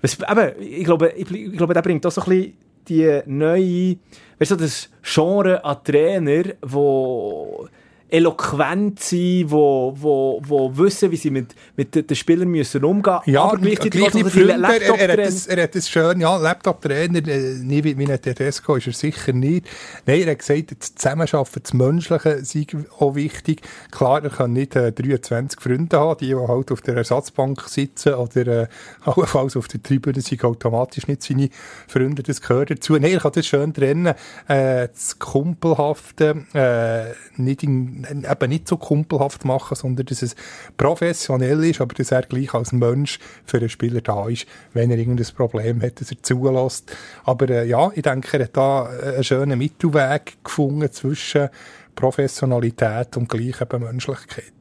was, 0.00 0.18
eben, 0.18 0.52
ich 0.62 0.84
glaube, 0.84 1.10
ich, 1.10 1.30
ich 1.30 1.52
glaube, 1.52 1.74
der 1.74 1.82
bringt 1.82 2.06
auch 2.06 2.10
so 2.10 2.22
ein 2.22 2.28
bisschen 2.30 2.56
die 2.88 3.20
neue, 3.26 3.96
weißt 4.38 4.52
du, 4.52 4.56
das 4.56 4.88
Genre 5.02 5.62
an 5.62 5.84
Trainer, 5.84 6.54
wo 6.62 7.68
eloquent 8.08 9.00
sind, 9.00 9.50
wo, 9.50 9.92
wo, 9.96 10.40
wo 10.44 10.76
wissen, 10.76 11.10
wie 11.10 11.16
sie 11.16 11.30
mit, 11.30 11.54
mit 11.76 11.94
den 11.94 12.16
Spielern 12.16 12.48
müssen 12.48 12.84
umgehen 12.84 13.18
müssen. 13.18 13.34
Ja, 13.34 13.44
aber 13.44 13.58
gleichzeitig 13.58 13.90
gleich 13.90 14.24
auch 14.24 14.30
Freunde. 14.30 14.52
Er, 14.52 14.98
er, 14.98 15.12
hat 15.12 15.18
das, 15.18 15.46
er 15.46 15.62
hat 15.62 15.74
das 15.74 15.88
schön, 15.88 16.20
ja, 16.20 16.36
Laptop-Trainer, 16.36 17.26
äh, 17.26 17.54
nie 17.54 17.82
wie, 17.82 17.98
wie 17.98 18.10
ein 18.10 18.20
Tedesco 18.20 18.76
ist 18.76 18.86
er 18.86 18.92
sicher 18.92 19.32
nicht. 19.32 19.66
Nein, 20.06 20.22
er 20.22 20.32
hat 20.32 20.38
gesagt, 20.38 20.74
das 20.78 20.94
Zusammenarbeiten, 20.94 21.60
das 21.62 21.74
Menschliche 21.74 22.44
sei 22.44 22.66
auch 22.98 23.14
wichtig. 23.14 23.62
Klar, 23.90 24.22
er 24.22 24.30
kann 24.30 24.52
nicht 24.52 24.76
äh, 24.76 24.92
23 24.92 25.60
Freunde 25.60 25.98
haben, 25.98 26.18
die, 26.18 26.28
die 26.28 26.34
halt 26.36 26.72
auf 26.72 26.80
der 26.82 26.96
Ersatzbank 26.96 27.62
sitzen 27.68 28.14
oder 28.14 28.46
äh, 28.46 28.66
allenfalls 29.04 29.56
auf 29.56 29.68
der 29.68 29.82
Tribüne 29.82 30.20
sind 30.20 30.44
automatisch 30.44 31.08
nicht 31.08 31.22
seine 31.22 31.48
Freunde, 31.88 32.22
das 32.22 32.40
gehört 32.40 32.70
dazu. 32.70 32.94
Nein, 32.94 33.12
er 33.12 33.20
kann 33.20 33.32
das 33.34 33.46
schön 33.46 33.72
trennen, 33.72 34.14
äh, 34.48 34.88
das 34.88 35.18
Kumpelhafte, 35.18 36.44
äh, 36.54 37.40
nicht 37.40 37.62
in, 37.62 37.93
eben 38.02 38.48
nicht 38.48 38.68
so 38.68 38.76
kumpelhaft 38.76 39.44
machen, 39.44 39.74
sondern 39.74 40.06
dass 40.06 40.22
es 40.22 40.34
professionell 40.76 41.64
ist, 41.64 41.80
aber 41.80 41.94
dass 41.94 42.10
er 42.10 42.22
gleich 42.22 42.54
als 42.54 42.72
Mensch 42.72 43.18
für 43.44 43.60
den 43.60 43.68
Spieler 43.68 44.00
da 44.00 44.28
ist, 44.28 44.46
wenn 44.72 44.90
er 44.90 44.98
irgendein 44.98 45.26
Problem 45.34 45.82
hat, 45.82 46.00
dass 46.00 46.10
er 46.10 46.22
zulässt. 46.22 46.94
Aber 47.24 47.48
äh, 47.48 47.66
ja, 47.66 47.90
ich 47.94 48.02
denke, 48.02 48.38
er 48.38 48.44
hat 48.44 48.56
da 48.56 48.90
äh, 48.92 49.14
einen 49.14 49.24
schönen 49.24 49.58
Mittelweg 49.58 50.38
gefunden 50.42 50.90
zwischen 50.92 51.48
Professionalität 51.94 53.16
und 53.16 53.28
gleich 53.28 53.60
eben 53.60 53.82
Menschlichkeit. 53.82 54.52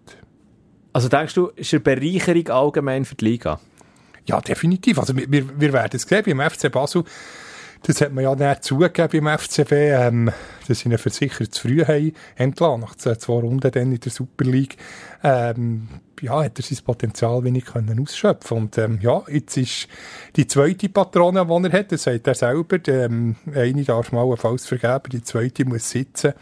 Also 0.93 1.10
denkst 1.10 1.34
du, 1.34 1.48
ist 1.56 1.74
eine 1.74 1.80
Bereicherung 1.80 2.48
allgemein 2.50 3.06
für 3.06 3.15
die 3.15 3.26
Liga? 3.26 3.60
Ja, 4.26 4.39
definitiv. 4.39 5.00
Also 5.00 5.15
wir, 5.17 5.30
wir, 5.30 5.60
wir 5.60 5.74
werden 5.74 5.96
es 5.96 6.04
sehen 6.04 6.24
beim 6.26 6.50
FC 6.50 6.72
Basel. 6.72 7.04
Das 7.86 8.00
hat 8.00 8.13
man 8.13 8.24
ja 8.24 8.34
näher 8.34 8.62
zugegeben 8.62 9.26
beim 9.26 9.38
FCB, 9.38 9.72
ähm, 9.72 10.32
dass 10.67 10.80
sie 10.80 10.89
ihn 10.89 10.98
versichert 10.98 11.54
zu 11.54 11.67
früh 11.67 11.84
haben 11.84 12.13
entlassen, 12.38 12.80
nach 12.80 12.96
zwei 12.96 13.34
Runden 13.34 13.72
dann 13.72 13.91
in 13.91 14.00
der 14.00 14.10
Super 14.12 14.46
League. 14.46 14.78
Ähm, 15.22 15.89
ja, 16.22 16.41
hat 16.46 16.58
er 16.58 16.63
sein 16.63 16.78
Potenzial 16.86 17.43
wenig 17.43 17.65
können 17.65 18.00
ausschöpfen 18.00 18.58
Und 18.58 18.78
ähm, 18.78 19.00
ja, 19.02 19.22
jetzt 19.28 19.58
ist 19.58 19.89
die 20.38 20.48
zweite 20.48 20.88
Patrone, 20.88 21.46
die 21.46 21.67
er 21.67 21.80
hat, 21.80 21.91
das 21.91 22.04
sagt 22.04 22.26
er 22.26 22.36
selber, 22.36 22.80
ähm, 22.88 23.36
eine 23.54 23.84
darf 23.84 24.13
mal 24.13 24.22
allenfalls 24.22 24.65
vergeben, 24.65 25.10
die 25.12 25.24
zweite 25.24 25.65
muss 25.65 25.89
sitzen. 25.89 26.34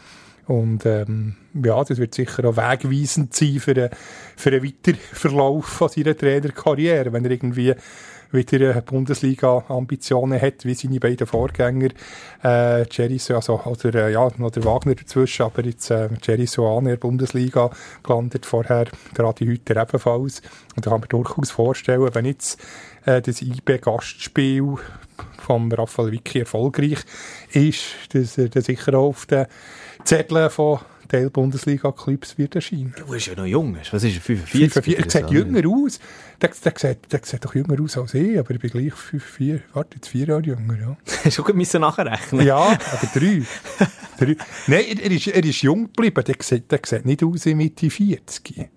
Und 0.46 0.86
ähm, 0.86 1.36
ja, 1.64 1.82
das 1.82 1.98
wird 1.98 2.14
sicher 2.14 2.44
auch 2.44 2.56
wegweisend 2.56 3.34
sein 3.34 3.58
für 3.58 3.72
einen, 3.72 3.90
für 4.36 4.50
einen 4.50 4.64
weiteren 4.64 5.00
Verlauf 5.12 5.82
seiner 5.88 6.16
Trainerkarriere, 6.16 7.12
wenn 7.12 7.24
er 7.24 7.30
irgendwie 7.32 7.74
wieder 8.32 8.80
Bundesliga-Ambitionen 8.80 10.40
hat, 10.40 10.64
wie 10.64 10.74
seine 10.74 11.00
beiden 11.00 11.26
Vorgänger, 11.26 11.90
äh, 12.42 12.84
Jerry, 12.90 13.18
So- 13.18 13.36
also, 13.36 13.60
oder, 13.64 14.06
äh, 14.06 14.12
ja, 14.12 14.28
noch 14.36 14.50
der 14.50 14.64
Wagner 14.64 14.94
dazwischen, 14.94 15.42
aber 15.42 15.64
jetzt, 15.64 15.90
äh, 15.90 16.08
Jerry 16.22 16.46
Soane 16.46 16.90
in 16.90 16.94
der 16.94 16.96
Bundesliga 16.96 17.70
gelandet, 18.02 18.46
vorher 18.46 18.86
der 19.16 19.24
Adi 19.24 19.46
Hütter 19.46 19.80
ebenfalls. 19.80 20.42
Und 20.76 20.86
da 20.86 20.90
kann 20.90 21.00
man 21.00 21.08
durchaus 21.08 21.50
vorstellen, 21.50 22.08
wenn 22.12 22.24
jetzt, 22.24 22.60
äh, 23.04 23.20
das 23.20 23.42
IB-Gastspiel 23.42 24.76
vom 25.38 25.70
Raphael 25.72 26.12
Vicky 26.12 26.40
erfolgreich 26.40 27.00
ist, 27.50 27.82
dass 28.12 28.38
er 28.38 28.62
sicher 28.62 28.94
auf 28.94 29.26
den 29.26 29.46
Zetteln 30.04 30.50
von 30.50 30.80
Teil 31.12 31.28
Bundesliga-Clubs 31.28 32.38
wird 32.38 32.54
erscheinen. 32.54 32.94
Du 32.96 33.06
bist 33.06 33.26
ja 33.26 33.34
noch 33.34 33.44
jung. 33.44 33.76
Was 33.76 34.02
ist 34.02 34.14
er? 34.14 34.20
45? 34.22 34.72
45, 34.72 34.98
er 34.98 35.10
sieht 35.10 35.30
jünger 35.30 35.68
aus. 35.68 36.00
Der, 36.40 36.48
der, 36.64 36.72
sieht, 36.74 37.12
der 37.12 37.20
sieht 37.22 37.44
doch 37.44 37.54
jünger 37.54 37.78
aus 37.82 37.98
als 37.98 38.14
ich, 38.14 38.38
aber 38.38 38.50
ich 38.52 38.60
bin 38.60 38.70
gleich 38.70 38.94
5, 38.94 39.22
4, 39.22 39.60
warte, 39.74 39.96
jetzt 39.96 40.08
4 40.08 40.26
Jahre 40.26 40.42
jünger, 40.42 40.78
ja. 40.80 40.96
Hast 41.24 41.36
du 41.36 41.44
gut 41.44 41.74
nachrechnen? 41.74 42.46
Ja, 42.46 42.56
aber 42.56 43.10
3. 43.14 43.42
drei. 44.18 44.36
Nein, 44.68 44.84
er, 44.88 45.02
er, 45.02 45.10
ist, 45.10 45.26
er 45.26 45.44
ist 45.44 45.60
jung 45.60 45.88
geblieben, 45.88 46.24
der 46.24 46.36
sieht, 46.40 46.72
der 46.72 46.80
sieht 46.82 47.04
nicht 47.04 47.22
aus 47.22 47.44
wie 47.44 47.54
Mitte 47.56 47.90
40. 47.90 48.70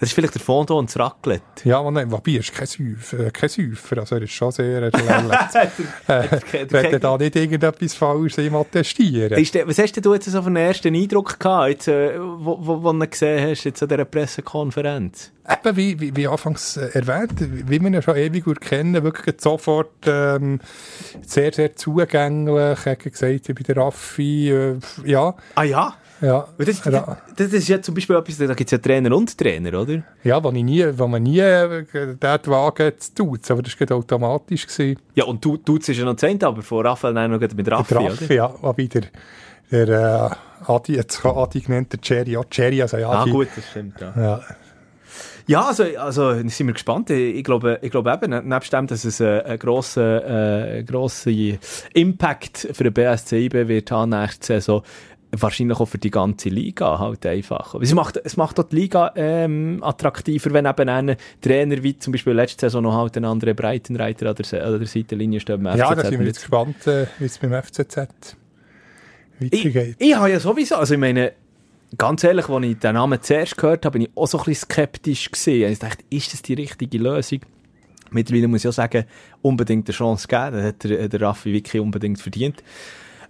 Das 0.00 0.10
ist 0.10 0.14
vielleicht 0.14 0.34
der 0.34 0.40
Fondo 0.40 0.78
und 0.78 0.88
das 0.88 0.96
Raclette. 0.96 1.42
Ja, 1.64 1.80
aber 1.80 1.90
nein, 1.90 2.08
wobei, 2.12 2.32
er 2.32 2.40
ist 2.40 2.54
kein 2.54 2.68
Säufer, 2.68 3.18
äh, 3.18 3.30
kein 3.32 3.48
Säufer, 3.48 3.98
also 3.98 4.14
er 4.14 4.22
ist 4.22 4.32
schon 4.32 4.52
sehr 4.52 4.80
erlaubt. 4.80 5.54
äh, 6.06 6.22
wenn 6.70 6.84
er 6.84 6.98
da 7.00 7.18
nicht 7.18 7.34
irgendetwas 7.34 7.94
falsch 7.94 8.38
ihm 8.38 8.54
attestieren. 8.54 9.36
Ist 9.36 9.54
der, 9.54 9.66
was 9.66 9.78
hast 9.78 9.96
du 10.04 10.14
jetzt 10.14 10.26
so 10.26 10.40
für 10.40 10.46
einen 10.46 10.56
ersten 10.56 10.94
Eindruck 10.94 11.40
gehabt, 11.40 11.68
jetzt, 11.70 11.88
äh, 11.88 12.16
wo, 12.16 12.58
wo, 12.60 12.82
wo 12.84 12.92
du 12.92 12.98
ihn 12.98 13.10
gesehen 13.10 13.50
hast, 13.50 13.64
jetzt 13.64 13.82
an 13.82 13.88
dieser 13.88 14.04
Pressekonferenz? 14.04 15.32
Eben, 15.50 15.76
wie, 15.76 15.98
wie, 15.98 16.14
wie 16.14 16.28
anfangs 16.28 16.76
äh, 16.76 16.90
erwähnt, 16.92 17.32
wie 17.40 17.80
wir 17.80 17.88
ihn 17.88 18.02
schon 18.02 18.16
ewig 18.16 18.44
gut 18.44 18.60
kennen, 18.60 19.02
wirklich 19.02 19.40
sofort 19.40 20.06
ähm, 20.06 20.60
sehr, 21.26 21.52
sehr 21.52 21.74
zugänglich, 21.74 22.86
hat 22.86 23.00
gesagt, 23.00 23.48
ich 23.48 23.54
bin 23.54 23.64
der 23.66 23.78
Raffi, 23.78 24.50
äh, 24.50 24.78
ja. 25.04 25.34
Ah 25.56 25.64
ja? 25.64 25.96
Ja, 26.20 26.48
Das, 26.58 26.80
das, 26.80 26.92
das 27.36 27.52
ist 27.52 27.68
ja 27.68 27.80
zum 27.80 27.94
Beispiel 27.94 28.16
etwas, 28.16 28.38
da 28.38 28.46
gibt 28.46 28.68
es 28.68 28.70
ja 28.72 28.78
Trainer 28.78 29.14
und 29.16 29.36
Trainer, 29.36 29.80
oder? 29.80 30.02
ja 30.24 30.42
wo, 30.42 30.50
ich 30.50 30.64
nie, 30.64 30.84
wo 30.96 31.06
man 31.06 31.22
nie 31.22 31.38
äh, 31.38 31.84
dort 32.18 32.48
wagen 32.48 32.92
zu 32.98 33.14
tun, 33.14 33.38
aber 33.48 33.62
das 33.62 33.80
war 33.80 33.96
automatisch. 33.96 34.66
Gewesen. 34.66 34.98
Ja, 35.14 35.24
und 35.24 35.44
du, 35.44 35.56
du 35.56 35.76
ist 35.76 35.88
ja 35.88 36.04
noch 36.04 36.16
zehnt, 36.16 36.42
aber 36.42 36.62
von 36.62 36.84
Raphael 36.84 37.14
nein, 37.14 37.30
noch 37.30 37.40
mit 37.40 37.70
Raffi, 37.70 37.94
der 37.94 38.04
Raffi, 38.04 38.24
oder? 38.24 38.34
ja, 38.34 38.44
aber 38.46 38.76
wieder 38.76 39.02
der 39.70 40.36
äh, 40.66 40.70
Adi, 40.72 40.96
jetzt 40.96 41.24
Adi 41.24 41.60
genannt, 41.60 41.92
der 41.92 42.00
Jerry, 42.02 42.32
ja, 42.32 42.40
Jerry, 42.50 42.82
also 42.82 42.96
ja, 42.96 43.10
Ah 43.10 43.24
gut, 43.24 43.48
das 43.54 43.66
stimmt, 43.70 44.00
ja. 44.00 44.12
Ja. 44.16 44.40
Ja, 45.46 45.62
also, 45.62 45.84
also 45.98 46.34
sind 46.34 46.66
wir 46.66 46.74
gespannt. 46.74 47.08
Ich 47.08 47.42
glaube, 47.42 47.78
ich 47.80 47.90
glaube 47.90 48.12
eben, 48.12 48.48
nebst 48.48 48.70
dem, 48.70 48.86
dass 48.86 49.06
es 49.06 49.18
einen, 49.22 49.40
einen 49.40 49.58
grossen, 49.58 50.02
äh, 50.02 50.84
grossen 50.86 51.58
Impact 51.94 52.68
für 52.70 52.84
den 52.84 52.92
BSC 52.92 53.46
IB 53.46 53.66
wird 53.66 53.90
haben 53.90 54.10
nächste 54.10 54.46
Saison, 54.46 54.82
wahrscheinlich 55.32 55.78
auch 55.78 55.86
für 55.86 55.98
die 55.98 56.10
ganze 56.10 56.48
Liga 56.48 56.98
halt 56.98 57.26
einfach. 57.26 57.74
Es 57.74 57.92
macht, 57.94 58.16
es 58.16 58.36
macht 58.36 58.58
auch 58.58 58.64
die 58.64 58.76
Liga 58.76 59.12
ähm, 59.14 59.82
attraktiver, 59.82 60.52
wenn 60.52 60.66
eben 60.66 60.88
ein 60.88 61.16
Trainer 61.40 61.82
wie 61.82 61.98
zum 61.98 62.12
Beispiel 62.12 62.32
letzte 62.32 62.66
Saison 62.66 62.82
noch 62.82 62.96
halt 62.96 63.16
ein 63.16 63.24
anderer 63.24 63.54
Breitenreiter 63.54 64.30
an 64.30 64.36
der, 64.36 64.66
an 64.66 64.78
der 64.78 64.86
Seitenlinie 64.86 65.40
steht. 65.40 65.60
ja, 65.60 65.94
da 65.94 66.04
sind 66.04 66.18
wir 66.18 66.26
jetzt 66.26 66.40
gespannt, 66.40 66.86
äh, 66.86 67.06
wie 67.18 67.26
es 67.26 67.38
beim 67.38 67.52
FCZ 67.52 67.96
weitergeht. 69.40 69.96
Ich 69.98 70.14
habe 70.16 70.30
ja 70.30 70.40
sowieso, 70.40 70.76
also 70.76 70.94
ich 70.94 71.00
meine, 71.00 71.32
ganz 71.96 72.24
ehrlich, 72.24 72.48
als 72.48 72.64
ich 72.64 72.78
den 72.78 72.94
Namen 72.94 73.22
zuerst 73.22 73.56
gehört 73.56 73.84
habe, 73.84 73.98
bin 73.98 74.02
ich 74.02 74.10
auch 74.14 74.26
so 74.26 74.38
ein 74.38 74.44
bisschen 74.44 74.68
skeptisch 74.70 75.30
gesehen. 75.30 75.72
Ich 75.72 75.78
dachte, 75.78 76.04
ist 76.10 76.32
das 76.32 76.42
die 76.42 76.54
richtige 76.54 76.98
Lösung? 76.98 77.40
Mittlerweile 78.10 78.48
muss 78.48 78.64
ich 78.64 78.68
auch 78.68 78.72
sagen, 78.72 79.04
unbedingt 79.42 79.86
eine 79.88 79.94
Chance 79.94 80.26
geben. 80.28 80.52
Das 80.52 80.64
hat 80.64 80.84
der, 80.84 81.08
der 81.08 81.20
Raffi 81.20 81.52
Vicky 81.52 81.78
unbedingt 81.78 82.20
verdient. 82.20 82.62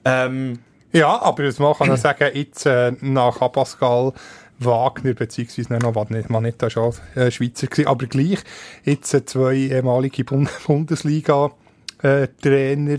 Ähm, 0.05 0.61
Ja, 0.93 1.21
aber 1.21 1.43
das 1.45 1.59
man 1.59 1.75
kann 1.75 1.89
man 1.89 1.97
sagen, 1.97 2.31
jetzt 2.35 2.67
äh, 2.67 2.93
nach 3.01 3.41
Abascal 3.41 4.13
Wagner, 4.59 5.15
beziehungsweise 5.15 5.73
noch 5.75 5.95
Manetta, 5.95 6.31
Manetta 6.33 6.69
schon 6.71 6.93
äh, 7.15 7.31
Schweizer 7.31 7.69
gewesen, 7.69 7.87
aber 7.89 8.07
gleich 8.07 8.41
jetzt 8.85 9.15
äh, 9.15 9.25
zwei 9.25 9.55
ehemalige 9.55 10.25
Bund 10.25 10.51
Bundesliga-Trainer 10.67 12.99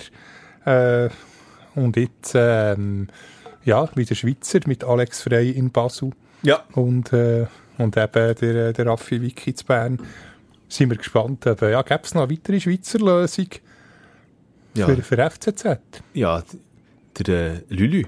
äh, 0.65 1.09
und 1.75 1.95
jetzt 1.97 2.33
ähm, 2.35 3.07
ja, 3.65 3.89
wieder 3.95 4.15
Schweizer 4.15 4.59
mit 4.67 4.83
Alex 4.83 5.21
Frey 5.23 5.51
in 5.51 5.71
Basel 5.71 6.11
ja. 6.43 6.63
und, 6.73 7.11
äh, 7.13 7.45
und 7.77 7.97
eben 7.97 8.35
der, 8.35 8.73
der 8.73 8.85
Raffi 8.85 9.21
Vicky 9.21 9.53
zu 9.53 9.65
Bern. 9.65 9.99
Sind 10.67 10.89
wir 10.91 10.97
gespannt, 10.97 11.47
aber 11.47 11.69
ja, 11.71 11.81
gäbe 11.81 12.01
es 12.03 12.13
noch 12.13 12.21
eine 12.23 12.31
weitere 12.31 12.59
Schweizer 12.59 12.99
Lösung 12.99 13.47
Ja. 14.75 14.85
für, 14.85 15.01
für 15.01 15.17
FCZ? 15.29 15.79
ja, 16.13 16.43
der 17.17 17.53
äh, 17.55 17.61
Lülü. 17.69 18.05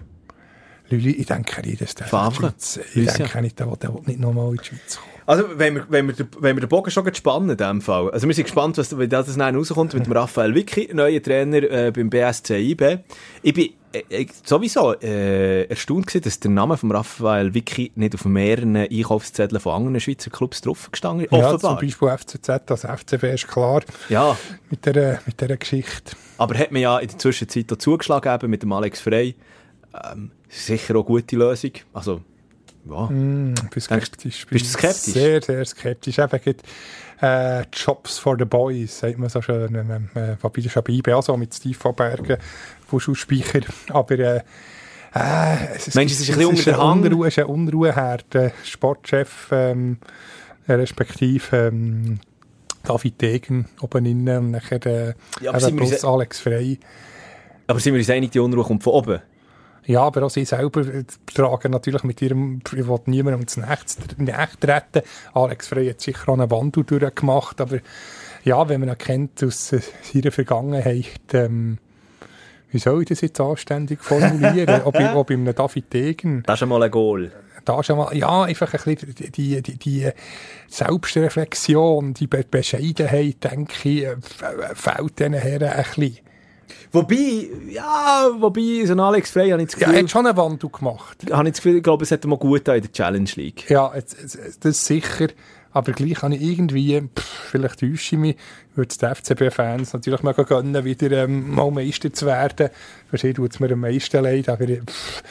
Lüli, 0.90 1.12
ich 1.12 1.26
denke 1.26 1.62
nicht, 1.62 1.82
dass 1.82 1.96
der 1.96 2.06
in 2.06 2.08
die 2.08 2.10
Favre. 2.10 2.36
Schweiz, 2.36 2.80
ich 2.94 3.14
denke 3.14 3.42
nicht, 3.42 3.60
der 3.60 3.68
der 3.78 3.94
will 3.94 4.02
nicht 4.06 4.20
nochmal 4.20 4.52
in 4.52 4.58
die 4.58 4.66
Schweiz 4.66 4.98
kommen. 4.98 5.21
Also, 5.26 5.44
wenn 5.56 5.76
wir, 5.76 5.86
wenn 5.90 6.08
wir, 6.08 6.14
den- 6.16 6.28
wenn 6.40 6.56
wir 6.56 6.62
den 6.62 6.70
Bogen 6.70 6.90
schon 6.92 7.14
spannen 7.14 7.50
in 7.52 7.58
dem 7.58 7.82
Fall. 7.82 8.10
Also, 8.12 8.28
wir 8.28 8.34
sind 8.34 8.46
gespannt, 8.46 8.78
was, 8.78 8.98
wie 8.98 9.08
das 9.08 9.36
dann 9.36 9.56
rauskommt 9.56 9.94
mit 9.94 10.06
dem 10.06 10.14
Raphael 10.14 10.54
Vicky, 10.56 10.90
neuer 10.94 11.22
Trainer 11.22 11.64
äh, 11.64 11.92
beim 11.92 12.10
BSC 12.10 12.58
IB. 12.60 12.98
Ich 13.44 13.54
bin 13.54 13.70
äh, 13.94 14.26
sowieso 14.44 14.94
äh, 15.00 15.64
erstaunt 15.66 16.08
gewesen, 16.08 16.24
dass 16.24 16.40
der 16.40 16.52
Name 16.52 16.78
von 16.78 16.92
Raphael 16.92 17.54
Vicky 17.54 17.92
nicht 17.96 18.16
auf 18.16 18.26
mehreren 18.26 18.76
Einkaufszetteln 18.76 19.60
von 19.62 19.74
anderen 19.74 20.00
Schweizer 20.00 20.30
Clubs 20.32 20.62
drauf 20.62 20.90
gestanden 20.92 21.26
ist. 21.26 21.32
Ja, 21.34 21.58
zum. 21.58 21.76
Beispiel 21.78 22.08
FCZ, 22.18 22.62
das 22.66 22.82
FCB 22.86 23.24
ist 23.34 23.48
klar 23.48 23.82
Ja, 24.10 24.38
mit 24.70 24.86
dieser 24.86 25.20
mit 25.26 25.40
der 25.42 25.58
Geschichte. 25.58 26.16
aber 26.38 26.58
hat 26.58 26.72
man 26.72 26.82
ja 26.82 26.98
in 27.00 27.10
der 27.10 27.18
Zwischenzeit 27.20 27.72
auch 27.72 27.78
zugeschlagen 27.78 28.34
eben 28.34 28.50
mit 28.50 28.64
dem 28.64 28.72
Alex 28.72 29.02
Frey. 29.02 29.36
Ähm, 30.12 30.32
sicher 30.48 30.94
auch 30.96 31.00
eine 31.00 31.04
gute 31.22 31.36
Lösung. 31.36 31.72
Also, 31.94 32.22
ja. 32.90 33.06
Mm, 33.06 33.54
bin 33.72 33.82
skeptisch. 33.82 34.46
bist 34.48 34.66
du 34.66 34.70
skeptisch? 34.70 35.14
Sehr, 35.14 35.42
sehr 35.42 35.66
skeptisch. 35.66 36.18
Eben, 36.20 36.42
gibt, 36.42 36.64
äh, 37.22 37.64
Jobs 37.74 38.18
for 38.18 38.36
the 38.38 38.46
Boys, 38.46 39.00
sagt 39.00 39.18
man 39.18 39.30
so 39.30 39.42
schön. 39.42 39.76
Äh, 39.76 40.38
wobei 40.42 40.62
das 40.62 40.76
ist 40.76 41.08
auch 41.10 41.24
so 41.24 41.38
mit 41.38 41.54
Steve 41.54 41.76
von 41.76 41.96
Bergen, 41.96 42.38
Fußballspeicher. 42.88 43.62
Aber 43.90 44.20
äh, 44.20 44.42
äh, 45.14 45.76
es, 45.76 45.94
Meinst 45.94 46.20
du, 46.20 46.24
es 46.24 46.30
ist 46.30 46.30
ein 46.32 46.38
bisschen 46.38 46.46
unter 46.46 46.64
der 46.64 46.78
Hand? 46.78 47.06
Unruhe, 47.06 47.28
es 47.28 47.38
ist 47.38 47.44
ein 47.44 47.50
Unruheherd. 47.50 48.26
Der 48.34 48.52
Sportchef, 48.64 49.50
ähm, 49.52 49.98
äh, 50.68 50.74
respektive 50.74 51.56
ähm, 51.58 52.20
David 52.84 53.22
Degen 53.22 53.68
oben 53.82 54.06
innen 54.06 54.38
und 54.38 54.52
nachher 54.52 54.86
äh, 54.86 55.14
Ja, 55.42 55.54
aber 55.54 55.72
Alex 56.04 56.40
Frey. 56.40 56.80
Aber 57.68 57.80
sind 57.80 57.94
wir 57.94 58.00
uns 58.00 58.10
einig, 58.10 58.32
die 58.32 58.40
Unruhe 58.40 58.64
kommt 58.64 58.84
von 58.84 58.94
oben? 58.94 59.22
Ja, 59.86 60.02
aber 60.02 60.24
auch 60.24 60.30
sie 60.30 60.46
selber 60.46 60.84
tragen 61.34 61.72
natürlich 61.72 62.04
mit 62.04 62.22
ihrem, 62.22 62.62
ich 62.66 62.88
will 62.88 63.00
niemandem 63.06 63.42
ins 63.42 63.58
Nacht 63.58 63.98
treten. 64.60 65.02
Alex 65.34 65.68
Frey 65.68 65.90
hat 65.90 66.02
sicher 66.02 66.30
auch 66.30 66.34
einen 66.34 66.52
Wandel 66.52 66.84
durchgemacht, 66.84 67.60
aber 67.60 67.80
ja, 68.44 68.68
wenn 68.70 68.80
man 68.80 68.90
ihn 68.90 68.98
kennt 68.98 69.44
aus 69.44 69.74
äh, 69.74 69.82
seiner 70.02 70.32
Vergangenheit, 70.32 71.34
ähm, 71.34 71.78
wie 72.72 72.80
soll 72.80 73.02
ich 73.02 73.10
das 73.10 73.22
jetzt 73.22 73.40
anständig 73.42 74.02
formulieren? 74.02 74.82
ob, 74.86 75.00
ich, 75.00 75.10
ob 75.10 75.30
ich 75.30 75.38
einem 75.38 75.54
David 75.54 75.92
Degen, 75.92 76.44
Das 76.44 76.60
ist 76.60 76.64
einmal 76.64 76.84
ein 76.84 76.92
Goal. 76.92 77.32
da 77.66 77.84
schon 77.84 77.98
mal, 77.98 78.16
ja, 78.16 78.44
einfach 78.44 78.74
ein 78.74 78.96
bisschen 78.96 79.14
die, 79.16 79.32
die, 79.32 79.62
die, 79.62 79.78
die 79.78 80.10
Selbstreflexion, 80.68 82.14
die 82.14 82.28
Be 82.28 82.46
Bescheidenheit, 82.50 83.44
denke 83.44 83.90
ich, 83.90 84.06
äh, 84.06 84.16
fehlt 84.74 85.20
diesen 85.20 85.34
Herren 85.34 85.70
ein 85.70 85.84
bisschen. 85.84 86.18
Wobei, 86.92 87.48
ja, 87.70 88.30
wobei, 88.38 88.86
so 88.86 88.94
ein 88.94 89.00
Alex 89.00 89.32
Frey, 89.32 89.50
habe 89.50 89.62
ich 89.62 89.72
das 89.72 89.80
Ja, 89.80 89.88
er 89.88 89.94
Gefühl, 89.94 90.04
hat 90.04 90.12
schon 90.12 90.28
einen 90.28 90.38
Wandel 90.38 90.70
gemacht. 90.70 91.18
habe 91.32 91.48
ich 91.48 91.54
das 91.54 91.62
Gefühl, 91.62 91.78
ich 91.78 91.84
glaube, 91.84 92.04
es 92.04 92.12
hat 92.12 92.24
ihm 92.26 92.30
mal 92.30 92.38
gut 92.38 92.68
in 92.68 92.82
der 92.82 92.92
Challenge 92.92 93.30
League. 93.36 93.70
Ja, 93.70 93.94
das 93.94 94.36
ist 94.64 94.86
sicher. 94.86 95.28
Aber 95.74 95.94
gleich 95.94 96.22
habe 96.22 96.36
ich 96.36 96.42
irgendwie, 96.42 97.02
pff, 97.02 97.24
vielleicht 97.52 97.80
täusche 97.80 98.16
ich 98.16 98.20
mich, 98.20 98.36
würde 98.76 98.94
den 98.96 99.16
FCB-Fans 99.16 99.94
natürlich 99.94 100.22
mega 100.22 100.44
gönnen, 100.44 100.84
wieder 100.84 101.24
ähm, 101.24 101.56
mal 101.56 101.72
Meister 101.72 102.12
zu 102.12 102.26
werden. 102.26 102.70
Sie 103.14 103.34
tut 103.34 103.54
es 103.54 103.60
mir 103.60 103.72
am 103.72 103.80
meisten 103.80 104.22
leid, 104.22 104.50
aber 104.50 104.68
ich, 104.68 104.82
pff, 104.84 105.24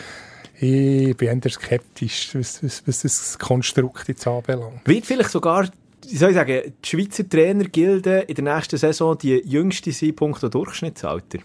ich 0.63 1.17
bin 1.17 1.41
eher 1.43 1.51
skeptisch, 1.51 2.35
was, 2.35 2.63
was, 2.63 2.83
was 2.87 3.03
das 3.03 3.39
Konstrukt 3.39 4.09
jetzt 4.09 4.27
anbelangt. 4.27 4.87
Wird 4.87 5.07
vielleicht 5.07 5.31
sogar, 5.31 5.69
wie 6.11 6.17
soll 6.17 6.31
ich 6.31 6.37
sagen, 6.37 6.75
die 6.85 6.89
Schweizer 6.89 7.29
Trainergilde 7.29 8.21
in 8.21 8.35
der 8.35 8.55
nächsten 8.55 8.77
Saison 8.77 9.17
die 9.19 9.37
jüngste 9.45 9.93
sein, 9.93 10.15
punkto 10.15 10.49
Durchschnittsalter. 10.49 11.39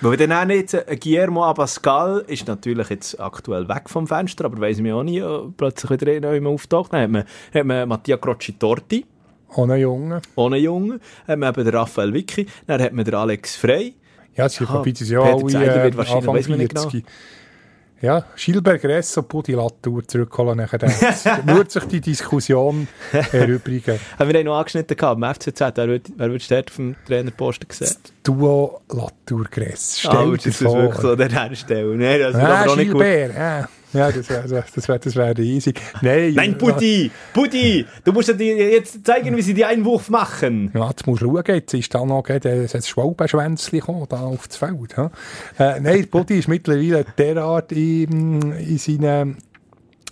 Weil 0.00 0.16
dann 0.16 0.32
auch 0.32 0.44
nicht 0.44 0.74
ein 0.74 0.98
Guillermo 0.98 1.44
Abascal 1.44 2.24
ist 2.26 2.48
natürlich 2.48 2.88
jetzt 2.90 3.20
aktuell 3.20 3.68
weg 3.68 3.88
vom 3.88 4.08
Fenster, 4.08 4.46
aber 4.46 4.60
weiss 4.60 4.78
ich 4.78 4.82
mir 4.82 4.96
auch 4.96 5.04
nie, 5.04 5.22
plötzlich 5.56 5.90
wieder 6.00 6.18
neu 6.20 6.44
auftaucht. 6.50 6.92
Dann 6.92 7.02
hat 7.02 7.10
man, 7.10 7.24
hat 7.54 7.64
man 7.64 7.88
Mattia 7.88 8.16
Crocci 8.16 8.54
Torti, 8.58 9.06
Ohne 9.54 9.76
Junge. 9.76 10.20
ohne 10.34 10.56
Jungen, 10.56 11.00
hat 11.28 11.38
man 11.38 11.50
eben 11.54 11.64
den 11.64 11.74
Raphael 11.76 12.12
Vicky, 12.12 12.46
dann 12.66 12.82
hat 12.82 12.92
man 12.92 13.04
den 13.04 13.14
Alex 13.14 13.54
Frey. 13.54 13.94
Ja, 14.34 14.46
Ja, 14.48 14.66
haben 14.68 14.74
ja 14.74 14.80
Peter 14.80 15.20
alle 15.22 15.46
Zeidler 15.46 15.76
äh, 15.76 15.84
wird 15.84 15.96
wahrscheinlich- 15.96 16.26
weiss 16.26 16.48
man 16.48 16.58
nicht 16.58 16.72
40. 16.78 17.04
Ja, 18.02 18.24
Schilberg 18.34 18.82
Resso, 18.84 19.22
Buddy 19.22 19.52
Latour 19.52 20.06
zurückholen 20.06 20.56
nachher. 20.58 20.78
Dann 20.78 20.90
würde 21.46 21.70
sich 21.70 21.84
die 21.84 22.00
Diskussion 22.00 22.88
erübrigen. 23.30 23.98
Haben 24.18 24.28
wir 24.28 24.34
den 24.34 24.46
noch 24.46 24.58
angeschnitten 24.58 24.96
gehabt, 24.96 25.18
im 25.22 25.34
FCZ, 25.34 25.60
wer 25.76 25.88
wird, 25.88 26.06
wer 26.16 26.30
wird 26.32 26.50
dort 26.50 26.70
auf 26.70 26.76
dem 26.76 26.96
Trainerposten 27.06 27.68
gesehen? 27.68 27.96
Duo 28.24 28.80
Latour 28.90 29.44
Gress. 29.50 30.00
Stell 30.00 30.10
Ah, 30.10 30.26
würdest 30.26 30.60
du 30.60 30.64
das 30.64 30.74
wirklich 30.74 31.00
so 31.00 31.14
dort 31.16 31.56
stellen? 31.56 31.98
Nein, 31.98 32.18
das 32.20 32.34
ist 32.34 32.40
Ah. 32.40 32.74
Gilbert, 32.74 33.34
ja. 33.36 33.68
Ja, 33.92 34.10
das 34.10 34.28
wäre 34.28 34.64
das 34.74 34.88
wär, 34.88 34.98
das 34.98 35.16
wär 35.16 35.38
easy. 35.38 35.74
Nein, 36.00 36.34
Nein, 36.34 36.58
Buddy! 36.58 37.10
Buddy! 37.34 37.86
Du 38.04 38.12
musst 38.12 38.28
dir 38.38 38.70
jetzt 38.72 39.04
zeigen, 39.04 39.36
wie 39.36 39.42
sie 39.42 39.54
die 39.54 39.64
Einwurf 39.64 40.08
machen. 40.08 40.70
Ja, 40.74 40.88
jetzt 40.88 41.06
musst 41.06 41.22
du 41.22 41.26
schauen, 41.26 41.44
jetzt 41.46 41.74
ist 41.74 41.94
da 41.94 42.04
noch 42.04 42.24
ein 42.28 42.68
Schwalbenschwänzchen 42.82 43.80
gekommen, 43.80 44.06
da 44.08 44.20
auf 44.20 44.48
das 44.48 44.56
Feld. 44.56 44.96
Ja. 44.96 45.10
Äh, 45.58 45.80
nein, 45.80 46.08
Buddy 46.08 46.38
ist 46.38 46.48
mittlerweile 46.48 47.04
derart 47.18 47.72
in, 47.72 48.52
in, 48.52 48.78
seine, 48.78 49.36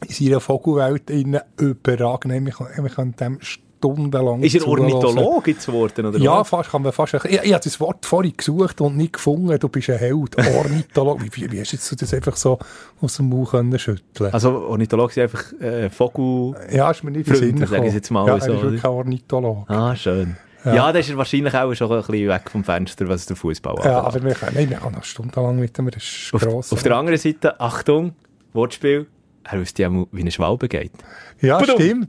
in 0.07 0.15
seiner 0.15 0.41
Vogelwelt 0.41 1.09
in 1.11 1.39
überragend. 1.59 2.47
Wir 2.47 2.91
können 2.91 3.17
dem 3.17 3.39
stundenlang 3.81 4.43
Ist 4.43 4.55
er 4.55 4.61
zuhören. 4.61 4.81
Ornitholog 4.93 5.49
jetzt 5.49 5.67
geworden, 5.67 6.07
oder 6.07 6.19
Ja, 6.19 6.45
fast, 6.45 6.71
kann 6.71 6.83
man 6.83 6.93
fast. 6.93 7.15
Ich, 7.15 7.25
ich 7.43 7.53
habe 7.53 7.65
das 7.65 7.81
Wort 7.81 8.05
vorhin 8.05 8.35
gesucht 8.37 8.81
und 8.81 8.97
nicht 8.97 9.15
gefunden. 9.15 9.59
Du 9.59 9.69
bist 9.69 9.89
ein 9.91 9.99
Held. 9.99 10.37
Ornithologe. 10.37 11.25
Wie, 11.33 11.33
wie, 11.37 11.53
wie 11.53 11.61
hast 11.61 11.91
du 11.91 11.97
das 11.97 12.15
einfach 12.15 12.37
so 12.37 12.59
aus 13.01 13.17
dem 13.17 13.27
Mund 13.31 13.51
können 13.51 13.79
schütteln 13.79 14.33
Also 14.33 14.51
Ornithologe 14.69 15.15
sind 15.15 15.23
einfach 15.25 15.53
äh, 15.61 15.89
Vogel... 15.91 16.55
Ja, 16.73 16.91
ist 16.91 17.03
mir 17.03 17.11
nicht 17.11 17.29
Freunde, 17.29 17.67
sage 17.67 17.87
ich 17.89 17.95
jetzt 17.95 18.11
mal 18.11 18.27
ja, 18.27 18.39
so, 18.41 18.47
er 18.47 18.53
ist 18.55 18.59
oder? 18.61 18.63
wirklich 18.65 18.85
ein 18.85 18.91
Ornithologe. 18.91 19.65
Ah, 19.69 19.97
schön. 19.97 20.37
Ja. 20.65 20.75
Ja, 20.75 20.93
das 20.93 21.09
ist 21.09 21.17
wahrscheinlich 21.17 21.55
auch 21.55 21.73
schon 21.75 21.91
ein 21.91 21.99
bisschen 22.03 22.29
weg 22.29 22.51
vom 22.51 22.63
Fenster, 22.65 23.09
was 23.09 23.25
der 23.25 23.35
Fußball 23.37 23.77
Ja, 23.77 24.03
anbelangt. 24.03 24.07
aber 24.17 24.25
wir 24.25 24.35
können, 24.35 24.53
nein, 24.57 24.69
wir 24.71 24.77
können 24.77 24.95
noch 24.95 25.05
stundenlang 25.05 25.59
mit 25.59 25.77
dem, 25.79 25.91
das 25.91 26.03
ist 26.03 26.35
Auf, 26.35 26.43
gross. 26.43 26.73
auf 26.73 26.83
der 26.83 26.97
anderen 26.97 27.19
Seite, 27.19 27.59
Achtung, 27.59 28.13
Wortspiel, 28.53 29.07
er 29.45 29.59
wüsste 29.59 29.83
ja, 29.83 29.91
wie 29.91 30.21
eine 30.21 30.31
Schwalbe 30.31 30.69
geht. 30.69 30.93
Ja, 31.41 31.59
Badum. 31.59 31.77
stimmt. 31.77 32.09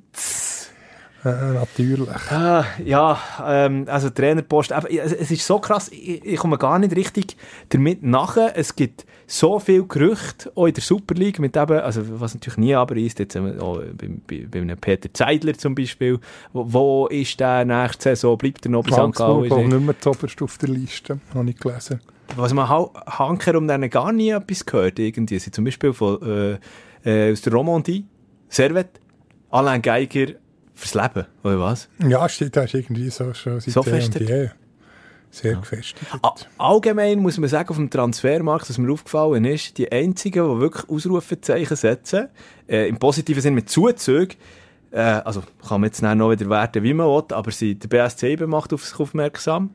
Äh, 1.24 1.54
natürlich. 1.54 2.32
Ah, 2.32 2.66
ja, 2.84 3.20
ähm, 3.46 3.86
also 3.88 4.10
Trainerpost, 4.10 4.72
es, 4.72 5.30
ist 5.30 5.46
so 5.46 5.60
krass, 5.60 5.90
ich, 5.92 6.26
ich 6.26 6.38
komme 6.38 6.58
gar 6.58 6.80
nicht 6.80 6.96
richtig 6.96 7.38
damit 7.70 8.02
nachher. 8.02 8.58
Es 8.58 8.76
gibt 8.76 9.06
so 9.28 9.60
viele 9.60 9.84
Gerüchte, 9.84 10.52
auch 10.56 10.66
in 10.66 10.74
der 10.74 10.82
Super 10.82 11.14
League, 11.14 11.38
mit 11.38 11.56
eben, 11.56 11.80
also 11.80 12.02
was 12.20 12.34
natürlich 12.34 12.58
nie 12.58 12.74
aber 12.74 12.98
ist, 12.98 13.20
jetzt 13.20 13.36
ähm, 13.36 13.60
auch 13.60 13.80
bei, 13.96 14.10
bei, 14.28 14.48
bei 14.50 14.62
einem 14.62 14.78
Peter 14.78 15.14
Zeidler 15.14 15.54
zum 15.54 15.76
Beispiel, 15.76 16.20
wo, 16.54 16.66
wo 16.74 17.08
ist 17.08 17.40
der 17.40 17.66
nächste 17.66 18.10
Saison, 18.10 18.38
bleibt 18.38 18.66
er 18.66 18.72
noch 18.72 18.84
bei 18.84 18.92
St. 18.92 19.16
Gallen? 19.16 19.70
nicht 19.70 19.82
mehr 19.82 20.00
zuoberst 20.00 20.42
auf 20.42 20.58
der 20.58 20.70
Liste, 20.70 21.20
habe 21.36 21.50
ich 21.50 21.58
gelesen. 21.58 22.02
Was 22.36 22.54
man 22.54 22.68
ha 22.68 22.90
Hanker 23.06 23.58
um 23.58 23.68
denen 23.68 23.90
gar 23.90 24.12
nie 24.12 24.30
etwas 24.30 24.66
gehört, 24.66 24.98
irgendwie. 24.98 25.38
Sie 25.38 25.52
zum 25.52 25.66
Beispiel 25.66 25.94
von, 25.94 26.20
äh, 26.24 26.58
äh, 27.04 27.32
aus 27.32 27.42
der 27.42 27.54
Romandie, 27.54 28.06
Servet, 28.50 29.00
Alain 29.52 29.82
Geiger 29.82 30.34
fürs 30.82 30.94
Leben, 30.96 31.26
oder 31.44 31.60
was? 31.60 31.90
Ja, 32.08 32.28
steht, 32.28 32.56
das 32.56 32.66
ist 32.66 32.74
irgendwie 32.74 33.10
so 33.10 33.34
schon 33.34 33.60
seit 33.60 33.74
So 33.74 33.84
festet? 33.84 34.28
Sehr 35.34 35.56
gefestigt. 35.56 36.06
A- 36.22 36.36
Allgemein 36.58 37.20
muss 37.20 37.38
man 37.38 37.48
sagen, 37.50 37.70
auf 37.70 37.78
dem 37.78 37.90
Transfermarkt, 37.90 38.70
was 38.70 38.78
mir 38.78 38.92
aufgefallen 38.92 39.46
ist, 39.46 39.78
die 39.78 39.90
einzigen, 39.90 40.44
die 40.56 40.60
wirklich 40.60 40.90
Ausrufezeichen 40.90 41.78
setzen, 41.78 42.28
äh, 42.68 42.90
im 42.90 42.98
positiven 42.98 43.42
Sinn 43.42 43.54
mit 43.54 43.70
Zuzügen, 43.70 44.36
äh, 44.92 45.00
also 45.00 45.42
kann 45.66 45.80
man 45.80 45.88
jetzt 45.88 46.02
noch 46.02 46.32
wieder 46.32 46.50
werten, 46.50 46.84
wie 46.84 46.94
man 46.94 47.08
will, 47.08 47.24
aber 47.30 47.52
sie, 47.52 47.76
der 47.76 47.88
BSC 47.88 48.36
macht 48.46 48.74
auf 48.74 48.84
sich 48.86 49.00
aufmerksam 49.00 49.70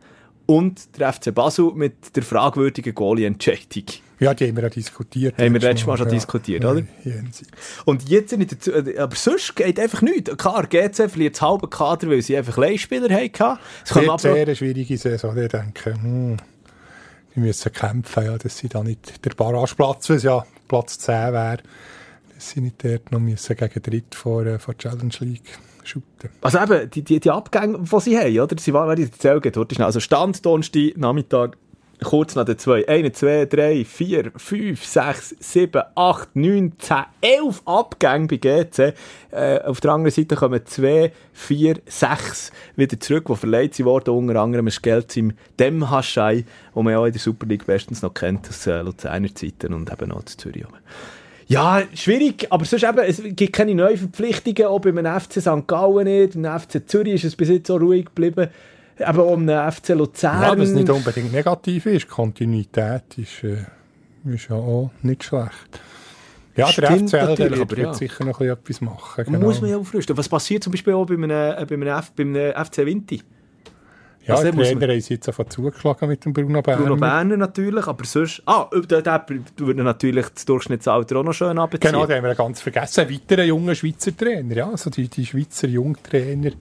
und 0.44 0.98
der 0.98 1.10
FC 1.14 1.34
Basel 1.34 1.72
mit 1.74 2.14
der 2.14 2.22
fragwürdigen 2.22 2.94
Goalie-Entscheidung. 2.94 3.84
Ja, 4.18 4.32
die 4.32 4.48
haben 4.48 4.56
wir 4.56 4.62
ja 4.62 4.68
diskutiert. 4.70 5.38
Haben 5.38 5.52
wir 5.52 5.60
letztes 5.60 5.86
Mal 5.86 5.98
schon 5.98 6.08
diskutiert, 6.08 6.64
oder? 6.64 6.82
jenseits. 7.04 7.50
Und 7.84 8.08
jetzt 8.08 8.36
nicht 8.36 8.52
dazu, 8.52 8.72
äh, 8.72 8.98
aber 8.98 9.14
sonst 9.14 9.54
geht 9.56 9.78
einfach 9.78 10.00
nichts. 10.00 10.34
Klar, 10.36 10.66
GC 10.66 11.10
verliert 11.10 11.34
das 11.34 11.42
halbe 11.42 11.68
Kader, 11.68 12.08
weil 12.08 12.22
sie 12.22 12.36
einfach 12.36 12.56
Leihspieler 12.56 13.12
hatten. 13.14 13.58
Es 13.84 13.90
kommen 13.90 14.18
Sehr, 14.18 14.34
eine 14.34 14.56
schwierige 14.56 14.96
Saison, 14.96 15.36
ich 15.36 15.48
denke. 15.48 15.92
Hm, 15.94 16.38
die 17.34 17.40
müssen 17.40 17.72
kämpfen, 17.72 18.24
ja, 18.24 18.38
dass 18.38 18.56
sie 18.56 18.68
da 18.68 18.82
nicht 18.82 19.24
der 19.24 19.30
Barrageplatz, 19.30 20.08
was 20.08 20.22
ja 20.22 20.46
Platz 20.68 20.98
10 20.98 21.32
wäre, 21.34 21.58
dass 22.34 22.50
sie 22.50 22.62
nicht 22.62 22.82
dort 22.82 23.12
noch 23.12 23.20
müssen 23.20 23.54
gegen 23.54 23.82
Dritt 23.82 24.14
vor, 24.14 24.46
äh, 24.46 24.58
vor 24.58 24.76
Challenge 24.78 25.14
League 25.20 25.58
shooten. 25.84 26.30
Also 26.40 26.58
eben, 26.58 26.90
die, 26.90 27.02
die, 27.02 27.20
die 27.20 27.30
Abgänge, 27.30 27.78
die 27.78 28.00
sie 28.00 28.18
haben, 28.18 28.40
oder? 28.40 28.56
Sie 28.58 28.72
waren, 28.72 28.88
wenn 28.88 29.02
ich 29.04 29.12
erzähle, 29.12 29.40
heute 29.54 29.74
schnell. 29.74 29.86
Also 29.86 30.00
Stand, 30.00 30.44
Donnerstag, 30.44 30.96
Nachmittag, 30.96 31.58
kurz 32.02 32.34
nach 32.34 32.44
den 32.44 32.58
zwei. 32.58 32.86
1, 32.86 33.18
2, 33.18 33.46
3, 33.46 33.84
4, 33.84 34.32
5, 34.36 34.84
6, 34.84 35.36
7, 35.38 35.82
8, 35.94 36.36
9, 36.36 36.72
10, 36.78 36.96
11 37.20 37.62
Abgänge 37.64 38.26
bei 38.26 38.36
GC. 38.36 38.94
Äh, 39.30 39.60
auf 39.60 39.80
der 39.80 39.92
anderen 39.92 40.12
Seite 40.12 40.36
kommen 40.36 40.60
2, 40.64 41.12
4, 41.32 41.76
6 41.86 42.52
wieder 42.76 43.00
zurück, 43.00 43.26
die 43.28 43.36
verleiht 43.36 43.84
wurden. 43.84 44.10
Unter 44.10 44.40
anderem 44.40 44.66
ist 44.66 44.82
Geld 44.82 45.16
im 45.16 45.32
Demhaschei, 45.58 46.44
wo 46.74 46.82
man 46.82 46.92
ja 46.92 46.98
auch 46.98 47.06
in 47.06 47.12
der 47.12 47.20
Super 47.20 47.46
League 47.46 47.66
bestens 47.66 48.02
noch 48.02 48.14
kennt, 48.14 48.48
aus 48.48 48.66
äh, 48.66 48.80
Luzerner 48.82 49.34
Zeiten 49.34 49.74
und 49.74 49.90
eben 49.90 50.12
auch 50.12 50.22
aus 50.24 50.36
Zürich. 50.36 50.64
Ja, 51.48 51.82
schwierig, 51.94 52.48
aber 52.50 52.64
sonst 52.64 52.82
eben, 52.82 52.98
es 52.98 53.22
gibt 53.22 53.52
keine 53.52 53.72
neuen 53.72 53.96
Verpflichtungen, 53.96 54.64
auch 54.64 54.80
beim 54.80 54.98
FC 54.98 55.40
St. 55.40 55.68
Gallen 55.68 56.04
nicht, 56.04 56.34
im 56.34 56.44
FC 56.44 56.88
Zürich 56.88 57.14
ist 57.14 57.24
es 57.24 57.36
bis 57.36 57.50
jetzt 57.50 57.68
so 57.68 57.76
ruhig 57.76 58.06
geblieben, 58.06 58.48
eben 58.98 59.20
auch 59.20 59.34
im 59.34 59.48
FC 59.72 59.88
Luzern. 59.90 60.42
Ja, 60.42 60.58
was 60.58 60.70
nicht 60.70 60.90
unbedingt 60.90 61.32
negativ 61.32 61.86
ist, 61.86 62.08
Kontinuität 62.08 63.18
ist, 63.18 63.44
äh, 63.44 63.64
ist 64.32 64.48
ja 64.48 64.56
auch 64.56 64.90
nicht 65.02 65.24
schlecht. 65.24 65.80
Ja, 66.56 66.66
der 66.66 66.72
Stimmt 66.72 67.10
FCL 67.10 67.18
der 67.18 67.28
natürlich, 67.50 67.58
wird, 67.70 67.78
ja. 67.78 67.94
sicher 67.94 68.24
noch 68.24 68.40
etwas 68.40 68.80
machen. 68.80 69.24
Man 69.30 69.42
muss 69.42 69.60
man 69.60 69.68
ja 69.70 69.76
aufrüsten. 69.76 70.16
Was 70.16 70.28
passiert 70.28 70.64
zum 70.64 70.72
Beispiel 70.72 70.94
auch 70.94 71.04
bei 71.04 71.14
einem, 71.14 71.30
äh, 71.30 71.66
bei 71.68 71.74
einem, 71.74 71.88
F, 71.88 72.12
bei 72.16 72.22
einem 72.22 72.52
FC 72.64 72.78
Winti? 72.86 73.22
Ja, 74.24 74.34
Also, 74.36 74.46
man- 74.52 74.64
Trainer 74.64 75.00
sie 75.00 75.14
jetzt 75.14 75.28
einfach 75.28 75.46
zugeschlagen 75.48 76.08
mit 76.08 76.24
dem 76.24 76.32
Bruno 76.32 76.62
Berner. 76.62 76.82
Bruno 76.82 76.96
Berner 76.96 77.36
natürlich, 77.36 77.86
aber 77.86 78.04
sonst... 78.04 78.42
Ah, 78.46 78.68
der, 78.88 79.02
der 79.02 79.24
würde 79.58 79.84
natürlich 79.84 80.28
das 80.30 80.44
Durchschnittsalter 80.46 81.16
auch 81.18 81.22
noch 81.22 81.32
schön 81.34 81.56
abziehen. 81.58 81.80
Genau, 81.80 82.06
den 82.06 82.16
haben 82.16 82.24
wir 82.24 82.34
ganz 82.34 82.60
vergessen. 82.60 83.02
Ein 83.02 83.10
weiterer 83.10 83.44
junger 83.44 83.74
Schweizer 83.74 84.16
Trainer, 84.16 84.56
ja, 84.56 84.70
also 84.70 84.90
die, 84.90 85.08
die 85.08 85.26
Schweizer 85.26 85.68
Jungtrainer. 85.68 86.52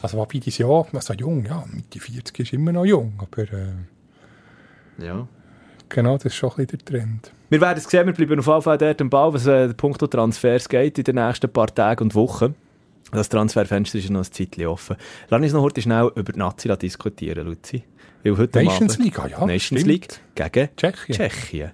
Also 0.00 0.18
wobei 0.18 0.38
dieses 0.38 0.58
Jahr, 0.58 0.86
also 0.92 1.12
jung, 1.14 1.44
ja, 1.44 1.64
Mitte 1.70 2.00
40 2.00 2.40
ist 2.40 2.52
immer 2.52 2.72
noch 2.72 2.84
jung, 2.84 3.12
aber 3.18 3.42
äh, 3.52 5.04
Ja. 5.04 5.26
genau, 5.88 6.14
das 6.16 6.26
ist 6.26 6.34
schon 6.36 6.50
ein 6.50 6.66
bisschen 6.66 6.78
der 6.78 6.84
Trend. 6.84 7.32
Wir 7.50 7.60
werden 7.60 7.78
es 7.78 7.84
sehen, 7.84 8.06
wir 8.06 8.14
bleiben 8.14 8.38
auf 8.38 8.46
jeden 8.46 8.62
Fall 8.62 8.78
dort 8.78 9.00
am 9.00 9.10
Ball, 9.10 9.34
was 9.34 9.46
äh, 9.46 9.72
Punkt 9.74 10.00
Transfers 10.10 10.68
geht 10.68 10.98
in 10.98 11.04
den 11.04 11.16
nächsten 11.16 11.52
paar 11.52 11.66
Tagen 11.72 12.04
und 12.04 12.14
Wochen. 12.14 12.54
Das 13.12 13.28
Transferfenster 13.28 13.98
ist 13.98 14.06
ja 14.06 14.10
noch 14.12 14.20
ein 14.24 14.32
Zeitchen 14.32 14.66
offen. 14.66 14.96
Lass 15.28 15.42
uns 15.42 15.52
noch 15.52 15.62
heute 15.62 15.82
schnell 15.82 16.10
über 16.14 16.32
die 16.32 16.38
Nazi 16.38 16.68
diskutieren, 16.78 17.46
Luzi. 17.46 17.84
Weil 18.24 18.38
heute 18.38 18.62
Nations 18.64 18.94
Abend- 18.94 19.04
League, 19.04 19.18
ah 19.18 19.26
ja, 19.28 19.38
Nations 19.44 19.64
stimmt. 19.82 19.86
League 19.86 20.20
gegen 20.34 20.68
Tschechien. 20.76 21.16
Tschechien. 21.16 21.70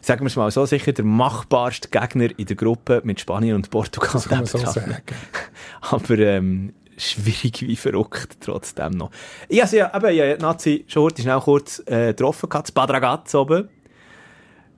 Sagen 0.00 0.20
wir 0.20 0.26
es 0.26 0.36
mal 0.36 0.50
so, 0.50 0.64
sicher 0.66 0.92
der 0.92 1.04
machbarste 1.04 1.88
Gegner 1.88 2.28
in 2.36 2.46
der 2.46 2.54
Gruppe 2.56 3.00
mit 3.04 3.18
Spanien 3.20 3.56
und 3.56 3.70
Portugal. 3.70 4.10
Das 4.12 4.28
kann 4.28 4.38
man 4.38 4.46
so 4.46 4.58
sagen. 4.58 4.96
Aber 5.80 6.18
ähm, 6.18 6.72
schwierig 7.10 7.62
wie 7.62 7.76
verrückt 7.76 8.38
trotzdem 8.40 8.92
noch. 8.92 9.10
Ich 9.48 9.64
sie 9.66 9.78
ja, 9.78 9.94
eben, 9.94 10.14
ja, 10.14 10.36
Nazi 10.36 10.84
schon 10.88 11.04
heute 11.04 11.22
schnell 11.22 11.40
kurz 11.40 11.82
äh, 11.86 12.08
getroffen, 12.08 12.48
gehabt, 12.48 12.68
das 12.68 12.72
Bad 12.72 12.90
Ragaz 12.90 13.34
oben. 13.34 13.68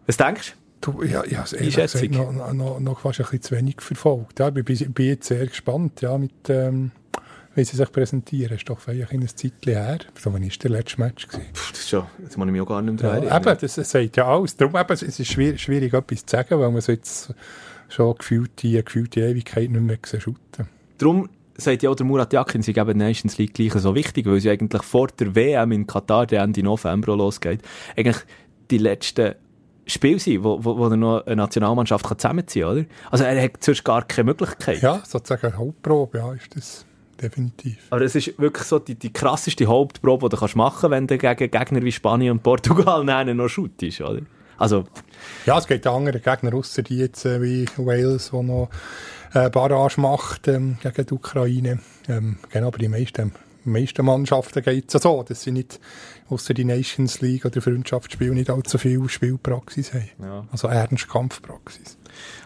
Was 0.07 0.17
denkst 0.17 0.53
du? 0.53 0.65
Du, 0.93 1.03
ja, 1.03 1.25
ja, 1.25 1.41
also 1.41 1.57
ehrlich 1.57 1.77
gesagt, 1.77 2.11
noch, 2.13 2.53
noch, 2.53 2.79
noch 2.79 3.01
fast 3.01 3.19
ein 3.21 3.25
bisschen 3.25 3.43
zu 3.43 3.57
wenig 3.57 3.81
verfolgt. 3.81 4.39
Ja, 4.39 4.49
ich 4.49 4.65
bin, 4.65 4.93
bin 4.93 5.07
jetzt 5.07 5.29
sehr 5.29 5.47
gespannt, 5.47 6.03
ja, 6.03 6.19
mit, 6.19 6.33
ähm, 6.49 6.91
wie 7.55 7.65
sie 7.65 7.77
sich 7.77 7.91
präsentieren. 7.91 8.55
Ist 8.55 8.69
doch 8.69 8.87
eigentlich 8.87 9.11
ein 9.11 9.27
Zeitchen 9.29 9.73
her. 9.73 9.99
So, 10.21 10.31
wann 10.33 10.43
war 10.43 10.49
der 10.51 10.71
letzte 10.71 11.01
Match? 11.01 11.27
Gewesen? 11.27 11.47
Pff, 11.55 11.71
das 11.71 11.81
ist 11.81 11.89
schon, 11.89 12.05
jetzt 12.23 12.37
muss 12.37 12.47
ich 12.47 12.53
mich 12.53 12.61
auch 12.61 12.67
gar 12.67 12.83
nicht 12.83 13.03
mehr 13.03 13.23
Ja, 13.23 13.37
eben, 13.37 13.59
das, 13.59 13.77
das 13.77 13.91
sagt 13.91 14.17
ja 14.19 14.27
alles. 14.27 14.59
Darum 14.59 14.77
eben, 14.77 14.93
es 14.93 15.03
ist 15.03 15.27
schwierig, 15.27 15.63
schwierig 15.63 15.95
etwas 15.95 16.27
zu 16.27 16.37
sagen, 16.37 16.61
weil 16.61 16.71
man 16.71 16.83
so 16.83 16.93
jetzt 16.93 17.33
schon 17.89 18.15
gefühlt 18.17 18.51
die, 18.63 18.83
gefühlt 18.85 19.15
die 19.15 19.21
Ewigkeit 19.21 19.71
nicht 19.71 19.81
mehr 19.81 20.21
shooten. 20.21 20.69
Darum 20.99 21.31
sagt 21.57 21.83
ja 21.83 21.91
auch 21.91 21.95
der 21.95 22.07
Murat 22.07 22.33
Yakin, 22.33 22.63
sie 22.63 22.73
geben 22.73 22.99
Nations 22.99 23.39
League 23.39 23.55
gleich 23.55 23.73
so 23.75 23.95
wichtig, 23.95 24.27
weil 24.27 24.41
sie 24.41 24.51
eigentlich 24.51 24.83
vor 24.83 25.09
der 25.09 25.35
WM 25.35 25.73
in 25.73 25.87
Katar, 25.87 26.27
der 26.27 26.43
Ende 26.43 26.63
November 26.63 27.17
losgeht, 27.17 27.61
eigentlich 27.97 28.19
die 28.71 28.79
letzten 28.79 29.35
Spiele 29.87 30.19
sind, 30.19 30.43
wo, 30.43 30.65
wo, 30.65 30.79
wo 30.79 30.87
er 30.87 30.97
noch 30.97 31.27
eine 31.27 31.37
Nationalmannschaft 31.37 32.07
kann 32.07 32.19
zusammenziehen 32.19 32.67
kann, 32.67 32.77
oder? 32.79 32.87
Also 33.11 33.25
er 33.25 33.43
hat 33.43 33.63
sonst 33.63 33.85
gar 33.85 34.03
keine 34.03 34.27
Möglichkeit. 34.27 34.81
Ja, 34.81 35.03
sozusagen 35.05 35.47
eine 35.47 35.59
Hauptprobe, 35.59 36.19
ja, 36.19 36.33
ist 36.33 36.57
das 36.57 36.87
definitiv. 37.21 37.77
Aber 37.91 38.03
es 38.03 38.15
ist 38.15 38.39
wirklich 38.39 38.67
so 38.67 38.79
die, 38.79 38.95
die 38.95 39.13
krasseste 39.13 39.67
Hauptprobe, 39.67 40.29
die 40.29 40.35
du 40.35 40.41
kannst 40.41 40.57
machen 40.57 40.79
kannst, 40.81 40.91
wenn 40.91 41.07
du 41.07 41.19
gegen 41.19 41.51
Gegner 41.51 41.83
wie 41.83 41.93
Spanien 41.93 42.33
und 42.33 42.43
Portugal 42.43 43.05
nennen 43.05 43.37
noch 43.37 43.49
shootest, 43.49 44.01
oder? 44.01 44.23
Also, 44.57 44.85
Ja, 45.47 45.59
es 45.59 45.67
geht 45.67 45.87
an 45.87 45.97
andere 45.97 46.21
Gegner, 46.21 46.55
außer 46.55 46.83
die 46.83 46.99
jetzt 46.99 47.25
äh, 47.27 47.43
wie 47.43 47.67
Wales, 47.77 48.31
die 48.31 48.43
noch 48.43 48.69
äh, 49.35 49.51
Barrage 49.51 50.01
macht 50.01 50.49
ähm, 50.49 50.79
gegen 50.83 51.07
die 51.07 51.15
Ukraine. 51.15 51.81
Ähm, 52.09 52.39
genau, 52.51 52.69
aber 52.69 52.79
die 52.79 52.89
meisten 52.89 53.33
meisten 53.65 54.05
Mannschaften 54.05 54.63
geht 54.63 54.95
es 54.95 55.03
so, 55.03 55.23
dass 55.23 55.43
sie 55.43 55.53
nicht 55.53 55.81
außer 56.29 56.55
die 56.55 56.65
Nations 56.65 57.21
League 57.21 57.45
oder 57.45 57.61
Freundschaftsspiele 57.61 58.35
nicht 58.35 58.51
allzu 58.51 58.79
viel 58.79 59.09
Spielpraxis 59.09 59.93
haben. 59.93 60.11
Ja. 60.23 60.47
Also 60.53 60.69
ernst 60.69 61.09
Kampfpraxis. 61.09 61.99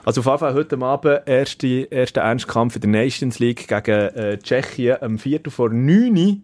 Also 0.05 0.21
auf 0.21 0.27
jeden 0.27 0.39
Fall 0.39 0.55
heute 0.55 0.79
Abend 0.79 1.23
erste, 1.27 1.67
erster 1.67 2.23
Ernstkampf 2.23 2.77
in 2.77 2.81
der 2.83 2.91
Nations 2.91 3.39
League 3.39 3.69
gegen 3.69 4.01
äh, 4.15 4.39
Tschechien. 4.39 5.03
Am 5.03 5.19
Viertel 5.19 5.51
vor 5.51 5.71
9 5.71 6.17
Uhr 6.17 6.37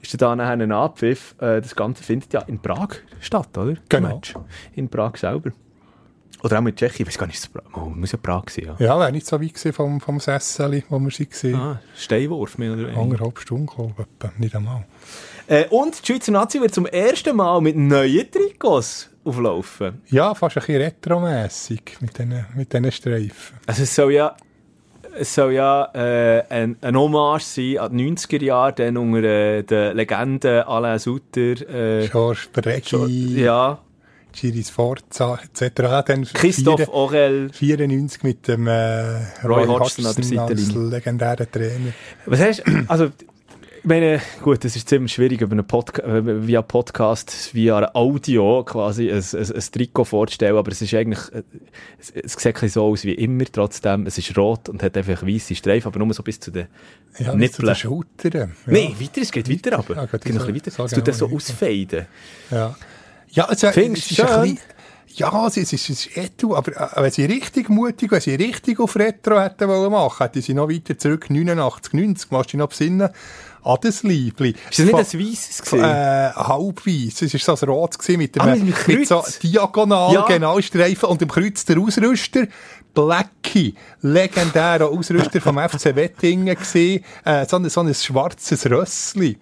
ist 0.00 0.20
dann 0.20 0.38
nachher 0.38 0.52
ein 0.52 0.72
Abpfiff. 0.72 1.34
Äh, 1.38 1.60
das 1.60 1.76
Ganze 1.76 2.02
findet 2.02 2.32
ja 2.32 2.40
in 2.42 2.60
Prag 2.60 2.96
statt, 3.20 3.56
oder? 3.58 3.74
Genau. 3.88 4.20
In 4.74 4.88
Prag 4.88 5.16
selber. 5.16 5.50
Oder 6.42 6.58
auch 6.58 6.62
mit 6.62 6.76
Tschechien. 6.76 7.02
Ich 7.02 7.08
weiß 7.08 7.18
gar 7.18 7.26
nicht? 7.26 7.50
Oh, 7.74 7.86
muss 7.86 8.12
ja 8.12 8.18
Prag 8.18 8.44
sein, 8.50 8.66
ja. 8.66 8.76
Ja, 8.78 8.98
wäre 8.98 9.12
nicht 9.12 9.26
so 9.26 9.40
weit 9.40 9.74
vom, 9.74 10.00
vom 10.00 10.20
Sesseli, 10.20 10.84
wo 10.88 10.98
wir 10.98 11.10
waren. 11.10 11.54
Ah, 11.54 11.80
Steinwurf, 11.96 12.58
mehr 12.58 12.72
oder 12.72 12.82
weniger. 12.82 13.00
Anderthalb 13.00 13.38
Stunden, 13.38 13.66
glaube 13.66 13.94
ich, 13.98 14.38
nicht 14.38 14.54
einmal. 14.54 14.84
Äh, 15.48 15.66
und 15.68 16.02
die 16.02 16.12
Schweizer 16.12 16.32
Nazi 16.32 16.60
wird 16.60 16.74
zum 16.74 16.86
ersten 16.86 17.36
Mal 17.36 17.60
mit 17.60 17.76
neuen 17.76 18.30
Trikots 18.30 19.10
auflaufen. 19.24 20.02
Ja, 20.08 20.34
fast 20.34 20.56
ein 20.56 20.60
bisschen 20.60 20.82
retromässig 20.82 21.96
mit 22.00 22.18
diesen 22.18 22.46
mit 22.54 22.72
diesen 22.72 22.92
Streifen. 22.92 23.56
Also 23.66 23.82
es 23.84 23.94
soll 23.94 24.12
ja, 24.12 24.36
es 25.18 25.34
soll 25.34 25.52
ja 25.52 25.88
äh, 25.94 26.44
ein, 26.48 26.76
ein 26.80 26.96
Hommage 26.96 27.44
sein 27.44 27.78
an 27.78 27.96
die 27.96 28.10
90er 28.10 28.42
Jahre, 28.42 28.72
dann 28.72 28.96
unter 28.96 29.22
äh, 29.22 29.62
den 29.62 29.96
Legenden 29.96 30.62
Alain 30.64 30.98
Sutter. 30.98 31.60
Äh, 31.68 32.08
Georges 32.08 32.48
Brecki, 32.52 33.40
ja, 33.40 33.78
Giri 34.36 34.62
Sforza 34.62 35.38
etc. 35.42 36.04
Dann 36.06 36.24
Christoph 36.24 36.88
Orel. 36.88 37.50
94 37.52 38.22
mit 38.22 38.48
dem 38.48 38.66
äh, 38.66 39.16
Roy 39.42 39.64
Roy, 39.64 39.66
Hodgson 39.66 40.06
Hodgson 40.06 40.38
als 40.38 40.74
legendären 40.74 41.50
Trainer. 41.50 41.92
Was 42.26 42.40
hast 42.40 42.62
also 42.88 43.10
ich 43.86 43.88
meine, 43.88 44.20
gut, 44.42 44.64
es 44.64 44.74
ist 44.74 44.88
ziemlich 44.88 45.12
schwierig, 45.12 45.40
über 45.40 45.52
einen 45.52 45.64
Podca 45.64 46.02
äh, 46.02 46.44
via 46.44 46.60
Podcast, 46.60 47.54
via 47.54 47.78
ein 47.78 47.94
Audio 47.94 48.64
quasi 48.64 49.12
ein, 49.12 49.22
ein, 49.22 49.52
ein 49.52 49.64
Trikot 49.72 50.04
vorzustellen, 50.04 50.56
aber 50.56 50.72
es 50.72 50.82
ist 50.82 50.92
eigentlich, 50.92 51.20
äh, 51.32 51.44
es, 52.00 52.10
es 52.10 52.32
sieht 52.32 52.58
so 52.72 52.82
aus 52.82 53.04
wie 53.04 53.14
immer, 53.14 53.44
trotzdem, 53.44 54.06
es 54.06 54.18
ist 54.18 54.36
rot 54.36 54.68
und 54.68 54.82
hat 54.82 54.96
einfach 54.96 55.24
weiße 55.24 55.54
Streifen, 55.54 55.86
aber 55.86 56.00
nur 56.00 56.12
so 56.14 56.24
bis 56.24 56.40
zu 56.40 56.50
den 56.50 56.66
Ja, 57.16 57.32
bis 57.34 57.52
zu 57.52 57.62
Nippeln. 57.62 57.66
den 57.66 57.74
Schultern. 57.76 58.32
Ja. 58.66 58.72
Nein, 58.72 58.96
weiter, 58.98 59.22
es 59.22 59.30
geht 59.30 59.48
weiter 59.48 59.78
aber. 59.78 59.94
Ja, 59.94 60.02
es 60.02 60.10
geht 60.10 60.34
noch 60.34 60.48
ein 60.48 60.52
bisschen 60.52 60.72
weiter. 60.72 60.84
Es 60.84 60.90
tut 60.90 61.06
das 61.06 61.18
so 61.18 61.30
ausfaden. 61.30 62.06
Ja, 62.50 62.74
ja 63.30 63.44
also, 63.44 63.70
Findest 63.70 64.10
es 64.10 64.18
ist 64.18 64.28
schön? 64.28 64.40
bisschen, 64.42 64.58
ja, 65.14 65.46
es 65.46 65.56
ist, 65.56 65.72
es 65.72 65.88
ist 65.88 66.16
Etu, 66.16 66.54
aber 66.54 66.72
äh, 66.72 67.02
wenn 67.02 67.10
sie 67.10 67.24
richtig 67.24 67.68
mutig, 67.70 68.10
wenn 68.10 68.20
sie 68.20 68.34
richtig 68.34 68.78
auf 68.80 68.96
Retro 68.96 69.40
hätten 69.40 69.68
wollen 69.68 69.90
machen, 69.90 70.22
hätten 70.24 70.42
sie 70.42 70.52
noch 70.54 70.68
weiter 70.68 70.98
zurück, 70.98 71.30
89, 71.30 71.92
90, 71.94 72.30
machst 72.30 72.48
du 72.48 72.50
dich 72.52 72.58
noch 72.58 72.68
besinnen, 72.68 73.08
an 73.62 73.78
das 73.80 74.02
Liebli. 74.04 74.50
Ist 74.70 74.78
das 74.78 74.86
nicht 74.86 74.94
ein 74.94 75.28
weisses 75.30 75.62
gewesen? 75.62 75.84
Äh, 75.84 76.30
halbweiss. 76.34 77.22
Es 77.22 77.34
ist 77.34 77.44
so 77.44 77.52
ein 77.56 77.68
Rot 77.68 77.98
gewesen 77.98 78.18
mit 78.18 78.36
dem, 78.36 78.42
Ah, 78.42 78.54
mit 78.54 78.62
dem 78.66 78.74
Kreuz. 78.74 79.08
so 79.08 79.24
diagonal, 79.42 80.12
Ja. 80.14 80.24
genau, 80.26 80.60
Streifen 80.60 81.08
und 81.08 81.20
im 81.22 81.28
Kreuz 81.28 81.64
der 81.64 81.78
Ausrüster. 81.78 82.46
Blackie, 82.94 83.74
legendärer 84.02 84.88
Ausrüster 84.88 85.40
vom 85.40 85.58
FC 85.68 85.94
Wettingen 85.96 86.56
gesehen, 86.56 87.04
äh, 87.24 87.44
so, 87.46 87.56
ein, 87.56 87.68
so 87.68 87.80
ein 87.80 87.92
schwarzes 87.94 88.64
Rössli. 88.70 89.36